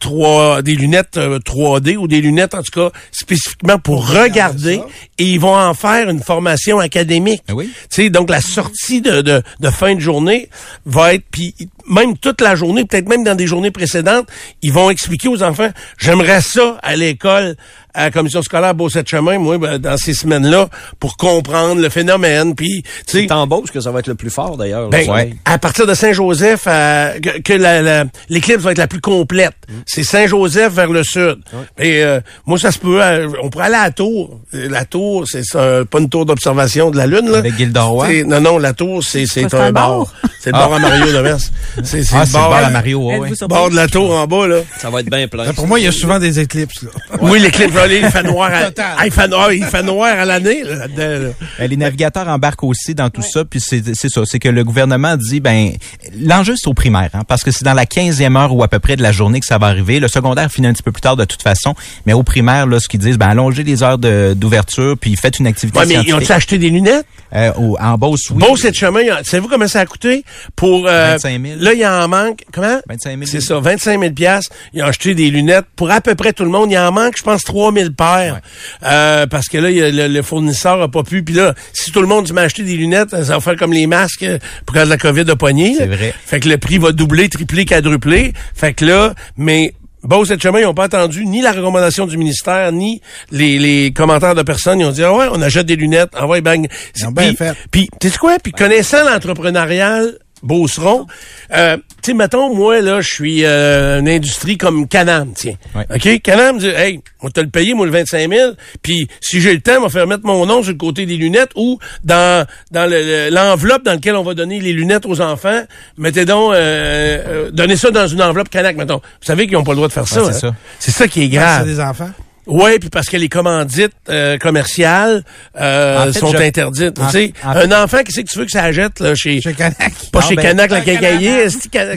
3 0.00 0.62
des 0.62 0.74
lunettes 0.74 1.16
euh, 1.16 1.38
3D 1.38 1.96
ou 1.96 2.08
des 2.08 2.20
lunettes 2.20 2.54
en 2.54 2.62
tout 2.62 2.72
cas 2.72 2.90
spécifiquement 3.12 3.78
pour 3.78 4.08
regarder 4.08 4.80
et 5.18 5.24
ils 5.24 5.38
vont 5.40 5.54
en 5.56 5.74
faire 5.74 6.08
une 6.08 6.22
formation 6.22 6.78
académique. 6.80 7.42
Ah 7.48 7.54
oui. 7.54 7.70
Tu 7.90 8.02
sais 8.04 8.10
donc 8.10 8.30
la 8.30 8.40
sortie 8.40 9.00
de, 9.00 9.20
de, 9.20 9.42
de 9.60 9.70
fin 9.70 9.94
de 9.94 10.00
journée 10.00 10.48
va 10.86 11.14
être 11.14 11.24
puis 11.30 11.54
même 11.88 12.16
toute 12.16 12.40
la 12.40 12.54
journée, 12.54 12.84
peut-être 12.84 13.08
même 13.08 13.24
dans 13.24 13.34
des 13.34 13.46
journées 13.46 13.70
précédentes, 13.72 14.26
ils 14.62 14.72
vont 14.72 14.90
expliquer 14.90 15.28
aux 15.28 15.42
enfants, 15.42 15.70
j'aimerais 15.98 16.40
ça 16.40 16.78
à 16.82 16.94
l'école 16.96 17.56
à 17.92 18.04
la 18.04 18.10
commission 18.12 18.40
scolaire 18.40 18.72
Beau-Sept-Chemin, 18.72 19.40
moi, 19.40 19.58
ben, 19.58 19.76
dans 19.78 19.96
ces 19.96 20.14
semaines-là, 20.14 20.68
pour 21.00 21.16
comprendre 21.16 21.82
le 21.82 21.88
phénomène, 21.88 22.54
puis, 22.54 22.82
tu 22.84 22.90
sais, 23.04 23.22
C'est 23.22 23.32
en 23.32 23.48
Beauce 23.48 23.72
que 23.72 23.80
ça 23.80 23.90
va 23.90 23.98
être 23.98 24.06
le 24.06 24.14
plus 24.14 24.30
fort, 24.30 24.56
d'ailleurs. 24.56 24.88
ben, 24.90 25.00
à 25.44 25.58
partir 25.58 25.88
de 25.88 25.94
Saint-Joseph, 25.94 26.68
à- 26.68 27.14
que, 27.20 27.40
que 27.40 27.52
la- 27.52 27.82
la- 27.82 28.04
l'éclipse 28.28 28.62
va 28.62 28.70
être 28.70 28.78
la 28.78 28.86
plus 28.86 29.00
complète. 29.00 29.54
C'est 29.92 30.04
Saint-Joseph 30.04 30.72
vers 30.72 30.88
le 30.90 31.02
sud. 31.02 31.38
Et 31.78 32.02
euh, 32.04 32.20
moi, 32.46 32.58
ça 32.58 32.70
se 32.70 32.78
peut. 32.78 33.02
euh, 33.02 33.28
on 33.42 33.50
pourrait 33.50 33.66
aller 33.66 33.74
à 33.74 33.84
la 33.84 33.90
tour. 33.90 34.40
La 34.52 34.84
tour, 34.84 35.26
c'est 35.26 35.42
ça, 35.42 35.80
pas 35.90 35.98
une 35.98 36.08
tour 36.08 36.24
d'observation 36.26 36.90
de 36.92 36.96
la 36.96 37.06
lune. 37.08 37.28
Là. 37.28 37.38
Avec 37.38 37.56
Gilderoy? 37.56 38.22
Non, 38.24 38.40
non, 38.40 38.58
la 38.58 38.72
tour, 38.72 39.02
c'est 39.02 39.26
c'est 39.26 39.52
un, 39.52 39.72
bar. 39.72 39.98
bar? 39.98 40.14
C'est 40.42 40.52
le 40.52 40.52
bar 40.52 40.72
à 40.72 40.78
Mario 40.78 41.12
Demers. 41.12 41.36
C'est 41.84 42.02
c'est 42.02 42.16
Ah, 42.16 42.20
le 42.20 42.26
c'est 42.26 42.32
bar, 42.32 42.48
le 42.48 42.54
bar 42.56 42.64
à 42.64 42.70
Mario. 42.70 43.10
surpris? 43.34 43.46
bord 43.48 43.68
de 43.70 43.76
la 43.76 43.88
tour 43.88 44.10
en 44.14 44.26
bas, 44.26 44.46
là. 44.46 44.60
Ça 44.78 44.88
va 44.88 45.00
être 45.00 45.10
bien 45.10 45.28
plein. 45.28 45.52
Pour 45.52 45.66
moi, 45.66 45.78
il 45.78 45.84
y 45.84 45.88
a 45.88 45.92
souvent 45.92 46.18
des 46.18 46.38
éclipses. 46.40 46.82
Là. 46.82 46.90
Oui, 47.20 47.40
l'éclipse, 47.40 47.74
il 47.90 48.06
fait 48.10 48.22
noir 48.22 48.50
à. 48.50 48.70
Ah, 48.78 49.04
il 49.06 49.12
fait 49.12 49.28
noir, 49.28 49.52
il 49.52 49.64
fait 49.64 49.82
noir 49.82 50.18
à 50.18 50.24
l'année, 50.24 50.62
là, 50.64 50.76
là-dedans, 50.76 51.26
là. 51.28 51.32
Euh, 51.60 51.66
Les 51.66 51.76
navigateurs 51.76 52.28
embarquent 52.28 52.64
aussi 52.64 52.94
dans 52.94 53.10
tout 53.10 53.20
ça, 53.22 53.44
puis 53.44 53.60
c'est 53.60 53.82
c'est 53.94 54.08
ça, 54.08 54.22
c'est 54.24 54.38
que 54.38 54.48
le 54.48 54.64
gouvernement 54.64 55.16
dit, 55.18 55.40
ben, 55.40 55.72
l'enjeu 56.18 56.54
c'est 56.56 56.68
au 56.68 56.74
primaire, 56.74 57.10
hein, 57.12 57.22
parce 57.28 57.42
que 57.42 57.50
c'est 57.50 57.64
dans 57.64 57.74
la 57.74 57.84
15e 57.84 58.36
heure 58.38 58.54
ou 58.54 58.62
à 58.62 58.68
peu 58.68 58.78
près 58.78 58.96
de 58.96 59.02
la 59.02 59.12
journée 59.12 59.40
que 59.40 59.46
ça 59.46 59.58
va 59.58 59.66
arriver. 59.66 59.79
Le 59.88 60.08
secondaire 60.08 60.50
finit 60.50 60.66
un 60.68 60.72
petit 60.72 60.82
peu 60.82 60.92
plus 60.92 61.00
tard 61.00 61.16
de 61.16 61.24
toute 61.24 61.42
façon, 61.42 61.74
mais 62.06 62.12
au 62.12 62.22
primaire, 62.22 62.66
là, 62.66 62.78
ce 62.80 62.88
qu'ils 62.88 63.00
disent, 63.00 63.18
ben, 63.18 63.28
allongez 63.28 63.62
les 63.62 63.82
heures 63.82 63.98
de- 63.98 64.34
d'ouverture, 64.34 64.96
puis 65.00 65.16
faites 65.16 65.38
une 65.38 65.46
activité 65.46 65.78
Ouais, 65.78 65.86
mais 65.86 65.94
ils 65.94 65.98
ont 66.00 66.04
scientifique. 66.20 66.30
acheté 66.30 66.58
des 66.58 66.70
lunettes? 66.70 67.06
Euh, 67.34 67.52
au- 67.58 67.76
en 67.80 67.96
Beauce, 67.96 68.30
oui. 68.30 68.38
Beau, 68.38 68.56
cette 68.56 68.74
chemin, 68.76 69.00
savez-vous 69.22 69.46
comment 69.48 69.68
ça 69.68 69.80
a 69.80 69.86
coûté? 69.86 70.24
Pour, 70.56 70.86
euh, 70.88 71.12
25 71.12 71.40
000. 71.40 71.54
Là, 71.60 71.74
il 71.74 71.86
en 71.86 72.08
manque, 72.08 72.42
comment? 72.52 72.80
25 72.88 73.10
000. 73.18 73.22
C'est 73.26 73.40
ça, 73.40 73.60
25 73.60 74.00
000 74.00 74.12
piastres. 74.12 74.50
Ils 74.74 74.82
ont 74.82 74.86
acheté 74.86 75.14
des 75.14 75.30
lunettes 75.30 75.66
pour 75.76 75.90
à 75.92 76.00
peu 76.00 76.14
près 76.16 76.32
tout 76.32 76.42
le 76.44 76.50
monde. 76.50 76.72
Il 76.72 76.78
en 76.78 76.90
manque, 76.90 77.14
je 77.16 77.22
pense, 77.22 77.42
3 77.44 77.72
000 77.72 77.90
paires. 77.90 78.40
Euh, 78.82 79.26
parce 79.26 79.46
que 79.48 79.58
là, 79.58 79.70
y 79.70 79.80
a 79.80 79.90
le, 79.90 80.08
le 80.08 80.22
fournisseur 80.22 80.80
a 80.82 80.88
pas 80.90 81.02
pu. 81.04 81.22
Puis 81.22 81.34
là, 81.34 81.54
si 81.72 81.92
tout 81.92 82.00
le 82.00 82.08
monde 82.08 82.30
m'a 82.32 82.42
acheté 82.42 82.62
des 82.64 82.74
lunettes, 82.76 83.10
ça 83.10 83.22
va 83.22 83.40
faire 83.40 83.56
comme 83.56 83.72
les 83.72 83.86
masques 83.86 84.24
euh, 84.24 84.38
pour 84.66 84.74
quand 84.74 84.84
la 84.84 84.96
COVID 84.98 85.30
a 85.30 85.36
pogné. 85.36 85.74
C'est 85.78 85.86
vrai. 85.86 86.12
Fait 86.26 86.40
que 86.40 86.48
le 86.48 86.58
prix 86.58 86.78
va 86.78 86.90
doubler, 86.92 87.28
tripler, 87.28 87.64
quadrupler. 87.64 88.32
Fait 88.54 88.74
que 88.74 88.84
là, 88.84 89.14
mais 89.36 89.69
Beau 90.02 90.24
cette 90.24 90.42
chemin, 90.42 90.60
ils 90.60 90.64
n'ont 90.64 90.74
pas 90.74 90.86
entendu 90.86 91.26
ni 91.26 91.42
la 91.42 91.52
recommandation 91.52 92.06
du 92.06 92.16
ministère, 92.16 92.72
ni 92.72 93.00
les, 93.30 93.58
les 93.58 93.92
commentaires 93.92 94.34
de 94.34 94.42
personnes. 94.42 94.80
Ils 94.80 94.86
ont 94.86 94.92
dit, 94.92 95.04
ah 95.04 95.12
ouais, 95.14 95.26
on 95.30 95.42
achète 95.42 95.66
des 95.66 95.76
lunettes, 95.76 96.10
ah 96.14 96.26
ouais, 96.26 96.40
bang. 96.40 96.66
Ils 96.96 97.06
ont 97.06 97.12
bien 97.12 97.34
fait. 97.34 97.54
puis, 97.70 97.88
tu 98.00 98.08
sais 98.08 98.18
quoi? 98.18 98.38
Puis, 98.42 98.52
connaissant 98.52 99.04
l'entrepreneurial 99.04 100.18
Beauceron, 100.42 101.06
euh, 101.54 101.76
tu 102.02 102.12
sais, 102.12 102.14
mettons, 102.14 102.54
moi, 102.54 102.80
là, 102.80 103.00
je 103.00 103.08
suis 103.08 103.44
euh, 103.44 104.00
une 104.00 104.08
industrie 104.08 104.56
comme 104.56 104.88
Canam, 104.88 105.32
tiens. 105.34 105.54
Ouais. 105.74 105.86
OK? 105.94 106.22
Canam 106.22 106.58
dit, 106.58 106.68
hey, 106.68 107.00
on 107.20 107.28
te 107.30 107.40
le 107.40 107.48
payer, 107.48 107.74
moi, 107.74 107.84
le 107.86 107.92
25 107.92 108.30
000, 108.32 108.52
puis 108.82 109.06
si 109.20 109.40
j'ai 109.40 109.52
le 109.52 109.60
temps, 109.60 109.76
on 109.78 109.82
va 109.82 109.88
faire 109.90 110.06
mettre 110.06 110.24
mon 110.24 110.46
nom 110.46 110.62
sur 110.62 110.72
le 110.72 110.78
côté 110.78 111.04
des 111.06 111.16
lunettes 111.16 111.50
ou 111.56 111.78
dans 112.04 112.46
dans 112.70 112.88
le- 112.88 113.02
le- 113.02 113.30
l'enveloppe 113.34 113.84
dans 113.84 113.92
laquelle 113.92 114.16
on 114.16 114.22
va 114.22 114.34
donner 114.34 114.60
les 114.60 114.72
lunettes 114.72 115.04
aux 115.06 115.20
enfants, 115.20 115.62
mettez 115.98 116.24
donc, 116.24 116.52
euh, 116.54 116.56
euh, 116.56 117.50
donnez 117.50 117.76
ça 117.76 117.90
dans 117.90 118.06
une 118.06 118.22
enveloppe 118.22 118.48
Canac, 118.48 118.76
mettons. 118.76 118.98
Vous 118.98 119.26
savez 119.26 119.46
qu'ils 119.46 119.56
n'ont 119.58 119.64
pas 119.64 119.72
le 119.72 119.76
droit 119.76 119.88
de 119.88 119.92
faire 119.92 120.08
ça. 120.08 120.22
c'est 120.24 120.46
hein? 120.46 120.50
ça. 120.50 120.54
C'est 120.78 120.90
ça 120.92 121.06
qui 121.08 121.20
est 121.20 121.24
C'est 121.24 121.28
grave. 121.36 121.66
des 121.66 121.80
enfants. 121.80 122.10
Oui, 122.50 122.78
puis 122.80 122.90
parce 122.90 123.06
que 123.08 123.16
les 123.16 123.28
commandites 123.28 123.92
euh, 124.08 124.36
commerciales 124.38 125.24
euh, 125.58 126.02
En 126.08 126.12
fait, 126.12 126.18
sont 126.18 126.32
je- 126.32 126.36
interdites. 126.38 126.98
en- 126.98 127.06
tu 127.06 127.12
sais, 127.12 127.32
en 127.44 127.50
un 127.50 127.84
enfant, 127.84 127.98
qui 128.04 128.12
c'est 128.12 128.24
que 128.24 128.28
tu 128.30 128.38
veux 128.38 128.44
que 128.44 128.50
ça 128.50 128.64
achète 128.64 129.00
là, 129.00 129.14
chez, 129.14 129.40
Chez 129.40 129.54
Canac. 129.54 129.76
pas 130.12 130.20
Ah, 130.22 130.28
chez 130.28 130.34
ben, 130.36 130.42
Canac, 130.42 130.70
la 130.70 130.80
quincaillier, 130.80 131.46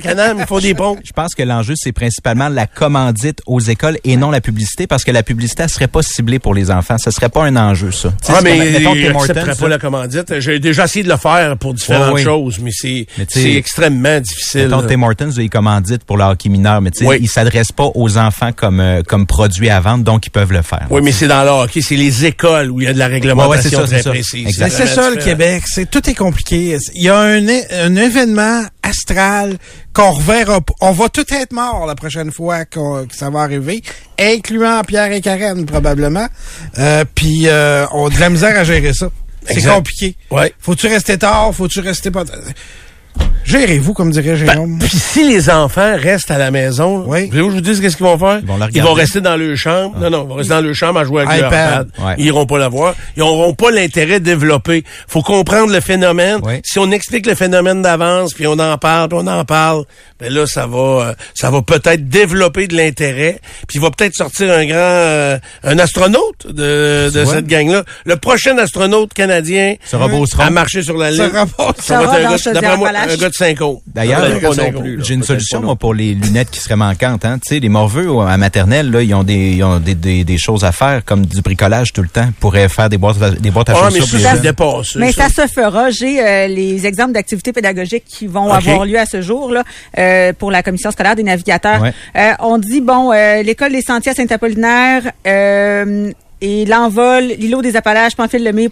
Canam. 0.01 0.38
il 0.39 0.45
faut 0.45 0.60
des 0.62 0.74
ponts. 0.74 0.97
Je 1.04 1.12
pense 1.12 1.36
que 1.36 1.43
l'enjeu, 1.43 1.74
c'est 1.76 1.91
principalement 1.91 2.49
la 2.49 2.68
commandite 2.68 3.41
aux 3.45 3.60
écoles 3.60 3.97
et 4.04 4.16
non 4.16 4.32
la 4.32 4.41
publicité, 4.41 4.88
parce 4.88 5.04
que 5.04 5.12
la 5.12 5.24
publicité, 5.24 5.64
elle 5.64 5.70
serait 5.70 5.88
pas 5.88 6.01
ciblée 6.04 6.39
pour 6.39 6.54
les 6.54 6.72
enfants. 6.72 6.97
Ce 6.97 7.12
serait 7.12 7.30
pas 7.30 7.43
un 7.45 7.56
enjeu, 7.56 7.91
ça. 7.91 8.14
Ah, 8.30 8.39
mais 8.43 8.86
Hortons, 9.14 9.34
pas 9.60 9.68
la 9.68 9.78
commandite. 9.80 10.39
J'ai 10.39 10.60
déjà 10.60 10.86
essayé 10.86 11.04
de 11.04 11.10
le 11.10 11.18
faire 11.18 11.58
pour 11.58 11.74
différentes 11.74 12.14
oui. 12.16 12.24
choses, 12.24 12.60
mais 12.60 12.72
c'est 12.72 13.08
extrêmement 13.56 14.20
difficile. 14.20 14.66
Mettons. 14.70 14.84
Tim 14.88 15.01
Hortons, 15.04 15.32
ils 15.32 15.49
commanditent 15.49 16.04
pour 16.04 16.18
le 16.18 16.24
hockey 16.26 16.49
mineur, 16.49 16.82
mais 16.82 16.91
tu 16.91 16.99
sais, 16.99 17.06
Oui. 17.08 17.18
ils 17.22 17.28
s'adressent 17.30 17.72
pas 17.72 17.89
aux 17.95 18.18
enfants 18.18 18.51
comme, 18.51 18.80
euh, 18.80 19.01
comme 19.08 19.26
produit 19.26 19.70
à 19.70 19.80
vendre, 19.80 20.04
donc 20.04 20.26
ils 20.26 20.30
peuvent 20.30 20.43
le 20.52 20.62
faire. 20.62 20.88
Oui, 20.89 21.02
mais 21.02 21.12
c'est 21.12 21.28
dans 21.28 21.44
le 21.44 21.50
hockey, 21.50 21.82
c'est 21.82 21.96
les 21.96 22.26
écoles 22.26 22.72
où 22.72 22.82
il 22.82 22.86
y 22.86 22.89
a 22.89 22.94
de 22.94 23.00
la 23.00 23.08
réglementation 23.08 23.50
Ouais, 23.52 23.84
ouais, 23.84 23.88
c'est 23.88 24.02
ça, 24.02 24.02
très 24.02 24.10
précise. 24.10 24.56
C'est 24.70 24.88
ça 24.88 25.10
le 25.10 25.18
Québec, 25.18 25.64
c'est 25.68 25.89
tout 25.89 26.10
est 26.10 26.14
compliqué. 26.16 26.78
Il 26.96 27.04
y 27.04 27.10
a 27.10 27.18
un, 27.18 27.48
un 27.48 27.96
événement 27.96 28.64
astral 28.82 29.58
qu'on 29.94 30.12
reverra. 30.12 30.60
On 30.82 30.91
va 30.91 31.10
tout 31.10 31.26
être 31.34 31.54
mort 31.54 31.86
la 31.86 31.96
prochaine 31.96 32.32
fois 32.32 32.66
que 32.66 32.80
ça 33.12 33.30
va 33.30 33.41
arriver, 33.41 33.82
incluant 34.20 34.82
Pierre 34.86 35.12
et 35.12 35.22
Karen 35.22 35.66
probablement. 35.66 36.28
Euh, 36.80 37.06
Puis 37.16 37.48
euh, 37.48 37.86
on 37.91 38.08
a 38.08 38.10
de 38.10 38.20
la 38.20 38.30
misère 38.30 38.58
à 38.58 38.64
gérer 38.64 38.94
ça. 38.94 39.10
C'est 39.46 39.64
compliqué. 39.64 40.16
Ouais. 40.32 40.54
Faut-tu 40.60 40.88
rester 40.88 41.18
tard? 41.18 41.54
Faut-tu 41.54 41.82
rester 41.82 42.12
pas... 42.12 42.24
Gérez-vous, 43.45 43.93
comme 43.93 44.09
dirait 44.09 44.38
Ben, 44.38 44.53
Jérôme. 44.53 44.80
Puis 44.80 44.97
si 44.97 45.28
les 45.28 45.49
enfants 45.49 45.95
restent 45.97 46.32
à 46.32 46.38
la 46.38 46.49
maison, 46.49 47.03
Oui. 47.05 47.28
voulez-vous 47.28 47.47
que 47.47 47.51
je 47.51 47.55
vous 47.57 47.61
dise 47.61 47.82
qu'est-ce 47.82 47.97
qu'ils 47.97 48.05
vont 48.05 48.18
faire? 48.18 48.39
Ils 48.41 48.47
vont 48.47 48.57
la 48.57 48.68
regarder. 48.68 48.93
rester 49.01 49.20
dans 49.20 49.36
leur 49.36 49.57
chambre. 49.57 49.99
Non, 49.99 50.09
non, 50.09 50.24
ils 50.24 50.30
vont 50.30 50.36
rester 50.36 50.53
dans 50.53 50.61
leur 50.61 50.74
chambre 50.74 50.99
à 51.01 51.03
jouer 51.03 51.24
avec 51.24 51.41
leur 51.41 51.49
iPad. 51.51 51.89
iPad. 51.93 52.05
Ouais. 52.07 52.16
Ils 52.20 52.26
iront 52.28 52.45
pas 52.45 52.57
la 52.57 52.70
voir. 52.70 52.95
Ils 53.18 53.20
n'auront 53.20 53.53
pas 53.53 53.70
l'intérêt 53.70 54.22
développé. 54.22 54.86
faut 55.09 55.22
comprendre 55.22 55.74
le 55.74 55.82
phénomène. 55.82 56.39
Oui. 56.43 56.61
Si 56.64 56.80
on 56.80 56.89
explique 56.91 57.26
le 57.26 57.36
phénomène 57.36 57.82
d'avance, 57.82 58.34
puis 58.34 58.47
on 58.47 58.57
en 58.57 58.78
parle, 58.78 59.09
puis 59.09 59.20
on 59.22 59.28
en 59.28 59.43
parle, 59.43 59.84
ben 60.22 60.32
là, 60.34 60.45
ça 60.47 60.66
va 60.66 60.78
euh, 61.09 61.14
ça 61.36 61.51
va 61.51 61.61
peut-être 61.61 62.07
développer 62.07 62.68
de 62.68 62.78
l'intérêt. 62.78 63.39
Puis 63.68 63.78
il 63.78 63.82
va 63.82 63.91
peut-être 63.91 64.16
sortir 64.16 64.51
un 64.53 64.66
grand 64.66 64.78
euh, 64.78 65.38
un 65.66 65.80
astronaute 65.80 66.47
de, 66.47 67.11
de 67.14 67.26
cette 67.26 67.47
gang-là. 67.47 67.84
Le 68.05 68.16
prochain 68.16 68.57
astronaute 68.57 69.14
canadien 69.14 69.76
Sera 69.86 70.07
Beauceron. 70.07 70.43
à 70.43 70.49
marcher 70.49 70.82
sur 70.82 70.97
la 70.97 71.11
Lune. 71.11 71.30
sera 71.30 71.45
Ça 71.82 71.97
va 71.99 72.03
Sera 72.05 72.22
être 72.22 72.32
un 72.32 72.38
un 73.10 73.16
gars 73.18 73.30
de 73.30 73.34
5 73.34 73.62
ans. 73.62 73.82
D'ailleurs. 73.88 74.22
J'ai 74.99 75.14
une 75.14 75.24
solution 75.24 75.62
moi, 75.62 75.76
pour 75.76 75.93
les 75.93 76.14
lunettes 76.14 76.49
qui 76.51 76.60
seraient 76.60 76.76
manquantes. 76.76 77.26
Hein. 77.26 77.39
Tu 77.45 77.56
sais, 77.56 77.60
les 77.60 77.70
morveux 77.70 78.10
ouais, 78.10 78.32
à 78.32 78.38
maternelle, 78.38 78.91
là, 78.91 79.01
ils 79.01 79.14
ont 79.14 79.24
des, 79.24 79.51
ils 79.54 79.64
ont 79.64 79.80
des, 79.80 79.95
des, 79.95 80.24
des 80.24 80.38
choses 80.38 80.64
à 80.64 80.72
faire 80.72 81.04
comme 81.06 81.26
du 81.26 81.41
bricolage 81.41 81.93
tout 81.93 82.01
le 82.01 82.08
temps. 82.08 82.26
Ils 82.28 82.34
pourraient 82.34 82.70
faire 82.70 82.89
des 82.89 82.97
boîtes, 82.97 83.22
à- 83.22 83.32
des 83.32 83.51
boîtes 83.51 83.70
à 83.70 83.74
Ah, 83.76 83.89
mais 83.91 83.99
chaussures. 83.99 84.20
ça, 84.20 84.30
c'est 84.30 84.34
jeunes. 84.36 84.41
dépassé. 84.43 84.99
Mais 84.99 85.12
ça 85.12 85.30
se 85.30 85.47
fera. 85.47 85.89
J'ai 85.89 86.22
euh, 86.22 86.47
les 86.47 86.86
exemples 86.86 87.14
d'activités 87.14 87.54
pédagogiques 87.54 88.06
qui 88.06 88.28
vont 88.28 88.51
avoir 88.51 88.86
lieu 88.86 88.97
à 88.99 89.06
ce 89.06 89.22
jour 89.22 89.51
là 89.51 89.64
euh, 89.97 90.34
pour 90.34 90.51
la 90.51 90.64
commission 90.64 90.91
scolaire 90.91 91.16
des 91.16 91.24
navigateurs. 91.24 91.82
Ouais. 91.82 91.93
Euh, 92.16 92.32
on 92.39 92.58
dit 92.58 92.82
bon, 92.82 93.12
euh, 93.12 93.41
l'école 93.43 93.72
des 93.72 93.82
sentiers 93.82 94.12
à 94.12 94.16
Saint-Apollinaire 94.16 95.04
euh, 95.28 96.12
et 96.41 96.66
l'envol, 96.66 97.24
l'îlot 97.39 97.62
des 97.62 97.78
Appalaches, 97.78 98.16
Pamphile 98.18 98.43
Lemay, 98.43 98.68